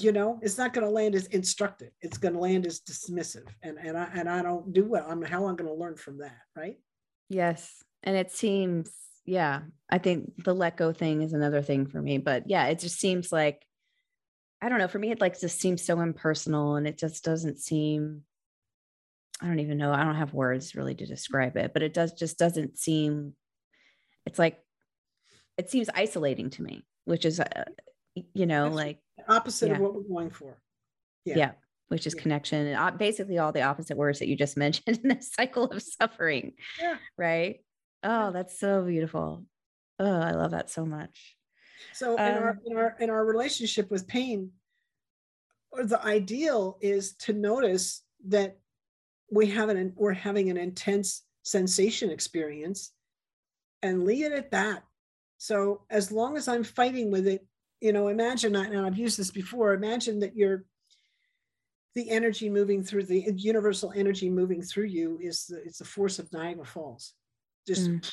you 0.00 0.10
know? 0.10 0.38
It's 0.40 0.56
not 0.56 0.72
going 0.72 0.86
to 0.86 0.90
land 0.90 1.14
as 1.14 1.26
instructive. 1.26 1.90
It's 2.00 2.16
going 2.16 2.32
to 2.32 2.40
land 2.40 2.66
as 2.66 2.80
dismissive. 2.80 3.46
And 3.62 3.76
and 3.76 3.94
i 3.98 4.08
and 4.14 4.26
i 4.26 4.40
don't 4.40 4.72
do 4.72 4.86
well. 4.86 5.04
I'm 5.06 5.20
how 5.20 5.46
i'm 5.46 5.54
going 5.54 5.68
to 5.68 5.78
learn 5.78 5.96
from 5.96 6.16
that 6.18 6.38
right? 6.56 6.78
Yes. 7.28 7.84
And 8.02 8.16
it 8.16 8.32
seems 8.32 8.90
yeah 9.24 9.60
i 9.90 9.98
think 9.98 10.32
the 10.44 10.54
let 10.54 10.76
go 10.76 10.92
thing 10.92 11.22
is 11.22 11.32
another 11.32 11.62
thing 11.62 11.86
for 11.86 12.00
me 12.00 12.18
but 12.18 12.44
yeah 12.46 12.66
it 12.66 12.78
just 12.78 12.98
seems 12.98 13.30
like 13.30 13.64
i 14.60 14.68
don't 14.68 14.78
know 14.78 14.88
for 14.88 14.98
me 14.98 15.10
it 15.10 15.20
like 15.20 15.38
just 15.38 15.60
seems 15.60 15.84
so 15.84 16.00
impersonal 16.00 16.76
and 16.76 16.86
it 16.86 16.98
just 16.98 17.24
doesn't 17.24 17.58
seem 17.58 18.22
i 19.40 19.46
don't 19.46 19.60
even 19.60 19.78
know 19.78 19.92
i 19.92 20.02
don't 20.02 20.16
have 20.16 20.34
words 20.34 20.74
really 20.74 20.94
to 20.94 21.06
describe 21.06 21.56
it 21.56 21.72
but 21.72 21.82
it 21.82 21.94
does 21.94 22.12
just 22.12 22.38
doesn't 22.38 22.78
seem 22.78 23.34
it's 24.26 24.38
like 24.38 24.58
it 25.62 25.70
seems 25.70 25.88
isolating 25.94 26.50
to 26.50 26.62
me, 26.62 26.84
which 27.04 27.24
is, 27.24 27.38
uh, 27.40 27.64
you 28.34 28.46
know, 28.46 28.64
That's 28.64 28.74
like 28.74 28.98
opposite 29.28 29.68
yeah. 29.68 29.74
of 29.76 29.80
what 29.80 29.94
we're 29.94 30.02
going 30.02 30.30
for. 30.30 30.58
Yeah. 31.24 31.36
yeah 31.36 31.52
which 31.88 32.06
is 32.06 32.14
yeah. 32.16 32.22
connection 32.22 32.66
and 32.68 32.98
basically 32.98 33.36
all 33.36 33.52
the 33.52 33.60
opposite 33.60 33.98
words 33.98 34.18
that 34.18 34.26
you 34.26 34.34
just 34.34 34.56
mentioned 34.66 34.98
in 35.02 35.08
the 35.10 35.20
cycle 35.20 35.64
of 35.64 35.82
suffering. 35.82 36.54
Yeah. 36.80 36.96
Right. 37.18 37.60
Oh, 38.02 38.32
that's 38.32 38.58
so 38.58 38.82
beautiful. 38.82 39.44
Oh, 39.98 40.20
I 40.20 40.30
love 40.30 40.52
that 40.52 40.70
so 40.70 40.86
much. 40.86 41.36
So 41.92 42.18
um, 42.18 42.26
in 42.26 42.34
our 42.34 42.58
in 42.64 42.76
our 42.76 42.96
in 42.98 43.10
our 43.10 43.24
relationship 43.26 43.90
with 43.90 44.08
pain, 44.08 44.52
or 45.70 45.84
the 45.84 46.02
ideal 46.02 46.78
is 46.80 47.14
to 47.16 47.34
notice 47.34 48.02
that 48.28 48.56
we 49.30 49.48
have 49.48 49.68
an 49.68 49.92
we're 49.94 50.12
having 50.14 50.48
an 50.48 50.56
intense 50.56 51.22
sensation 51.42 52.10
experience 52.10 52.92
and 53.82 54.04
leave 54.04 54.24
it 54.24 54.32
at 54.32 54.50
that 54.52 54.82
so 55.42 55.80
as 55.90 56.12
long 56.12 56.36
as 56.36 56.46
I'm 56.46 56.62
fighting 56.62 57.10
with 57.10 57.26
it, 57.26 57.44
you 57.80 57.92
know, 57.92 58.06
imagine, 58.06 58.54
and 58.54 58.86
I've 58.86 58.96
used 58.96 59.18
this 59.18 59.32
before, 59.32 59.74
imagine 59.74 60.20
that 60.20 60.36
you're 60.36 60.62
the 61.96 62.08
energy 62.10 62.48
moving 62.48 62.84
through 62.84 63.06
the 63.06 63.24
universal 63.34 63.92
energy 63.96 64.30
moving 64.30 64.62
through 64.62 64.84
you 64.84 65.18
is 65.20 65.46
the, 65.46 65.60
it's 65.64 65.78
the 65.78 65.84
force 65.84 66.20
of 66.20 66.32
Niagara 66.32 66.64
Falls. 66.64 67.14
Just 67.66 67.90
mm. 67.90 68.08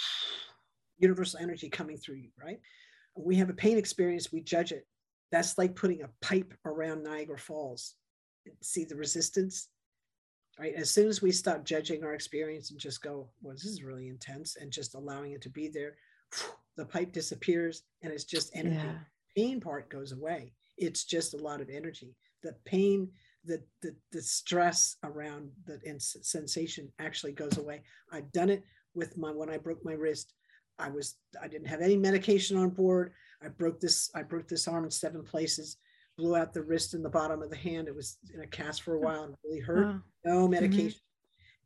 universal 0.97 1.39
energy 1.39 1.69
coming 1.69 1.97
through 1.97 2.15
you, 2.15 2.29
right? 2.43 2.59
We 3.15 3.35
have 3.35 3.51
a 3.51 3.53
pain 3.53 3.77
experience, 3.77 4.31
we 4.31 4.41
judge 4.41 4.71
it. 4.71 4.87
That's 5.31 5.55
like 5.55 5.75
putting 5.75 6.01
a 6.01 6.09
pipe 6.23 6.55
around 6.65 7.03
Niagara 7.03 7.37
Falls. 7.37 7.93
See 8.63 8.85
the 8.85 8.95
resistance, 8.95 9.67
right? 10.59 10.73
As 10.73 10.89
soon 10.89 11.07
as 11.07 11.21
we 11.21 11.31
stop 11.31 11.63
judging 11.63 12.03
our 12.03 12.15
experience 12.15 12.71
and 12.71 12.79
just 12.79 13.03
go, 13.03 13.29
well, 13.43 13.53
this 13.53 13.65
is 13.65 13.83
really 13.83 14.07
intense, 14.07 14.55
and 14.59 14.71
just 14.71 14.95
allowing 14.95 15.33
it 15.33 15.43
to 15.43 15.49
be 15.51 15.67
there, 15.67 15.93
the 16.77 16.85
pipe 16.85 17.11
disappears 17.11 17.83
and 18.01 18.11
it's 18.13 18.23
just 18.23 18.55
energy. 18.55 18.75
Yeah. 18.75 18.99
Pain 19.35 19.59
part 19.59 19.89
goes 19.89 20.11
away. 20.11 20.53
It's 20.77 21.03
just 21.03 21.33
a 21.33 21.37
lot 21.37 21.61
of 21.61 21.69
energy. 21.69 22.15
The 22.43 22.55
pain, 22.65 23.09
the 23.45 23.61
the, 23.81 23.95
the 24.11 24.21
stress 24.21 24.95
around 25.03 25.51
the 25.65 25.79
sensation 25.99 26.89
actually 26.99 27.33
goes 27.33 27.57
away. 27.57 27.83
I've 28.11 28.31
done 28.31 28.49
it 28.49 28.63
with 28.93 29.17
my 29.17 29.31
when 29.31 29.49
I 29.49 29.57
broke 29.57 29.83
my 29.83 29.93
wrist. 29.93 30.33
I 30.77 30.89
was 30.89 31.15
I 31.41 31.47
didn't 31.47 31.67
have 31.67 31.81
any 31.81 31.97
medication 31.97 32.57
on 32.57 32.69
board. 32.69 33.11
I 33.43 33.49
broke 33.49 33.79
this 33.79 34.09
I 34.15 34.23
broke 34.23 34.47
this 34.47 34.67
arm 34.67 34.85
in 34.85 34.91
seven 34.91 35.23
places, 35.23 35.77
blew 36.17 36.35
out 36.35 36.53
the 36.53 36.63
wrist 36.63 36.93
and 36.93 37.03
the 37.03 37.09
bottom 37.09 37.41
of 37.41 37.49
the 37.49 37.57
hand. 37.57 37.87
It 37.87 37.95
was 37.95 38.17
in 38.33 38.41
a 38.41 38.47
cast 38.47 38.83
for 38.83 38.95
a 38.95 38.99
while 38.99 39.23
and 39.23 39.35
really 39.43 39.59
hurt. 39.59 39.85
Wow. 39.85 40.01
No 40.23 40.31
mm-hmm. 40.43 40.51
medication. 40.51 40.99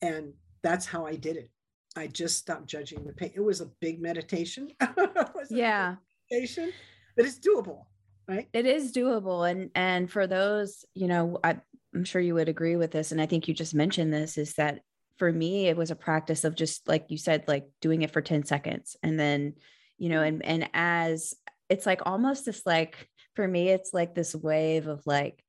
Mm-hmm. 0.03 0.15
And 0.15 0.33
that's 0.63 0.85
how 0.85 1.05
I 1.05 1.15
did 1.15 1.37
it. 1.37 1.49
I 1.95 2.07
just 2.07 2.37
stopped 2.37 2.67
judging 2.67 3.05
the 3.05 3.13
pain. 3.13 3.31
It 3.35 3.41
was 3.41 3.61
a 3.61 3.67
big 3.79 4.01
meditation. 4.01 4.69
yeah. 5.49 5.95
Meditation, 6.31 6.71
but 7.15 7.25
it's 7.25 7.39
doable, 7.39 7.85
right? 8.27 8.47
It 8.53 8.65
is 8.65 8.91
doable. 8.91 9.49
And 9.49 9.69
and 9.75 10.11
for 10.11 10.25
those, 10.25 10.85
you 10.93 11.07
know, 11.07 11.39
I, 11.43 11.57
I'm 11.93 12.03
sure 12.03 12.21
you 12.21 12.33
would 12.33 12.49
agree 12.49 12.75
with 12.75 12.91
this. 12.91 13.11
And 13.11 13.21
I 13.21 13.25
think 13.25 13.47
you 13.47 13.53
just 13.53 13.75
mentioned 13.75 14.13
this 14.13 14.37
is 14.37 14.53
that 14.53 14.79
for 15.17 15.31
me, 15.31 15.67
it 15.67 15.77
was 15.77 15.91
a 15.91 15.95
practice 15.95 16.43
of 16.43 16.55
just 16.55 16.87
like 16.87 17.05
you 17.09 17.17
said, 17.17 17.43
like 17.47 17.67
doing 17.81 18.01
it 18.01 18.11
for 18.11 18.21
10 18.21 18.45
seconds. 18.45 18.95
And 19.03 19.19
then, 19.19 19.53
you 19.97 20.09
know, 20.09 20.23
and 20.23 20.43
and 20.43 20.69
as 20.73 21.35
it's 21.69 21.85
like 21.85 22.01
almost 22.05 22.45
this 22.45 22.65
like 22.65 23.07
for 23.35 23.47
me, 23.47 23.69
it's 23.69 23.93
like 23.93 24.15
this 24.15 24.35
wave 24.35 24.87
of 24.87 25.05
like 25.05 25.42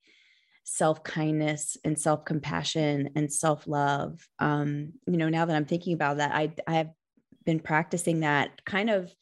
self 0.64 1.04
kindness 1.04 1.76
and 1.84 1.98
self 1.98 2.24
compassion 2.24 3.10
and 3.14 3.32
self 3.32 3.66
love. 3.66 4.26
Um, 4.38 4.94
you 5.06 5.16
know, 5.16 5.28
now 5.28 5.44
that 5.44 5.56
I'm 5.56 5.66
thinking 5.66 5.94
about 5.94 6.18
that, 6.18 6.34
I 6.34 6.52
I 6.66 6.74
have 6.76 6.90
been 7.44 7.60
practicing 7.60 8.20
that 8.20 8.64
kind 8.64 8.90
of 8.90 9.14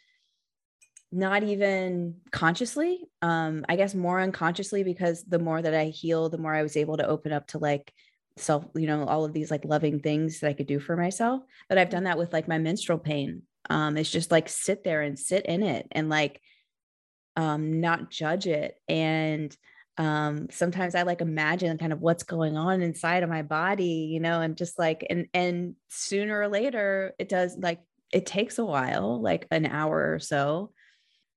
not 1.15 1.43
even 1.43 2.15
consciously 2.31 3.01
um 3.21 3.67
i 3.69 3.77
guess 3.77 3.95
more 3.95 4.19
unconsciously 4.19 4.83
because 4.83 5.23
the 5.25 5.39
more 5.39 5.61
that 5.61 5.75
i 5.75 5.87
heal 5.87 6.31
the 6.31 6.39
more 6.39 6.55
i 6.55 6.63
was 6.63 6.75
able 6.75 6.97
to 6.97 7.07
open 7.07 7.33
up 7.33 7.47
to 7.47 7.59
like 7.59 7.93
self 8.37 8.65
you 8.75 8.87
know 8.87 9.05
all 9.05 9.25
of 9.25 9.33
these 9.33 9.51
like 9.51 9.65
loving 9.65 10.01
things 10.01 10.41
that 10.41 10.49
i 10.49 10.53
could 10.53 10.67
do 10.67 10.81
for 10.81 10.97
myself. 10.97 11.43
But 11.69 11.79
i've 11.79 11.91
done 11.91 12.05
that 12.05 12.19
with 12.19 12.33
like 12.33 12.49
my 12.49 12.59
menstrual 12.59 12.99
pain. 12.99 13.43
Um 13.69 13.97
it's 13.97 14.11
just 14.11 14.31
like 14.31 14.49
sit 14.49 14.85
there 14.85 15.03
and 15.03 15.19
sit 15.19 15.47
in 15.47 15.63
it 15.63 15.87
and 15.93 16.09
like 16.09 16.41
um 17.37 17.81
not 17.81 18.11
judge 18.11 18.47
it. 18.47 18.77
And 18.89 19.55
um 19.99 20.49
sometimes 20.51 20.95
i 20.95 21.03
like 21.03 21.21
imagine 21.21 21.77
kind 21.77 21.93
of 21.93 22.01
what's 22.01 22.23
going 22.23 22.57
on 22.57 22.81
inside 22.81 23.23
of 23.23 23.29
my 23.29 23.43
body 23.43 24.09
you 24.11 24.21
know 24.21 24.41
and 24.41 24.57
just 24.57 24.79
like 24.79 25.07
and 25.11 25.27
and 25.35 25.75
sooner 25.91 26.41
or 26.41 26.49
later 26.49 27.13
it 27.19 27.29
does 27.29 27.57
like 27.59 27.81
it 28.11 28.25
takes 28.25 28.59
a 28.59 28.65
while 28.65 29.21
like 29.21 29.47
an 29.51 29.67
hour 29.67 30.15
or 30.15 30.19
so 30.19 30.71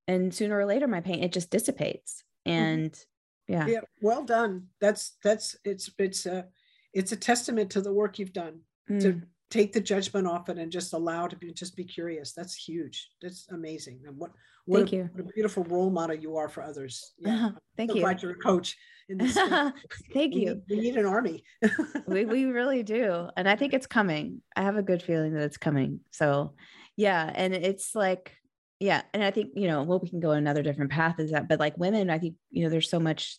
and 0.08 0.34
sooner 0.34 0.56
or 0.56 0.64
later 0.64 0.86
my 0.86 1.00
pain 1.00 1.22
it 1.22 1.32
just 1.32 1.50
dissipates 1.50 2.24
mm-hmm. 2.46 2.58
and 2.58 3.04
yeah. 3.48 3.66
Yeah 3.66 3.80
well 4.00 4.24
done. 4.24 4.66
That's 4.80 5.16
that's 5.22 5.56
it's 5.64 5.90
it's 5.98 6.26
a 6.26 6.46
it's 6.92 7.12
a 7.12 7.16
testament 7.16 7.70
to 7.70 7.80
the 7.80 7.92
work 7.92 8.18
you've 8.18 8.32
done 8.32 8.60
mm. 8.90 9.00
to 9.00 9.22
take 9.50 9.72
the 9.72 9.80
judgment 9.80 10.26
off 10.26 10.48
it 10.48 10.58
and 10.58 10.72
just 10.72 10.92
allow 10.92 11.26
to 11.26 11.36
be 11.36 11.52
just 11.52 11.76
be 11.76 11.84
curious. 11.84 12.32
That's 12.32 12.54
huge. 12.54 13.10
That's 13.22 13.48
amazing. 13.50 14.00
And 14.06 14.16
what 14.16 14.32
what, 14.66 14.78
thank 14.78 14.92
a, 14.92 14.96
you. 14.96 15.10
what 15.12 15.20
a 15.20 15.32
beautiful 15.32 15.64
role 15.64 15.90
model 15.90 16.16
you 16.16 16.36
are 16.36 16.48
for 16.48 16.62
others. 16.62 17.12
Yeah. 17.18 17.34
Uh-huh. 17.34 17.50
Thank 17.76 17.90
so 17.90 17.96
you. 17.96 18.02
glad 18.02 18.22
you're 18.22 18.32
a 18.32 18.36
coach 18.36 18.76
in 19.08 19.18
this 19.18 19.34
thank 20.14 20.34
we 20.34 20.46
you. 20.46 20.62
we 20.68 20.80
need 20.80 20.96
an 20.96 21.06
army. 21.06 21.44
We, 22.08 22.24
we 22.24 22.44
really 22.46 22.82
do 22.82 23.28
and 23.36 23.48
i 23.48 23.56
think 23.56 23.72
it's 23.74 23.86
coming. 23.86 24.42
I 24.54 24.62
have 24.62 24.76
a 24.76 24.82
good 24.82 25.02
feeling 25.02 25.34
that 25.34 25.42
it's 25.42 25.56
coming. 25.56 26.00
So 26.10 26.54
yeah 26.96 27.30
and 27.34 27.54
it's 27.54 27.94
like 27.94 28.32
yeah 28.80 29.02
and 29.14 29.22
i 29.22 29.30
think 29.30 29.52
you 29.54 29.68
know 29.68 29.82
well 29.82 29.98
we 29.98 30.08
can 30.08 30.20
go 30.20 30.30
another 30.30 30.62
different 30.62 30.90
path 30.90 31.18
is 31.18 31.30
that 31.30 31.48
but 31.48 31.60
like 31.60 31.76
women 31.78 32.10
i 32.10 32.18
think 32.18 32.34
you 32.50 32.62
know 32.62 32.70
there's 32.70 32.90
so 32.90 33.00
much 33.00 33.38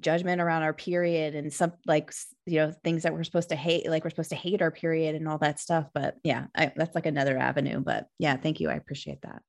judgment 0.00 0.40
around 0.40 0.62
our 0.62 0.72
period 0.72 1.34
and 1.34 1.52
some 1.52 1.72
like 1.86 2.12
you 2.46 2.58
know 2.58 2.72
things 2.82 3.02
that 3.02 3.12
we're 3.12 3.24
supposed 3.24 3.50
to 3.50 3.56
hate 3.56 3.88
like 3.88 4.04
we're 4.04 4.10
supposed 4.10 4.30
to 4.30 4.36
hate 4.36 4.60
our 4.60 4.70
period 4.70 5.14
and 5.14 5.28
all 5.28 5.38
that 5.38 5.60
stuff 5.60 5.86
but 5.94 6.16
yeah 6.24 6.46
I, 6.56 6.72
that's 6.74 6.94
like 6.94 7.06
another 7.06 7.38
avenue 7.38 7.80
but 7.80 8.06
yeah 8.18 8.36
thank 8.36 8.60
you. 8.60 8.70
I 8.70 8.74
appreciate 8.74 9.22
that 9.22 9.42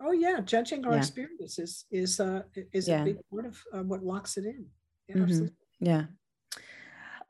oh 0.00 0.12
yeah 0.12 0.40
judging 0.40 0.84
our 0.86 0.92
yeah. 0.92 0.98
experience 0.98 1.58
is 1.58 1.84
is 1.90 2.20
uh 2.20 2.42
is 2.72 2.88
yeah. 2.88 3.02
a 3.02 3.04
big 3.04 3.18
part 3.30 3.46
of 3.46 3.58
uh, 3.72 3.82
what 3.82 4.02
locks 4.02 4.36
it 4.36 4.44
in 4.44 4.66
yeah, 5.08 5.16
mm-hmm. 5.16 5.46
yeah 5.80 6.04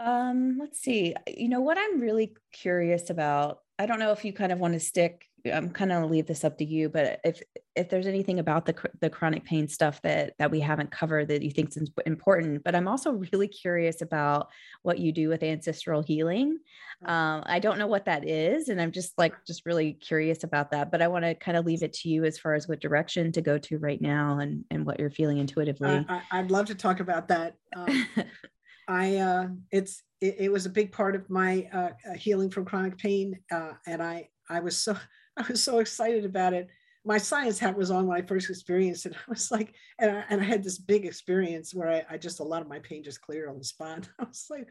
um 0.00 0.56
let's 0.58 0.80
see 0.80 1.14
you 1.26 1.48
know 1.48 1.60
what 1.60 1.78
i'm 1.78 2.00
really 2.00 2.34
curious 2.52 3.10
about 3.10 3.60
i 3.78 3.86
don't 3.86 3.98
know 3.98 4.12
if 4.12 4.24
you 4.24 4.32
kind 4.32 4.52
of 4.52 4.58
want 4.58 4.74
to 4.74 4.80
stick 4.80 5.26
I'm 5.52 5.70
kind 5.70 5.92
of 5.92 6.10
leave 6.10 6.26
this 6.26 6.44
up 6.44 6.58
to 6.58 6.64
you, 6.64 6.88
but 6.88 7.20
if 7.24 7.42
if 7.74 7.88
there's 7.88 8.06
anything 8.06 8.38
about 8.38 8.66
the 8.66 8.74
the 9.00 9.10
chronic 9.10 9.44
pain 9.44 9.68
stuff 9.68 10.00
that 10.02 10.34
that 10.38 10.50
we 10.50 10.60
haven't 10.60 10.90
covered 10.90 11.28
that 11.28 11.42
you 11.42 11.50
think 11.50 11.76
is 11.76 11.90
important, 12.06 12.64
but 12.64 12.74
I'm 12.74 12.88
also 12.88 13.12
really 13.32 13.48
curious 13.48 14.02
about 14.02 14.48
what 14.82 14.98
you 14.98 15.12
do 15.12 15.28
with 15.28 15.42
ancestral 15.42 16.02
healing. 16.02 16.58
Um, 17.04 17.42
I 17.46 17.58
don't 17.58 17.78
know 17.78 17.86
what 17.86 18.06
that 18.06 18.26
is, 18.26 18.68
and 18.68 18.80
I'm 18.80 18.92
just 18.92 19.16
like 19.18 19.34
just 19.46 19.66
really 19.66 19.92
curious 19.92 20.44
about 20.44 20.70
that. 20.70 20.90
But 20.90 21.02
I 21.02 21.08
want 21.08 21.24
to 21.24 21.34
kind 21.34 21.56
of 21.56 21.66
leave 21.66 21.82
it 21.82 21.92
to 21.94 22.08
you 22.08 22.24
as 22.24 22.38
far 22.38 22.54
as 22.54 22.66
what 22.68 22.80
direction 22.80 23.32
to 23.32 23.42
go 23.42 23.58
to 23.58 23.78
right 23.78 24.00
now 24.00 24.38
and 24.38 24.64
and 24.70 24.86
what 24.86 24.98
you're 24.98 25.10
feeling 25.10 25.38
intuitively. 25.38 26.06
I, 26.08 26.40
would 26.40 26.50
love 26.50 26.66
to 26.66 26.74
talk 26.74 27.00
about 27.00 27.28
that. 27.28 27.56
Um, 27.74 28.06
I 28.88 29.16
uh, 29.16 29.48
it's 29.70 30.02
it, 30.20 30.36
it, 30.38 30.52
was 30.52 30.66
a 30.66 30.70
big 30.70 30.92
part 30.92 31.14
of 31.14 31.28
my 31.28 31.68
uh, 31.72 32.14
healing 32.16 32.50
from 32.50 32.64
chronic 32.64 32.96
pain, 32.98 33.38
uh, 33.52 33.72
and 33.86 34.02
I 34.02 34.28
I 34.48 34.60
was 34.60 34.76
so 34.76 34.96
I 35.38 35.44
was 35.48 35.62
so 35.62 35.78
excited 35.78 36.24
about 36.24 36.54
it. 36.54 36.68
My 37.04 37.18
science 37.18 37.58
hat 37.58 37.76
was 37.76 37.90
on 37.90 38.06
when 38.06 38.18
I 38.18 38.26
first 38.26 38.50
experienced 38.50 39.06
it. 39.06 39.14
I 39.28 39.30
was 39.30 39.50
like, 39.50 39.74
and 39.98 40.10
I, 40.10 40.24
and 40.28 40.40
I 40.40 40.44
had 40.44 40.62
this 40.62 40.78
big 40.78 41.04
experience 41.04 41.74
where 41.74 41.88
I, 41.88 42.14
I 42.14 42.18
just 42.18 42.40
a 42.40 42.44
lot 42.44 42.62
of 42.62 42.68
my 42.68 42.78
pain 42.80 43.02
just 43.02 43.20
cleared 43.20 43.48
on 43.48 43.58
the 43.58 43.64
spot. 43.64 44.08
I 44.18 44.24
was 44.24 44.46
like, 44.50 44.66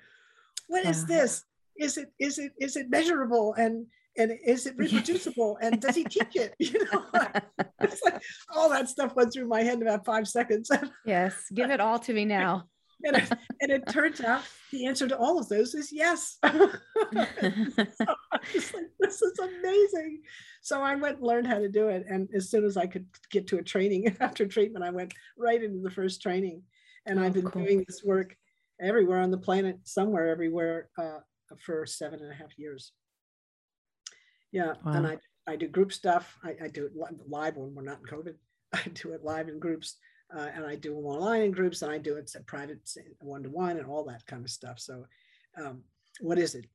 what 0.67 0.85
is 0.85 1.05
this? 1.05 1.43
Is 1.77 1.97
it 1.97 2.11
is 2.19 2.39
it 2.39 2.53
is 2.57 2.77
it 2.77 2.89
measurable 2.89 3.53
and 3.55 3.85
and 4.17 4.31
is 4.45 4.65
it 4.65 4.77
reproducible 4.77 5.57
and 5.61 5.81
does 5.81 5.93
he 5.93 6.05
teach 6.05 6.35
it 6.35 6.55
you 6.57 6.85
know 6.85 7.03
it's 7.81 8.01
like 8.05 8.21
all 8.55 8.69
that 8.69 8.87
stuff 8.87 9.13
went 9.13 9.33
through 9.33 9.45
my 9.45 9.61
head 9.61 9.75
in 9.75 9.81
about 9.81 10.05
five 10.05 10.25
seconds 10.25 10.71
yes 11.05 11.35
give 11.53 11.69
it 11.69 11.81
all 11.81 11.99
to 11.99 12.13
me 12.13 12.23
now 12.23 12.65
and, 13.03 13.17
it, 13.17 13.31
and 13.61 13.71
it 13.71 13.87
turns 13.89 14.21
out 14.21 14.43
the 14.71 14.85
answer 14.85 15.07
to 15.07 15.17
all 15.17 15.39
of 15.39 15.49
those 15.49 15.75
is 15.75 15.91
yes. 15.91 16.37
so 16.43 16.49
like, 17.13 18.89
this 18.99 19.21
is 19.21 19.39
amazing. 19.39 20.21
So 20.61 20.81
I 20.81 20.95
went 20.95 21.17
and 21.17 21.27
learned 21.27 21.47
how 21.47 21.59
to 21.59 21.69
do 21.69 21.89
it. 21.89 22.05
And 22.09 22.29
as 22.33 22.49
soon 22.49 22.65
as 22.65 22.77
I 22.77 22.87
could 22.87 23.05
get 23.31 23.47
to 23.47 23.57
a 23.57 23.63
training 23.63 24.15
after 24.19 24.45
treatment, 24.45 24.85
I 24.85 24.89
went 24.89 25.13
right 25.37 25.61
into 25.61 25.81
the 25.81 25.91
first 25.91 26.21
training. 26.21 26.63
And 27.05 27.19
oh, 27.19 27.23
I've 27.23 27.33
been 27.33 27.49
cool. 27.49 27.63
doing 27.63 27.83
this 27.87 28.03
work 28.03 28.35
everywhere 28.81 29.19
on 29.19 29.31
the 29.31 29.37
planet, 29.37 29.79
somewhere 29.83 30.27
everywhere 30.27 30.89
uh, 30.97 31.19
for 31.63 31.85
seven 31.85 32.21
and 32.21 32.31
a 32.31 32.35
half 32.35 32.57
years. 32.57 32.91
Yeah. 34.51 34.73
Wow. 34.85 34.93
And 34.93 35.07
I, 35.07 35.17
I 35.47 35.55
do 35.55 35.67
group 35.67 35.93
stuff. 35.93 36.37
I, 36.43 36.55
I 36.63 36.67
do 36.69 36.85
it 36.85 36.93
live 36.95 37.57
when 37.57 37.75
we're 37.75 37.83
not 37.83 37.99
in 37.99 38.05
COVID. 38.05 38.35
I 38.73 38.81
do 38.93 39.11
it 39.11 39.23
live 39.23 39.47
in 39.47 39.59
groups 39.59 39.97
uh, 40.35 40.47
and 40.53 40.65
I 40.65 40.75
do 40.75 40.95
them 40.95 41.05
online 41.05 41.43
in 41.43 41.51
groups, 41.51 41.81
and 41.81 41.91
I 41.91 41.97
do 41.97 42.15
it 42.15 42.31
at 42.35 42.47
private 42.47 42.79
one 43.19 43.43
to 43.43 43.49
one 43.49 43.77
and 43.77 43.87
all 43.87 44.03
that 44.05 44.25
kind 44.25 44.43
of 44.43 44.49
stuff. 44.49 44.79
So, 44.79 45.05
um, 45.57 45.83
what 46.19 46.39
is 46.39 46.55
it? 46.55 46.65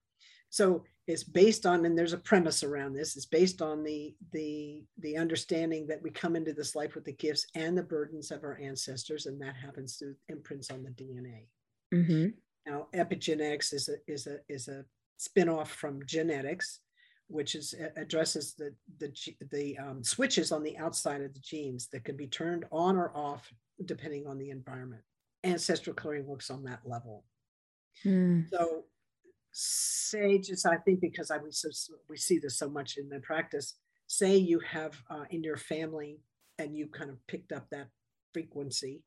So 0.51 0.85
it's 1.07 1.25
based 1.25 1.65
on, 1.65 1.85
and 1.85 1.97
there's 1.97 2.13
a 2.13 2.19
premise 2.19 2.63
around 2.63 2.93
this. 2.93 3.17
It's 3.17 3.27
based 3.27 3.63
on 3.63 3.83
the 3.83 4.15
the 4.33 4.85
the 4.99 5.17
understanding 5.17 5.87
that 5.87 6.03
we 6.03 6.11
come 6.11 6.37
into 6.37 6.53
this 6.53 6.75
life 6.75 6.95
with 6.95 7.05
the 7.05 7.13
gifts 7.13 7.47
and 7.55 7.77
the 7.77 7.83
burdens 7.83 8.31
of 8.31 8.45
our 8.45 8.59
ancestors, 8.61 9.27
and 9.27 9.41
that 9.41 9.57
happens 9.57 9.97
through 9.97 10.17
imprints 10.29 10.71
on 10.71 10.83
the 10.83 10.91
DNA. 10.91 11.47
Mm-hmm. 11.95 12.29
Now, 12.67 12.89
epigenetics 12.95 13.73
is 13.73 13.89
a 13.89 13.97
is 14.13 14.27
a 14.27 14.39
is 14.49 14.69
a 14.69 14.85
spinoff 15.21 15.69
from 15.69 16.05
genetics, 16.05 16.81
which 17.31 17.55
is 17.55 17.75
addresses 17.97 18.55
the 18.55 18.75
the 18.99 19.13
the 19.51 19.79
um, 19.79 20.03
switches 20.03 20.53
on 20.53 20.63
the 20.63 20.77
outside 20.79 21.23
of 21.23 21.33
the 21.33 21.41
genes 21.41 21.89
that 21.93 22.05
can 22.05 22.17
be 22.17 22.27
turned 22.27 22.65
on 22.73 22.97
or 22.97 23.17
off 23.17 23.51
depending 23.85 24.27
on 24.27 24.39
the 24.39 24.51
environment. 24.51 25.03
Ancestral 25.45 25.95
clearing 25.95 26.27
works 26.27 26.51
on 26.51 26.65
that 26.65 26.81
level. 26.85 27.25
Hmm. 28.03 28.43
So, 28.53 28.85
say 29.53 30.39
just 30.39 30.67
I 30.67 30.77
think 30.77 31.01
because 31.01 31.31
I 31.31 31.39
we 31.39 31.51
so, 31.53 31.71
we 32.09 32.17
see 32.17 32.39
this 32.39 32.59
so 32.59 32.69
much 32.69 32.97
in 32.97 33.09
the 33.09 33.21
practice. 33.21 33.75
Say 34.07 34.37
you 34.37 34.61
have 34.61 35.01
uh, 35.09 35.25
in 35.31 35.43
your 35.43 35.57
family 35.57 36.21
and 36.59 36.77
you 36.77 36.89
kind 36.89 37.11
of 37.11 37.27
picked 37.27 37.53
up 37.53 37.69
that 37.71 37.89
frequency. 38.33 39.03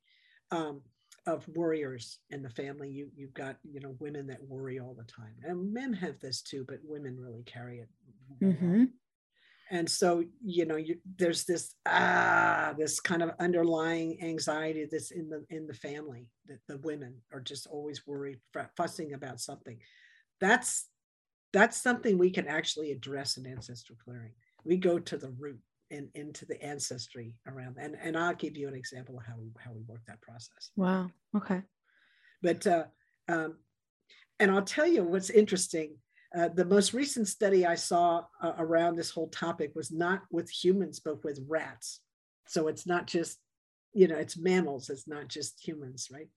Um, 0.52 0.82
of 1.26 1.48
warriors 1.56 2.20
in 2.32 2.42
the 2.42 2.50
family 2.50 2.90
you 2.90 3.10
you've 3.16 3.34
got 3.34 3.56
you 3.64 3.80
know 3.80 3.96
women 4.00 4.28
that 4.28 4.44
worry 4.44 4.80
all 4.80 4.94
the 4.94 5.06
time 5.06 5.34
and 5.44 5.74
men 5.74 5.94
have 5.94 6.20
this 6.20 6.42
too 6.42 6.66
but 6.68 6.80
women 6.84 7.18
really 7.18 7.44
carry 7.44 7.80
it 7.80 7.88
mm-hmm. 8.42 8.84
and 9.72 9.90
so 9.90 10.24
you 10.44 10.66
know 10.66 10.76
you, 10.76 10.98
there's 11.18 11.44
this 11.46 11.76
ah 11.86 12.74
this 12.78 13.00
kind 13.00 13.22
of 13.22 13.32
underlying 13.40 14.22
anxiety 14.22 14.88
that's 14.92 15.12
in 15.12 15.30
the 15.30 15.46
in 15.50 15.68
the 15.68 15.74
family 15.74 16.28
that 16.48 16.60
the 16.68 16.78
women 16.78 17.16
are 17.32 17.42
just 17.42 17.68
always 17.68 18.06
worried 18.06 18.40
fussing 18.78 19.14
about 19.14 19.40
something. 19.40 19.80
That's 20.40 20.88
that's 21.54 21.82
something 21.82 22.18
we 22.18 22.32
can 22.32 22.48
actually 22.48 22.92
address 22.92 23.38
in 23.38 23.46
ancestral 23.46 23.98
clearing. 24.04 24.34
We 24.66 24.78
go 24.78 24.98
to 25.00 25.18
the 25.18 25.30
root 25.30 25.60
and 25.92 26.10
into 26.16 26.46
the 26.46 26.62
ancestry 26.64 27.36
around 27.48 27.78
and 27.80 27.96
and 28.02 28.18
i'll 28.18 28.34
give 28.34 28.58
you 28.58 28.68
an 28.68 28.74
example 28.74 29.18
of 29.18 29.26
how 29.26 29.36
we 29.38 29.52
how 29.64 29.72
we 29.72 29.82
work 29.84 30.02
that 30.08 30.22
process. 30.22 30.72
Wow. 30.76 31.12
Okay. 31.36 31.62
But 32.42 32.66
uh 32.66 32.86
um 33.30 33.58
and 34.40 34.50
i'll 34.52 34.64
tell 34.64 34.88
you 34.88 35.04
what's 35.04 35.30
interesting 35.30 35.98
uh, 36.36 36.50
the 36.50 36.66
most 36.66 36.94
recent 36.94 37.28
study 37.28 37.66
I 37.66 37.76
saw 37.76 38.24
uh, 38.42 38.54
around 38.58 38.96
this 38.96 39.12
whole 39.12 39.30
topic 39.30 39.74
was 39.76 39.92
not 39.92 40.24
with 40.32 40.50
humans, 40.50 41.00
but 41.00 41.24
with 41.24 41.46
rats. 41.48 42.00
So 42.48 42.68
it's 42.68 42.88
not 42.88 43.06
just, 43.06 43.40
you 43.94 44.08
know, 44.08 44.18
it's 44.18 44.38
mammals, 44.38 44.90
it's 44.90 45.08
not 45.08 45.28
just 45.28 45.66
humans, 45.66 46.10
right? 46.12 46.28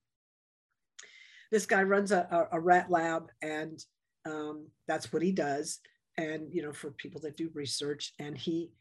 This 1.51 1.65
guy 1.65 1.83
runs 1.83 2.11
a, 2.11 2.27
a, 2.51 2.57
a 2.57 2.59
rat 2.59 2.91
lab, 2.91 3.29
and 3.41 3.83
um, 4.25 4.67
that's 4.87 5.11
what 5.11 5.23
he 5.23 5.31
does. 5.31 5.79
And, 6.17 6.47
you 6.51 6.61
know, 6.61 6.73
for 6.73 6.91
people 6.91 7.21
that 7.21 7.37
do 7.37 7.49
research, 7.53 8.13
and 8.19 8.37
he 8.37 8.71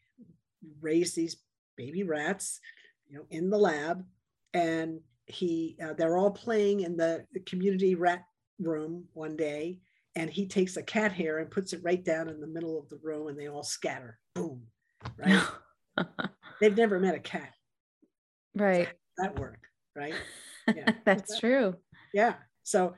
raised 0.80 1.16
these 1.16 1.36
baby 1.76 2.02
rats, 2.02 2.60
you 3.08 3.16
know, 3.16 3.24
in 3.30 3.48
the 3.48 3.58
lab, 3.58 4.04
and 4.52 5.00
he, 5.26 5.76
uh, 5.82 5.94
they're 5.94 6.18
all 6.18 6.30
playing 6.30 6.80
in 6.80 6.96
the 6.96 7.24
community 7.46 7.94
rat 7.94 8.24
room 8.58 9.04
one 9.12 9.36
day 9.36 9.80
and 10.16 10.28
he 10.28 10.46
takes 10.46 10.76
a 10.76 10.82
cat 10.82 11.12
hair 11.12 11.38
and 11.38 11.50
puts 11.50 11.72
it 11.72 11.84
right 11.84 12.04
down 12.04 12.28
in 12.28 12.40
the 12.40 12.46
middle 12.46 12.78
of 12.78 12.88
the 12.88 12.98
row 13.02 13.28
and 13.28 13.38
they 13.38 13.48
all 13.48 13.62
scatter. 13.62 14.18
Boom 14.34 14.62
right? 15.18 15.42
They've 16.60 16.76
never 16.76 16.98
met 16.98 17.14
a 17.14 17.20
cat. 17.20 17.52
Right. 18.54 18.88
That 19.18 19.38
work 19.38 19.60
right? 19.94 20.14
Yeah. 20.74 20.90
That's 21.04 21.30
that, 21.30 21.38
true. 21.38 21.76
Yeah. 22.12 22.34
So 22.64 22.96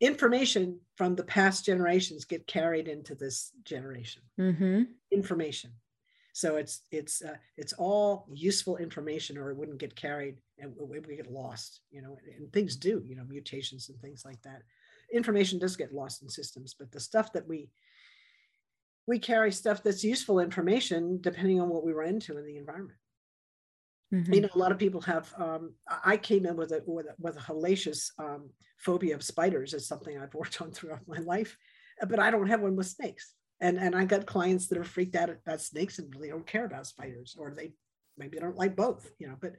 information 0.00 0.80
from 0.96 1.14
the 1.14 1.22
past 1.22 1.64
generations 1.64 2.24
get 2.24 2.48
carried 2.48 2.88
into 2.88 3.14
this 3.14 3.52
generation. 3.62 4.22
Mm-hmm. 4.40 4.82
information. 5.12 5.70
So 6.32 6.56
it's 6.56 6.80
it's 6.90 7.22
uh, 7.22 7.36
it's 7.56 7.74
all 7.74 8.26
useful 8.34 8.78
information 8.78 9.38
or 9.38 9.52
it 9.52 9.56
wouldn't 9.56 9.78
get 9.78 9.94
carried 9.94 10.38
and 10.58 10.74
we, 10.80 10.98
we 10.98 11.14
get 11.14 11.30
lost 11.30 11.82
you 11.92 12.02
know 12.02 12.18
and 12.36 12.52
things 12.52 12.74
do 12.74 13.04
you 13.06 13.14
know 13.14 13.24
mutations 13.28 13.88
and 13.88 14.00
things 14.00 14.24
like 14.24 14.42
that 14.42 14.62
information 15.12 15.58
does 15.58 15.76
get 15.76 15.94
lost 15.94 16.22
in 16.22 16.28
systems, 16.28 16.74
but 16.78 16.90
the 16.90 17.00
stuff 17.00 17.32
that 17.32 17.46
we 17.46 17.70
we 19.06 19.18
carry 19.18 19.52
stuff 19.52 19.82
that's 19.82 20.02
useful 20.02 20.40
information 20.40 21.20
depending 21.20 21.60
on 21.60 21.68
what 21.68 21.84
we 21.84 21.92
run 21.92 22.08
into 22.08 22.36
in 22.38 22.44
the 22.44 22.56
environment. 22.56 22.98
Mm-hmm. 24.12 24.34
You 24.34 24.40
know, 24.42 24.48
a 24.54 24.58
lot 24.58 24.72
of 24.72 24.78
people 24.78 25.00
have. 25.02 25.32
Um, 25.36 25.74
I 26.04 26.16
came 26.16 26.46
in 26.46 26.56
with 26.56 26.70
a 26.72 26.82
with 26.86 27.06
a, 27.06 27.14
with 27.18 27.36
a 27.36 27.40
hellacious 27.40 28.10
um, 28.18 28.50
phobia 28.78 29.14
of 29.14 29.22
spiders. 29.24 29.74
It's 29.74 29.88
something 29.88 30.16
I've 30.16 30.34
worked 30.34 30.60
on 30.62 30.70
throughout 30.70 31.08
my 31.08 31.18
life, 31.18 31.56
but 32.08 32.20
I 32.20 32.30
don't 32.30 32.48
have 32.48 32.60
one 32.60 32.76
with 32.76 32.86
snakes. 32.86 33.32
And 33.60 33.78
and 33.78 33.96
I 33.96 34.04
got 34.04 34.26
clients 34.26 34.68
that 34.68 34.78
are 34.78 34.84
freaked 34.84 35.16
out 35.16 35.30
about 35.30 35.60
snakes 35.60 35.98
and 35.98 36.14
really 36.14 36.28
don't 36.28 36.46
care 36.46 36.66
about 36.66 36.86
spiders, 36.86 37.36
or 37.38 37.52
they 37.52 37.72
maybe 38.16 38.38
don't 38.38 38.56
like 38.56 38.76
both. 38.76 39.10
You 39.18 39.28
know, 39.28 39.36
but 39.40 39.54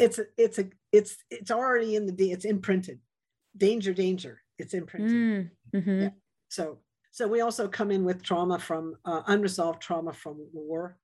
it's 0.00 0.18
a, 0.18 0.24
it's 0.36 0.58
a 0.58 0.70
it's 0.90 1.16
it's 1.30 1.50
already 1.52 1.94
in 1.94 2.06
the 2.06 2.32
it's 2.32 2.44
imprinted. 2.44 2.98
Danger, 3.56 3.94
danger 3.94 4.42
it's 4.58 4.74
imprinted. 4.74 5.10
Mm, 5.10 5.50
mm-hmm. 5.74 6.02
yeah. 6.02 6.10
So 6.48 6.78
so 7.14 7.28
we 7.28 7.42
also 7.42 7.68
come 7.68 7.92
in 7.92 8.04
with 8.04 8.24
trauma 8.24 8.58
from 8.58 8.96
uh, 9.04 9.22
unresolved 9.28 9.80
trauma 9.80 10.12
from 10.12 10.44
war 10.52 10.98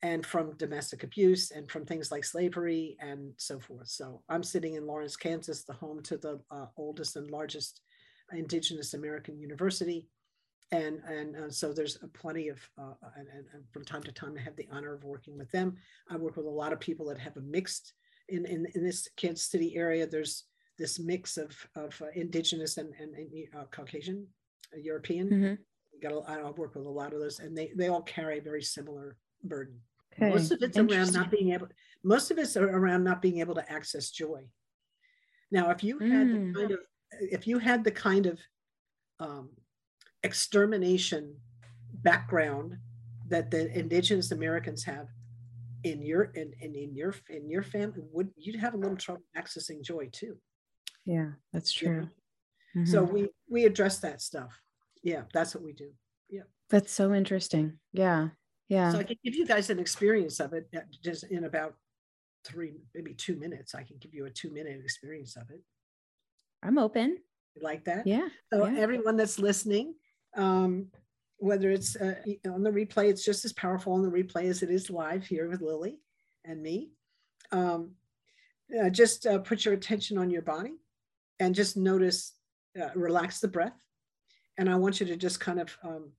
and 0.00 0.24
from 0.24 0.56
domestic 0.56 1.02
abuse 1.02 1.50
and 1.50 1.70
from 1.70 1.84
things 1.84 2.10
like 2.10 2.24
slavery 2.24 2.96
and 2.98 3.34
so 3.36 3.60
forth. 3.60 3.88
So 3.88 4.22
I'm 4.30 4.42
sitting 4.42 4.74
in 4.74 4.86
Lawrence, 4.86 5.16
Kansas, 5.16 5.64
the 5.64 5.74
home 5.74 6.02
to 6.04 6.16
the 6.16 6.40
uh, 6.50 6.64
oldest 6.76 7.16
and 7.16 7.30
largest 7.30 7.82
indigenous 8.32 8.94
American 8.94 9.38
university. 9.38 10.08
And, 10.72 11.00
and 11.06 11.36
uh, 11.36 11.50
so 11.50 11.74
there's 11.74 11.98
plenty 12.14 12.48
of, 12.48 12.58
uh, 12.78 12.94
and, 13.16 13.28
and, 13.28 13.64
from 13.72 13.84
time 13.84 14.02
to 14.04 14.12
time, 14.12 14.36
I 14.38 14.42
have 14.42 14.56
the 14.56 14.68
honor 14.72 14.94
of 14.94 15.04
working 15.04 15.36
with 15.36 15.50
them. 15.50 15.76
I 16.08 16.16
work 16.16 16.36
with 16.36 16.46
a 16.46 16.48
lot 16.48 16.72
of 16.72 16.80
people 16.80 17.06
that 17.08 17.18
have 17.18 17.36
a 17.36 17.40
mixed, 17.42 17.92
in, 18.28 18.46
in, 18.46 18.66
in 18.74 18.82
this 18.82 19.08
Kansas 19.16 19.50
City 19.50 19.76
area, 19.76 20.06
there's 20.06 20.44
this 20.80 20.98
mix 20.98 21.36
of, 21.36 21.54
of 21.76 22.00
uh, 22.02 22.06
indigenous 22.14 22.78
and, 22.78 22.92
and, 22.98 23.14
and 23.14 23.30
uh, 23.56 23.64
Caucasian, 23.70 24.26
uh, 24.74 24.78
European. 24.78 25.28
Mm-hmm. 25.28 25.54
Got 26.02 26.12
a, 26.12 26.46
I 26.46 26.50
work 26.50 26.74
with 26.74 26.86
a 26.86 26.90
lot 26.90 27.12
of 27.12 27.20
those, 27.20 27.38
and 27.40 27.56
they 27.56 27.70
they 27.76 27.88
all 27.88 28.02
carry 28.02 28.38
a 28.38 28.42
very 28.42 28.62
similar 28.62 29.16
burden. 29.44 29.78
Okay. 30.14 30.30
Most 30.30 30.50
of 30.50 30.62
it's 30.62 30.78
around 30.78 31.12
not 31.12 31.30
being 31.30 31.52
able. 31.52 31.68
Most 32.02 32.30
of 32.30 32.38
it's 32.38 32.56
around 32.56 33.04
not 33.04 33.20
being 33.20 33.38
able 33.40 33.54
to 33.54 33.70
access 33.70 34.10
joy. 34.10 34.42
Now, 35.50 35.70
if 35.70 35.84
you 35.84 35.98
had 35.98 36.26
mm. 36.26 36.54
the 36.54 36.58
kind 36.58 36.70
of 36.72 36.78
if 37.20 37.46
you 37.46 37.58
had 37.58 37.84
the 37.84 37.90
kind 37.90 38.26
of 38.26 38.38
um, 39.18 39.50
extermination 40.22 41.36
background 41.92 42.76
that 43.28 43.50
the 43.50 43.70
indigenous 43.78 44.32
Americans 44.32 44.82
have 44.84 45.08
in 45.84 46.00
your 46.02 46.24
in, 46.34 46.52
in, 46.60 46.74
in 46.74 46.94
your 46.94 47.14
in 47.28 47.50
your 47.50 47.62
family, 47.62 48.02
would 48.10 48.30
you'd 48.36 48.56
have 48.60 48.72
a 48.72 48.78
little 48.78 48.96
trouble 48.96 49.22
accessing 49.36 49.82
joy 49.82 50.08
too. 50.12 50.38
Yeah, 51.04 51.30
that's 51.52 51.72
true. 51.72 52.08
Mm-hmm. 52.76 52.86
So 52.86 53.02
we 53.02 53.28
we 53.48 53.64
address 53.64 53.98
that 53.98 54.22
stuff. 54.22 54.60
Yeah, 55.02 55.22
that's 55.32 55.54
what 55.54 55.64
we 55.64 55.72
do. 55.72 55.90
Yeah. 56.28 56.42
That's 56.68 56.92
so 56.92 57.14
interesting. 57.14 57.78
Yeah. 57.92 58.28
Yeah. 58.68 58.92
So 58.92 58.98
I 58.98 59.04
can 59.04 59.16
give 59.24 59.34
you 59.34 59.46
guys 59.46 59.70
an 59.70 59.78
experience 59.78 60.38
of 60.40 60.52
it 60.52 60.72
just 61.02 61.24
in 61.24 61.44
about 61.44 61.74
three, 62.44 62.82
maybe 62.94 63.14
two 63.14 63.36
minutes. 63.36 63.74
I 63.74 63.82
can 63.82 63.96
give 63.98 64.14
you 64.14 64.26
a 64.26 64.30
two 64.30 64.50
minute 64.50 64.80
experience 64.82 65.36
of 65.36 65.50
it. 65.50 65.60
I'm 66.62 66.78
open. 66.78 67.18
You 67.56 67.62
like 67.62 67.84
that? 67.86 68.06
Yeah. 68.06 68.28
So 68.52 68.66
yeah. 68.66 68.78
everyone 68.78 69.16
that's 69.16 69.38
listening, 69.38 69.94
um, 70.36 70.86
whether 71.38 71.70
it's 71.70 71.96
uh, 71.96 72.14
on 72.46 72.62
the 72.62 72.70
replay, 72.70 73.08
it's 73.08 73.24
just 73.24 73.44
as 73.44 73.52
powerful 73.52 73.94
on 73.94 74.02
the 74.02 74.10
replay 74.10 74.44
as 74.44 74.62
it 74.62 74.70
is 74.70 74.90
live 74.90 75.26
here 75.26 75.48
with 75.48 75.62
Lilli 75.62 75.96
and 76.44 76.62
me. 76.62 76.92
Um, 77.50 77.92
uh, 78.80 78.90
just 78.90 79.26
uh, 79.26 79.38
put 79.38 79.64
your 79.64 79.74
attention 79.74 80.16
on 80.16 80.30
your 80.30 80.42
body 80.42 80.74
and 81.40 81.54
just 81.54 81.76
notice, 81.76 82.34
uh, 82.80 82.90
relax 82.94 83.40
the 83.40 83.48
breath. 83.48 83.76
And 84.58 84.70
I 84.70 84.76
want 84.76 85.00
you 85.00 85.06
to 85.06 85.16
just 85.16 85.40
kind 85.40 85.60
of, 85.60 85.76
um, 85.82 86.12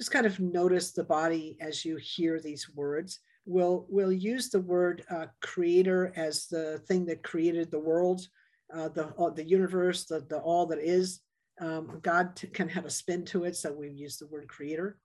just 0.00 0.10
kind 0.10 0.26
of 0.26 0.40
notice 0.40 0.92
the 0.92 1.04
body 1.04 1.58
as 1.60 1.84
you 1.84 1.96
hear 1.96 2.40
these 2.40 2.70
words. 2.74 3.18
We'll, 3.46 3.86
we'll 3.90 4.12
use 4.12 4.48
the 4.48 4.60
word 4.60 5.04
uh, 5.10 5.26
creator 5.42 6.12
as 6.16 6.46
the 6.46 6.78
thing 6.88 7.04
that 7.06 7.22
created 7.22 7.70
the 7.70 7.80
world, 7.80 8.26
uh, 8.74 8.88
the, 8.88 9.08
uh, 9.18 9.30
the 9.30 9.44
universe, 9.44 10.06
the, 10.06 10.20
the 10.20 10.38
all 10.38 10.66
that 10.66 10.78
is. 10.78 11.20
Um, 11.60 12.00
God 12.02 12.34
t- 12.34 12.46
can 12.48 12.68
have 12.68 12.86
a 12.86 12.90
spin 12.90 13.24
to 13.26 13.44
it, 13.44 13.56
so 13.56 13.72
we 13.72 13.90
use 13.90 14.16
the 14.16 14.26
word 14.26 14.48
creator. 14.48 14.98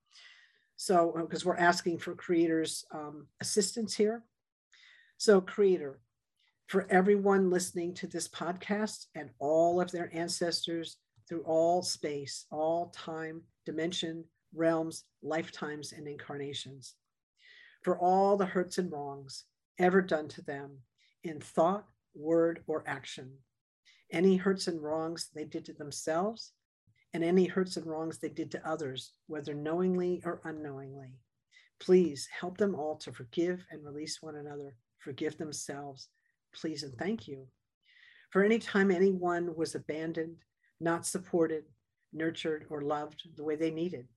So, 0.77 1.13
because 1.19 1.45
uh, 1.45 1.49
we're 1.49 1.57
asking 1.57 1.99
for 1.99 2.15
creators' 2.15 2.85
um, 2.91 3.27
assistance 3.41 3.93
here. 3.95 4.23
So, 5.17 5.41
creator, 5.41 5.99
for 6.69 6.85
everyone 6.91 7.49
listening 7.49 7.95
to 7.95 8.05
this 8.05 8.27
podcast 8.27 9.07
and 9.15 9.31
all 9.39 9.81
of 9.81 9.91
their 9.91 10.11
ancestors 10.13 10.97
through 11.27 11.41
all 11.41 11.81
space, 11.81 12.45
all 12.51 12.93
time, 12.95 13.41
dimension, 13.65 14.23
realms, 14.53 15.05
lifetimes, 15.23 15.93
and 15.93 16.07
incarnations. 16.07 16.93
For 17.81 17.97
all 17.97 18.37
the 18.37 18.45
hurts 18.45 18.77
and 18.77 18.91
wrongs 18.91 19.45
ever 19.79 19.99
done 19.99 20.27
to 20.27 20.43
them 20.43 20.77
in 21.23 21.39
thought, 21.39 21.85
word, 22.13 22.61
or 22.67 22.83
action. 22.85 23.31
Any 24.11 24.35
hurts 24.35 24.67
and 24.67 24.79
wrongs 24.79 25.29
they 25.33 25.45
did 25.45 25.65
to 25.65 25.73
themselves, 25.73 26.51
and 27.15 27.23
any 27.23 27.47
hurts 27.47 27.77
and 27.77 27.87
wrongs 27.87 28.19
they 28.19 28.29
did 28.29 28.51
to 28.51 28.69
others, 28.69 29.13
whether 29.25 29.55
knowingly 29.55 30.21
or 30.23 30.39
unknowingly. 30.43 31.15
Please 31.79 32.27
help 32.39 32.57
them 32.57 32.75
all 32.75 32.95
to 32.97 33.11
forgive 33.11 33.65
and 33.71 33.83
release 33.83 34.21
one 34.21 34.35
another, 34.35 34.75
forgive 34.99 35.35
themselves, 35.39 36.09
please 36.55 36.83
and 36.83 36.95
thank 36.97 37.27
you. 37.27 37.47
For 38.31 38.43
any 38.43 38.59
time 38.59 38.91
anyone 38.91 39.55
was 39.55 39.75
abandoned, 39.75 40.37
not 40.79 41.05
supported, 41.05 41.63
nurtured, 42.13 42.65
or 42.69 42.81
loved 42.81 43.27
the 43.35 43.43
way 43.43 43.55
they 43.55 43.71
needed, 43.71 44.07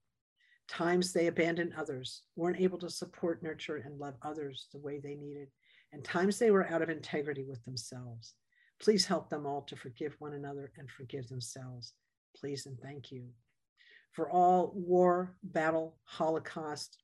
times 0.68 1.12
they 1.12 1.26
abandoned 1.26 1.74
others, 1.76 2.22
weren't 2.36 2.60
able 2.60 2.78
to 2.78 2.90
support, 2.90 3.42
nurture, 3.42 3.76
and 3.76 3.98
love 3.98 4.14
others 4.22 4.68
the 4.72 4.78
way 4.78 4.98
they 4.98 5.14
needed, 5.14 5.48
and 5.92 6.04
times 6.04 6.38
they 6.38 6.50
were 6.50 6.68
out 6.68 6.82
of 6.82 6.88
integrity 6.88 7.44
with 7.44 7.64
themselves. 7.64 8.34
Please 8.80 9.04
help 9.04 9.28
them 9.28 9.46
all 9.46 9.62
to 9.62 9.76
forgive 9.76 10.16
one 10.18 10.34
another 10.34 10.72
and 10.76 10.90
forgive 10.90 11.28
themselves. 11.28 11.92
Please 12.36 12.66
and 12.66 12.78
thank 12.80 13.12
you. 13.12 13.28
For 14.12 14.30
all 14.30 14.72
war, 14.74 15.36
battle, 15.42 15.96
holocaust, 16.04 16.98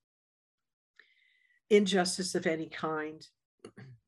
injustice 1.71 2.35
of 2.35 2.47
any 2.47 2.67
kind, 2.67 3.27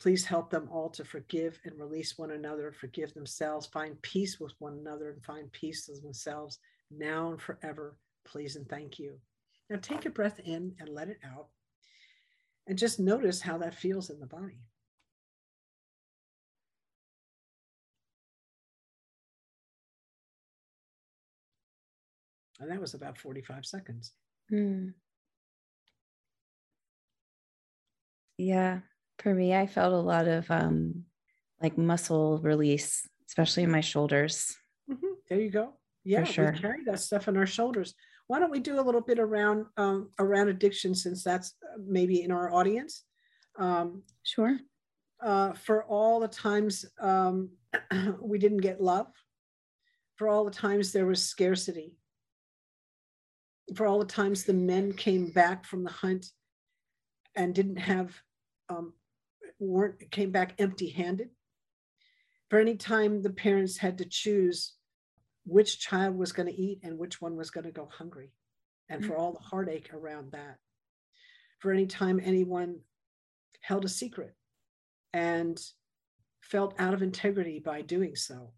Please 0.00 0.24
help 0.24 0.48
them 0.48 0.66
all 0.72 0.88
to 0.88 1.04
forgive 1.04 1.58
and 1.64 1.78
release 1.78 2.16
one 2.16 2.30
another, 2.30 2.72
forgive 2.72 3.12
themselves, 3.12 3.66
find 3.66 4.00
peace 4.00 4.40
with 4.40 4.54
one 4.58 4.78
another, 4.78 5.10
and 5.10 5.22
find 5.22 5.52
peace 5.52 5.88
with 5.88 6.02
themselves 6.02 6.58
now 6.90 7.30
and 7.30 7.40
forever. 7.40 7.98
Please 8.24 8.56
and 8.56 8.66
thank 8.68 8.98
you. 8.98 9.18
Now 9.68 9.76
take 9.80 10.06
a 10.06 10.10
breath 10.10 10.40
in 10.40 10.74
and 10.80 10.88
let 10.88 11.08
it 11.08 11.18
out. 11.24 11.48
And 12.66 12.78
just 12.78 12.98
notice 12.98 13.42
how 13.42 13.58
that 13.58 13.74
feels 13.74 14.08
in 14.08 14.20
the 14.20 14.26
body. 14.26 14.62
And 22.58 22.70
that 22.70 22.80
was 22.80 22.94
about 22.94 23.18
45 23.18 23.66
seconds. 23.66 24.12
Mm. 24.52 24.92
Yeah, 28.38 28.80
for 29.20 29.34
me, 29.34 29.54
I 29.54 29.66
felt 29.66 29.92
a 29.92 29.98
lot 29.98 30.26
of 30.26 30.50
um, 30.50 31.04
like 31.62 31.76
muscle 31.76 32.38
release, 32.38 33.06
especially 33.28 33.62
in 33.62 33.70
my 33.70 33.80
shoulders. 33.80 34.56
Mm-hmm. 34.90 35.06
There 35.28 35.40
you 35.40 35.50
go. 35.50 35.74
Yeah, 36.04 36.24
sure. 36.24 36.52
we 36.52 36.58
carry 36.58 36.84
that 36.86 37.00
stuff 37.00 37.28
in 37.28 37.36
our 37.36 37.46
shoulders. 37.46 37.94
Why 38.26 38.38
don't 38.38 38.50
we 38.50 38.60
do 38.60 38.80
a 38.80 38.82
little 38.82 39.00
bit 39.00 39.18
around 39.18 39.66
um, 39.76 40.10
around 40.18 40.48
addiction, 40.48 40.94
since 40.94 41.22
that's 41.22 41.54
uh, 41.62 41.78
maybe 41.84 42.22
in 42.22 42.30
our 42.30 42.52
audience? 42.52 43.04
Um, 43.58 44.02
sure. 44.22 44.58
Uh, 45.22 45.52
for 45.52 45.84
all 45.84 46.20
the 46.20 46.28
times 46.28 46.86
um, 47.00 47.50
we 48.20 48.38
didn't 48.38 48.58
get 48.58 48.80
love, 48.80 49.08
for 50.16 50.28
all 50.28 50.44
the 50.44 50.50
times 50.50 50.92
there 50.92 51.06
was 51.06 51.22
scarcity, 51.22 51.96
for 53.74 53.86
all 53.86 53.98
the 53.98 54.04
times 54.04 54.44
the 54.44 54.54
men 54.54 54.92
came 54.92 55.30
back 55.30 55.66
from 55.66 55.84
the 55.84 55.90
hunt 55.90 56.26
and 57.36 57.54
didn't 57.54 57.76
have 57.76 58.14
um, 58.70 58.94
weren't 59.60 60.10
came 60.10 60.30
back 60.30 60.54
empty 60.58 60.90
handed 60.90 61.28
for 62.50 62.58
any 62.58 62.76
time 62.76 63.22
the 63.22 63.30
parents 63.30 63.78
had 63.78 63.98
to 63.98 64.04
choose 64.04 64.74
which 65.46 65.78
child 65.78 66.16
was 66.16 66.32
going 66.32 66.48
to 66.48 66.60
eat 66.60 66.80
and 66.82 66.98
which 66.98 67.20
one 67.20 67.36
was 67.36 67.50
going 67.50 67.64
to 67.64 67.70
go 67.70 67.88
hungry 67.90 68.32
and 68.88 69.06
for 69.06 69.16
all 69.16 69.32
the 69.32 69.38
heartache 69.38 69.94
around 69.94 70.32
that. 70.32 70.56
For 71.60 71.70
any 71.70 71.86
time 71.86 72.20
anyone 72.22 72.80
held 73.60 73.84
a 73.84 73.88
secret 73.88 74.34
and 75.12 75.60
felt 76.40 76.74
out 76.78 76.92
of 76.92 77.02
integrity 77.02 77.60
by 77.60 77.82
doing 77.82 78.16
so. 78.16 78.52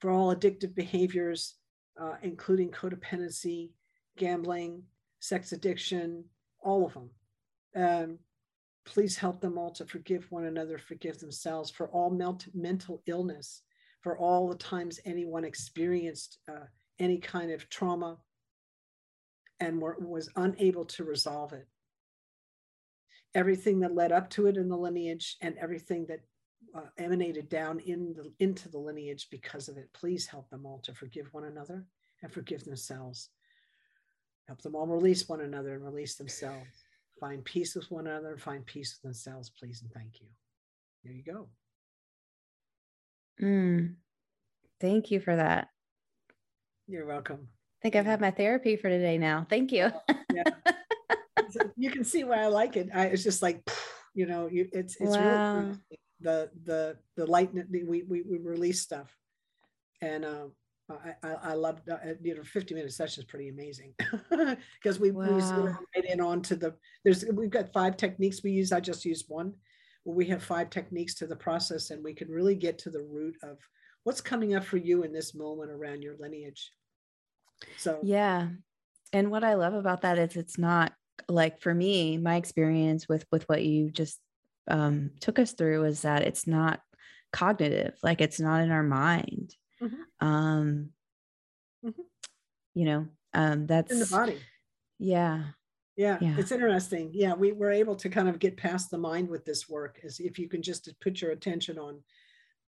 For 0.00 0.10
all 0.10 0.34
addictive 0.34 0.74
behaviors 0.74 1.54
uh, 2.00 2.14
including 2.22 2.70
codependency, 2.70 3.70
gambling, 4.16 4.82
sex 5.18 5.52
addiction, 5.52 6.24
all 6.60 6.86
of 6.86 6.94
them. 6.94 7.10
Um, 7.74 8.18
please 8.88 9.18
help 9.18 9.40
them 9.40 9.58
all 9.58 9.70
to 9.70 9.84
forgive 9.84 10.26
one 10.30 10.46
another, 10.46 10.78
forgive 10.78 11.18
themselves 11.18 11.70
for 11.70 11.88
all 11.88 12.10
mental 12.54 13.02
illness, 13.06 13.62
for 14.00 14.18
all 14.18 14.48
the 14.48 14.56
times 14.56 14.98
anyone 15.04 15.44
experienced 15.44 16.38
uh, 16.50 16.64
any 16.98 17.18
kind 17.18 17.50
of 17.50 17.68
trauma 17.68 18.16
and 19.60 19.80
were, 19.80 19.96
was 20.00 20.30
unable 20.36 20.86
to 20.86 21.04
resolve 21.04 21.52
it. 21.52 21.68
Everything 23.34 23.80
that 23.80 23.94
led 23.94 24.10
up 24.10 24.30
to 24.30 24.46
it 24.46 24.56
in 24.56 24.68
the 24.68 24.76
lineage 24.76 25.36
and 25.42 25.54
everything 25.58 26.06
that 26.06 26.20
uh, 26.74 26.88
emanated 26.96 27.50
down 27.50 27.80
in 27.80 28.14
the, 28.14 28.32
into 28.38 28.70
the 28.70 28.78
lineage 28.78 29.28
because 29.30 29.68
of 29.68 29.76
it. 29.76 29.92
Please 29.92 30.26
help 30.26 30.48
them 30.48 30.64
all 30.64 30.80
to 30.84 30.94
forgive 30.94 31.28
one 31.32 31.44
another 31.44 31.84
and 32.22 32.32
forgive 32.32 32.64
themselves. 32.64 33.28
Help 34.46 34.62
them 34.62 34.74
all 34.74 34.86
release 34.86 35.28
one 35.28 35.42
another 35.42 35.74
and 35.74 35.84
release 35.84 36.14
themselves. 36.14 36.87
Find 37.20 37.44
peace 37.44 37.74
with 37.74 37.90
one 37.90 38.06
another, 38.06 38.36
find 38.36 38.64
peace 38.64 38.96
with 38.96 39.02
themselves, 39.02 39.50
please, 39.50 39.82
and 39.82 39.92
thank 39.92 40.20
you. 40.20 40.28
There 41.04 41.12
you 41.12 41.22
go. 41.22 41.48
Mm, 43.42 43.94
thank 44.80 45.10
you 45.10 45.20
for 45.20 45.34
that. 45.34 45.68
You're 46.86 47.06
welcome. 47.06 47.48
I 47.50 47.82
think 47.82 47.96
I've 47.96 48.06
had 48.06 48.20
my 48.20 48.30
therapy 48.30 48.76
for 48.76 48.88
today 48.88 49.18
now. 49.18 49.46
Thank 49.48 49.72
you. 49.72 49.90
yeah. 50.32 50.44
you 51.76 51.90
can 51.90 52.04
see 52.04 52.24
why 52.24 52.42
I 52.42 52.46
like 52.46 52.76
it. 52.76 52.88
I, 52.94 53.06
it's 53.06 53.22
just 53.22 53.42
like, 53.42 53.62
you 54.14 54.26
know, 54.26 54.48
you, 54.48 54.68
it's 54.72 54.96
it's 55.00 55.16
wow. 55.16 55.60
really 55.60 55.78
the 56.20 56.50
the 56.64 56.96
the 57.16 57.26
light 57.26 57.50
we 57.70 57.84
we 57.84 58.02
we 58.02 58.38
release 58.38 58.80
stuff, 58.80 59.14
and 60.00 60.24
um, 60.24 60.52
I, 60.90 61.14
I, 61.22 61.34
I 61.42 61.52
love 61.54 61.80
uh, 61.90 61.96
you 62.22 62.34
know 62.34 62.42
50 62.42 62.74
minute 62.74 62.92
session 62.92 63.22
is 63.22 63.26
pretty 63.26 63.48
amazing. 63.48 63.94
Because 64.82 64.98
we, 64.98 65.10
wow. 65.10 65.34
we 65.34 65.40
sort 65.40 65.64
right 65.94 66.04
in 66.04 66.20
onto 66.20 66.54
the 66.54 66.74
there's 67.04 67.24
we've 67.32 67.50
got 67.50 67.72
five 67.72 67.96
techniques 67.96 68.42
we 68.42 68.50
use 68.50 68.72
I 68.72 68.80
just 68.80 69.04
used 69.04 69.26
one. 69.28 69.52
Well, 70.04 70.14
we 70.14 70.26
have 70.26 70.42
five 70.42 70.70
techniques 70.70 71.14
to 71.16 71.26
the 71.26 71.36
process 71.36 71.90
and 71.90 72.02
we 72.02 72.14
can 72.14 72.28
really 72.28 72.54
get 72.54 72.78
to 72.80 72.90
the 72.90 73.02
root 73.02 73.36
of 73.42 73.58
what's 74.04 74.20
coming 74.20 74.54
up 74.54 74.64
for 74.64 74.76
you 74.76 75.02
in 75.02 75.12
this 75.12 75.34
moment 75.34 75.70
around 75.70 76.02
your 76.02 76.16
lineage. 76.18 76.72
So 77.76 77.98
yeah. 78.02 78.48
And 79.12 79.30
what 79.30 79.44
I 79.44 79.54
love 79.54 79.74
about 79.74 80.02
that 80.02 80.18
is 80.18 80.36
it's 80.36 80.58
not 80.58 80.92
like 81.28 81.60
for 81.60 81.74
me 81.74 82.16
my 82.16 82.36
experience 82.36 83.08
with 83.08 83.26
with 83.32 83.48
what 83.48 83.64
you 83.64 83.90
just 83.90 84.18
um, 84.68 85.10
took 85.20 85.38
us 85.38 85.52
through 85.52 85.84
is 85.84 86.02
that 86.02 86.22
it's 86.22 86.46
not 86.46 86.80
cognitive 87.32 87.94
like 88.02 88.20
it's 88.20 88.40
not 88.40 88.62
in 88.62 88.70
our 88.70 88.82
mind 88.82 89.54
mm-hmm. 89.82 90.26
um 90.26 90.90
mm-hmm. 91.84 92.02
you 92.74 92.84
know 92.84 93.06
um 93.34 93.66
that's 93.66 93.92
in 93.92 93.98
the 93.98 94.06
body 94.06 94.38
yeah. 94.98 95.44
yeah 95.96 96.18
yeah 96.20 96.34
it's 96.38 96.52
interesting 96.52 97.10
yeah 97.12 97.34
we 97.34 97.52
were 97.52 97.70
able 97.70 97.94
to 97.94 98.08
kind 98.08 98.28
of 98.28 98.38
get 98.38 98.56
past 98.56 98.90
the 98.90 98.98
mind 98.98 99.28
with 99.28 99.44
this 99.44 99.68
work 99.68 100.00
as 100.04 100.20
if 100.20 100.38
you 100.38 100.48
can 100.48 100.62
just 100.62 100.88
put 101.00 101.20
your 101.20 101.32
attention 101.32 101.78
on 101.78 102.02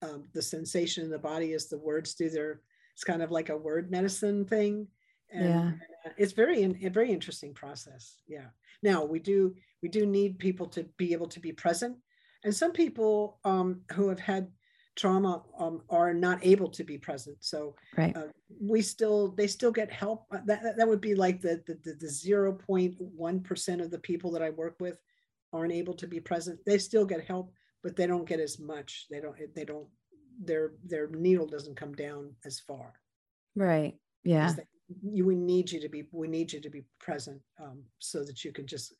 um, 0.02 0.24
the 0.34 0.42
sensation 0.42 1.04
in 1.04 1.10
the 1.10 1.18
body 1.18 1.52
as 1.52 1.68
the 1.68 1.78
words 1.78 2.14
do 2.14 2.28
their 2.28 2.60
it's 2.92 3.04
kind 3.04 3.22
of 3.22 3.30
like 3.30 3.48
a 3.48 3.56
word 3.56 3.90
medicine 3.90 4.44
thing 4.44 4.86
and 5.30 5.48
yeah. 5.48 6.12
it's 6.16 6.32
very 6.32 6.62
a 6.62 6.90
very 6.90 7.12
interesting 7.12 7.52
process 7.52 8.16
yeah 8.26 8.46
now 8.82 9.04
we 9.04 9.18
do 9.18 9.54
we 9.82 9.88
do 9.88 10.06
need 10.06 10.38
people 10.38 10.66
to 10.66 10.84
be 10.96 11.12
able 11.12 11.28
to 11.28 11.40
be 11.40 11.52
present 11.52 11.96
and 12.44 12.54
some 12.54 12.72
people 12.72 13.40
um, 13.44 13.80
who 13.92 14.08
have 14.08 14.20
had 14.20 14.48
trauma 14.96 15.42
um, 15.58 15.82
are 15.90 16.12
not 16.12 16.38
able 16.44 16.68
to 16.70 16.82
be 16.82 16.98
present. 16.98 17.36
So 17.40 17.76
right. 17.96 18.16
uh, 18.16 18.28
we 18.60 18.82
still 18.82 19.28
they 19.36 19.46
still 19.46 19.72
get 19.72 19.92
help. 19.92 20.26
Uh, 20.32 20.38
that, 20.46 20.76
that 20.76 20.88
would 20.88 21.00
be 21.00 21.14
like 21.14 21.40
the 21.40 21.62
the, 21.66 21.94
the 21.94 22.06
0.1% 22.06 23.84
of 23.84 23.90
the 23.90 23.98
people 23.98 24.30
that 24.32 24.42
i 24.42 24.50
work 24.50 24.76
with 24.80 24.98
aren't 25.52 25.72
able 25.72 25.94
to 25.94 26.06
be 26.06 26.20
present. 26.20 26.58
They 26.66 26.78
still 26.78 27.04
get 27.04 27.24
help 27.24 27.52
but 27.86 27.94
they 27.94 28.08
don't 28.08 28.28
get 28.28 28.40
as 28.40 28.58
much. 28.58 29.06
They 29.12 29.20
don't 29.20 29.36
they 29.54 29.64
don't 29.64 29.86
their 30.42 30.72
their 30.84 31.06
needle 31.06 31.46
doesn't 31.46 31.76
come 31.76 31.94
down 31.94 32.34
as 32.44 32.58
far. 32.58 32.94
Right. 33.54 33.94
Yeah. 34.24 34.54
They, 34.56 34.64
you, 35.12 35.24
we 35.24 35.36
need 35.36 35.70
you 35.70 35.80
to 35.80 35.88
be 35.88 36.02
we 36.10 36.26
need 36.26 36.52
you 36.52 36.60
to 36.60 36.68
be 36.68 36.82
present 36.98 37.40
um, 37.62 37.84
so 38.00 38.24
that 38.24 38.44
you 38.44 38.52
can 38.52 38.66
just 38.66 38.92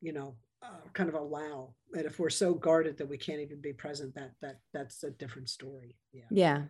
you 0.00 0.12
know 0.12 0.36
uh, 0.62 0.88
kind 0.92 1.08
of 1.08 1.14
allow 1.14 1.74
that 1.92 2.06
if 2.06 2.18
we're 2.18 2.30
so 2.30 2.54
guarded 2.54 2.98
that 2.98 3.08
we 3.08 3.18
can't 3.18 3.40
even 3.40 3.60
be 3.60 3.72
present 3.72 4.14
that 4.14 4.32
that 4.42 4.56
that's 4.72 5.02
a 5.04 5.10
different 5.10 5.48
story. 5.48 5.96
Yeah. 6.12 6.24
Yeah. 6.30 6.62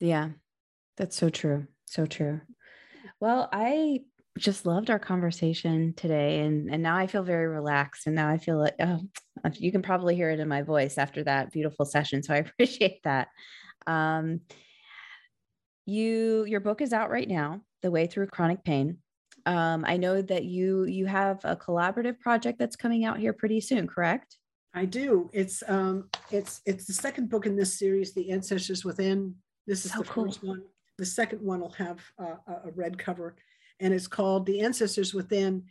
Yeah. 0.00 0.28
That's 0.96 1.16
so 1.16 1.30
true. 1.30 1.66
So 1.86 2.06
true. 2.06 2.40
Well 3.20 3.48
i 3.52 4.00
just 4.38 4.64
loved 4.64 4.88
our 4.88 4.98
conversation 4.98 5.92
today 5.94 6.40
and 6.40 6.70
and 6.70 6.82
now 6.82 6.96
i 6.96 7.06
feel 7.06 7.22
very 7.22 7.46
relaxed 7.46 8.06
and 8.06 8.16
now 8.16 8.30
i 8.30 8.38
feel 8.38 8.58
like 8.58 8.74
oh 8.80 8.98
you 9.54 9.70
can 9.70 9.82
probably 9.82 10.14
hear 10.14 10.30
it 10.30 10.40
in 10.40 10.48
my 10.48 10.62
voice 10.62 10.96
after 10.96 11.22
that 11.22 11.52
beautiful 11.52 11.84
session 11.84 12.22
so 12.22 12.32
i 12.32 12.36
appreciate 12.38 13.02
that. 13.04 13.28
Um 13.86 14.40
you 15.84 16.44
your 16.44 16.60
book 16.60 16.80
is 16.80 16.92
out 16.92 17.10
right 17.10 17.28
now 17.28 17.60
the 17.82 17.90
way 17.90 18.06
through 18.06 18.26
chronic 18.28 18.64
pain 18.64 18.98
um, 19.46 19.84
I 19.86 19.96
know 19.96 20.22
that 20.22 20.44
you 20.44 20.84
you 20.84 21.06
have 21.06 21.40
a 21.44 21.56
collaborative 21.56 22.18
project 22.20 22.58
that's 22.58 22.76
coming 22.76 23.04
out 23.04 23.18
here 23.18 23.32
pretty 23.32 23.60
soon, 23.60 23.86
correct? 23.86 24.38
I 24.74 24.84
do. 24.84 25.28
It's 25.32 25.62
um, 25.68 26.08
it's 26.30 26.62
it's 26.64 26.86
the 26.86 26.92
second 26.92 27.28
book 27.28 27.46
in 27.46 27.56
this 27.56 27.78
series, 27.78 28.14
The 28.14 28.30
Ancestors 28.30 28.84
Within. 28.84 29.34
This 29.66 29.84
is 29.84 29.92
so 29.92 29.98
the 29.98 30.04
cool. 30.04 30.24
first 30.26 30.42
one. 30.42 30.62
The 30.98 31.06
second 31.06 31.42
one 31.42 31.60
will 31.60 31.72
have 31.72 32.00
uh, 32.18 32.36
a 32.64 32.70
red 32.74 32.98
cover, 32.98 33.36
and 33.80 33.92
it's 33.92 34.06
called 34.06 34.46
The 34.46 34.60
Ancestors 34.60 35.12
Within: 35.12 35.64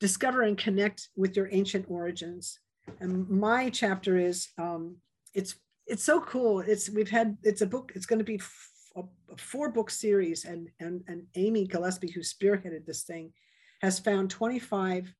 Discover 0.00 0.42
and 0.42 0.58
Connect 0.58 1.08
with 1.16 1.36
Your 1.36 1.48
Ancient 1.50 1.86
Origins. 1.88 2.58
And 3.00 3.28
my 3.28 3.70
chapter 3.70 4.18
is 4.18 4.48
um, 4.58 4.96
it's 5.34 5.54
it's 5.86 6.04
so 6.04 6.20
cool. 6.20 6.60
It's 6.60 6.90
we've 6.90 7.10
had 7.10 7.38
it's 7.42 7.62
a 7.62 7.66
book. 7.66 7.92
It's 7.94 8.06
going 8.06 8.18
to 8.18 8.24
be 8.24 8.40
a, 8.96 9.02
four 9.36 9.70
book 9.70 9.90
series, 9.90 10.44
and, 10.44 10.68
and, 10.80 11.02
and 11.08 11.24
Amy 11.34 11.66
Gillespie, 11.66 12.10
who 12.10 12.20
spearheaded 12.20 12.86
this 12.86 13.02
thing, 13.02 13.32
has 13.80 13.98
found 13.98 14.30
25, 14.30 15.12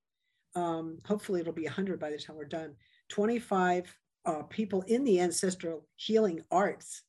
um, 0.55 0.99
hopefully 1.07 1.41
it'll 1.41 1.53
be 1.53 1.65
100 1.65 1.99
by 1.99 2.11
the 2.11 2.19
time 2.19 2.37
we're 2.37 2.45
done, 2.45 2.75
25 3.09 3.95
uh, 4.25 4.43
people 4.45 4.83
in 4.83 5.05
the 5.05 5.21
ancestral 5.21 5.87
healing 5.97 6.43
arts 6.51 7.03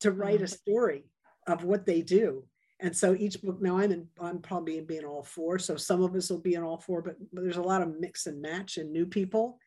to 0.00 0.10
write 0.10 0.42
a 0.42 0.48
story 0.48 1.04
of 1.46 1.64
what 1.64 1.86
they 1.86 2.00
do. 2.02 2.44
And 2.80 2.94
so 2.94 3.14
each 3.14 3.40
book, 3.40 3.60
now 3.60 3.78
I'm 3.78 3.92
in, 3.92 4.06
I'm 4.20 4.38
probably 4.40 4.78
in 4.78 4.84
being 4.84 5.04
all 5.04 5.22
four. 5.22 5.58
So 5.58 5.76
some 5.76 6.02
of 6.02 6.14
us 6.14 6.28
will 6.28 6.40
be 6.40 6.54
in 6.54 6.62
all 6.62 6.78
four, 6.78 7.00
but, 7.00 7.16
but 7.32 7.42
there's 7.42 7.56
a 7.56 7.62
lot 7.62 7.82
of 7.82 7.98
mix 7.98 8.26
and 8.26 8.40
match 8.40 8.76
and 8.76 8.92
new 8.92 9.06
people. 9.06 9.58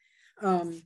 Um, 0.42 0.82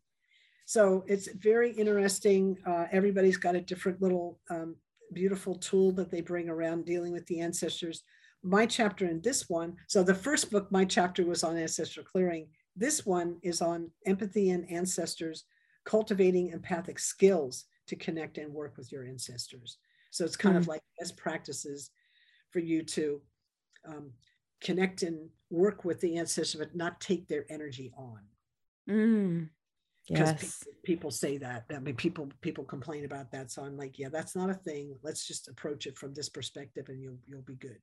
so 0.66 1.04
it's 1.08 1.28
very 1.34 1.72
interesting. 1.72 2.58
Uh, 2.66 2.86
everybody's 2.91 3.38
got 3.38 3.56
a 3.56 3.62
different 3.62 4.01
little 4.01 4.39
um, 4.49 4.78
beautiful 5.14 5.55
tool 5.55 5.91
that 5.93 6.11
they 6.11 6.22
bring 6.22 6.49
around 6.49 6.86
dealing 6.86 7.14
with 7.14 7.26
the 7.28 7.39
ancestors. 7.39 8.03
my 8.45 8.66
chapter 8.66 9.05
in 9.05 9.22
this 9.22 9.49
one, 9.49 9.74
so 9.88 10.03
the 10.03 10.14
first 10.14 10.51
book, 10.51 10.70
my 10.70 10.84
chapter 10.84 11.26
was 11.26 11.43
on 11.43 11.57
ancestral 11.57 12.05
clearing. 12.05 12.47
This 12.76 13.05
one 13.05 13.38
is 13.41 13.61
on 13.61 13.89
empathy 14.05 14.49
and 14.49 14.70
ancestors, 14.70 15.45
cultivating 15.86 16.49
empathic 16.49 16.99
skills 16.99 17.66
to 17.88 17.95
connect 17.95 18.38
and 18.38 18.53
work 18.53 18.76
with 18.78 18.91
your 18.91 19.05
ancestors. 19.05 19.78
So 20.11 20.26
it's 20.26 20.36
kind 20.36 20.55
mm. 20.55 20.59
of 20.59 20.68
like 20.68 20.82
best 20.99 21.16
practices 21.16 21.91
for 22.51 22.59
you 22.59 22.84
to 22.84 23.22
um, 23.88 24.11
connect 24.61 25.03
and 25.03 25.30
work 25.49 25.86
with 25.86 25.99
the 26.01 26.18
ancestors, 26.18 26.59
but 26.59 26.76
not 26.76 26.99
take 26.99 27.28
their 27.28 27.45
energy 27.49 27.91
on. 27.97 28.20
Mm. 28.89 29.49
Because 30.08 30.30
yes. 30.32 30.64
pe- 30.64 30.72
people 30.84 31.12
say 31.12 31.38
that. 31.38 31.66
I 31.74 31.80
mean, 31.80 31.95
people 31.95 32.30
people 32.41 32.64
complain 32.64 33.06
about 33.06 33.32
that. 33.32 33.51
So 33.51 33.64
I'm 33.64 33.78
like, 33.78 33.97
yeah, 33.97 34.10
that's 34.10 34.36
not 34.36 34.49
a 34.49 34.54
thing. 34.56 34.95
Let's 35.01 35.26
just 35.26 35.47
approach 35.47 35.86
it 35.86 35.97
from 35.97 36.14
this 36.14 36.30
perspective, 36.30 36.89
and 36.89 37.01
you'll 37.01 37.20
you'll 37.26 37.41
be 37.41 37.56
good. 37.56 37.78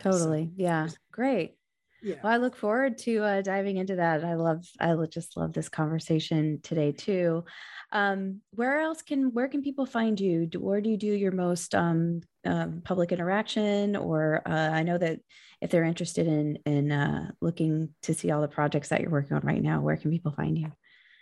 totally. 0.00 0.46
So, 0.46 0.52
yeah. 0.56 0.88
Great. 1.12 1.56
Yeah. 2.02 2.16
Well, 2.22 2.32
I 2.32 2.36
look 2.38 2.56
forward 2.56 2.98
to 2.98 3.22
uh, 3.22 3.42
diving 3.42 3.76
into 3.76 3.96
that. 3.96 4.24
I 4.24 4.34
love, 4.34 4.66
I 4.80 4.92
just 5.06 5.36
love 5.36 5.52
this 5.52 5.68
conversation 5.68 6.58
today 6.62 6.90
too. 6.90 7.44
Um, 7.92 8.40
where 8.50 8.80
else 8.80 9.02
can, 9.02 9.32
where 9.32 9.46
can 9.46 9.62
people 9.62 9.86
find 9.86 10.18
you? 10.18 10.46
Do, 10.46 10.58
where 10.58 10.80
do 10.80 10.90
you 10.90 10.96
do 10.96 11.06
your 11.06 11.30
most 11.30 11.76
um, 11.76 12.22
um, 12.44 12.82
public 12.84 13.12
interaction? 13.12 13.94
Or 13.94 14.42
uh, 14.44 14.50
I 14.50 14.82
know 14.82 14.98
that 14.98 15.20
if 15.60 15.70
they're 15.70 15.84
interested 15.84 16.26
in 16.26 16.58
in 16.66 16.90
uh, 16.90 17.30
looking 17.40 17.90
to 18.02 18.14
see 18.14 18.32
all 18.32 18.40
the 18.40 18.48
projects 18.48 18.88
that 18.88 19.00
you're 19.00 19.10
working 19.10 19.36
on 19.36 19.42
right 19.44 19.62
now, 19.62 19.80
where 19.80 19.96
can 19.96 20.10
people 20.10 20.32
find 20.32 20.58
you? 20.58 20.72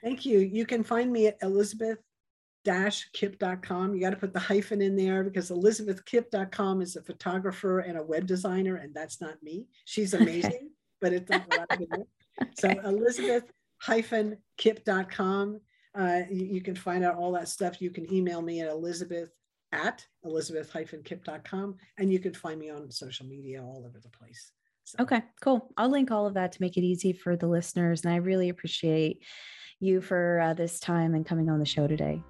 Thank 0.03 0.24
you. 0.24 0.38
You 0.38 0.66
can 0.66 0.82
find 0.82 1.12
me 1.12 1.26
at 1.26 1.38
Elizabeth 1.42 1.98
kipp.com. 2.64 3.94
You 3.94 4.01
got 4.01 4.11
to 4.11 4.16
put 4.16 4.32
the 4.32 4.38
hyphen 4.38 4.82
in 4.82 4.96
there 4.96 5.24
because 5.24 5.51
elizabethkipp.com 5.51 6.82
is 6.82 6.96
a 6.96 7.03
photographer 7.03 7.80
and 7.80 7.96
a 7.98 8.03
web 8.03 8.26
designer, 8.26 8.76
and 8.76 8.94
that's 8.94 9.20
not 9.20 9.42
me. 9.42 9.66
She's 9.84 10.14
amazing, 10.14 10.51
okay. 10.51 10.68
but 11.01 11.12
it's 11.12 11.30
not 11.30 11.48
what 11.48 11.66
I 11.70 11.76
do. 11.76 11.86
Okay. 11.92 12.51
So 12.59 12.68
Elizabeth 12.84 13.44
hyphen 13.78 14.36
kipp.com. 14.59 15.61
Uh, 15.94 16.20
you, 16.30 16.44
you, 16.46 16.61
can 16.61 16.76
find 16.76 17.03
out 17.03 17.16
all 17.16 17.32
that 17.32 17.48
stuff. 17.48 17.80
You 17.80 17.90
can 17.90 18.12
email 18.12 18.40
me 18.42 18.61
at 18.61 18.68
elizabeth 18.68 19.30
at 19.72 20.07
Elizabeth 20.24 20.70
hyphen 20.70 21.03
kipp.com, 21.03 21.76
and 21.98 22.12
you 22.12 22.18
can 22.18 22.34
find 22.34 22.61
me 22.61 22.70
on 22.70 22.90
social 22.90 23.26
media 23.26 23.62
all 23.62 23.84
over 23.86 23.98
the 24.01 24.09
place. 24.09 24.53
So. 24.84 24.96
Okay, 25.01 25.22
cool. 25.40 25.72
I'll 25.76 25.90
link 25.90 26.11
all 26.11 26.26
of 26.26 26.34
that 26.34 26.53
to 26.53 26.62
make 26.62 26.76
it 26.76 26.82
easy 26.82 27.12
for 27.12 27.36
the 27.36 27.46
listeners. 27.46 28.05
And 28.05 28.12
I 28.12 28.16
really 28.16 28.48
appreciate 28.48 29.22
you 29.81 30.01
for 30.01 30.41
uh, 30.41 30.55
this 30.55 30.78
time 30.78 31.14
and 31.14 31.26
coming 31.26 31.49
on 31.49 31.59
the 31.59 31.66
show 31.66 31.87
today. 31.87 32.22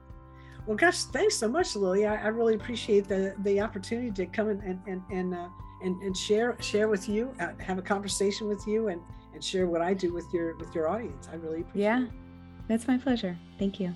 Well, 0.67 0.77
gosh, 0.77 1.05
thanks 1.05 1.37
so 1.37 1.49
much, 1.49 1.75
Lilli. 1.75 2.09
I, 2.09 2.17
I 2.17 2.29
really 2.29 2.55
appreciate 2.55 3.09
the 3.09 3.35
the 3.43 3.61
opportunity 3.61 4.11
to 4.13 4.27
come 4.27 4.49
and 4.49 4.81
and 4.87 5.03
and 5.11 5.35
uh, 5.35 5.49
and, 5.83 6.01
and 6.03 6.17
share 6.17 6.57
share 6.61 6.89
with 6.89 7.09
you, 7.09 7.35
uh, 7.41 7.49
have 7.59 7.79
a 7.79 7.83
conversation 7.83 8.47
with 8.47 8.67
you, 8.67 8.89
and 8.89 9.01
and 9.35 9.43
share 9.43 9.67
what 9.67 9.81
I 9.81 9.95
do 9.95 10.13
with 10.13 10.27
your 10.33 10.57
with 10.59 10.75
your 10.75 10.89
audience. 10.89 11.29
I 11.33 11.37
really 11.37 11.63
appreciate. 11.63 11.81
It. 11.81 11.85
Yeah, 11.85 12.05
it. 12.05 12.11
that's 12.69 12.87
my 12.87 12.99
pleasure. 12.99 13.37
Thank 13.59 13.81
you. 13.81 13.95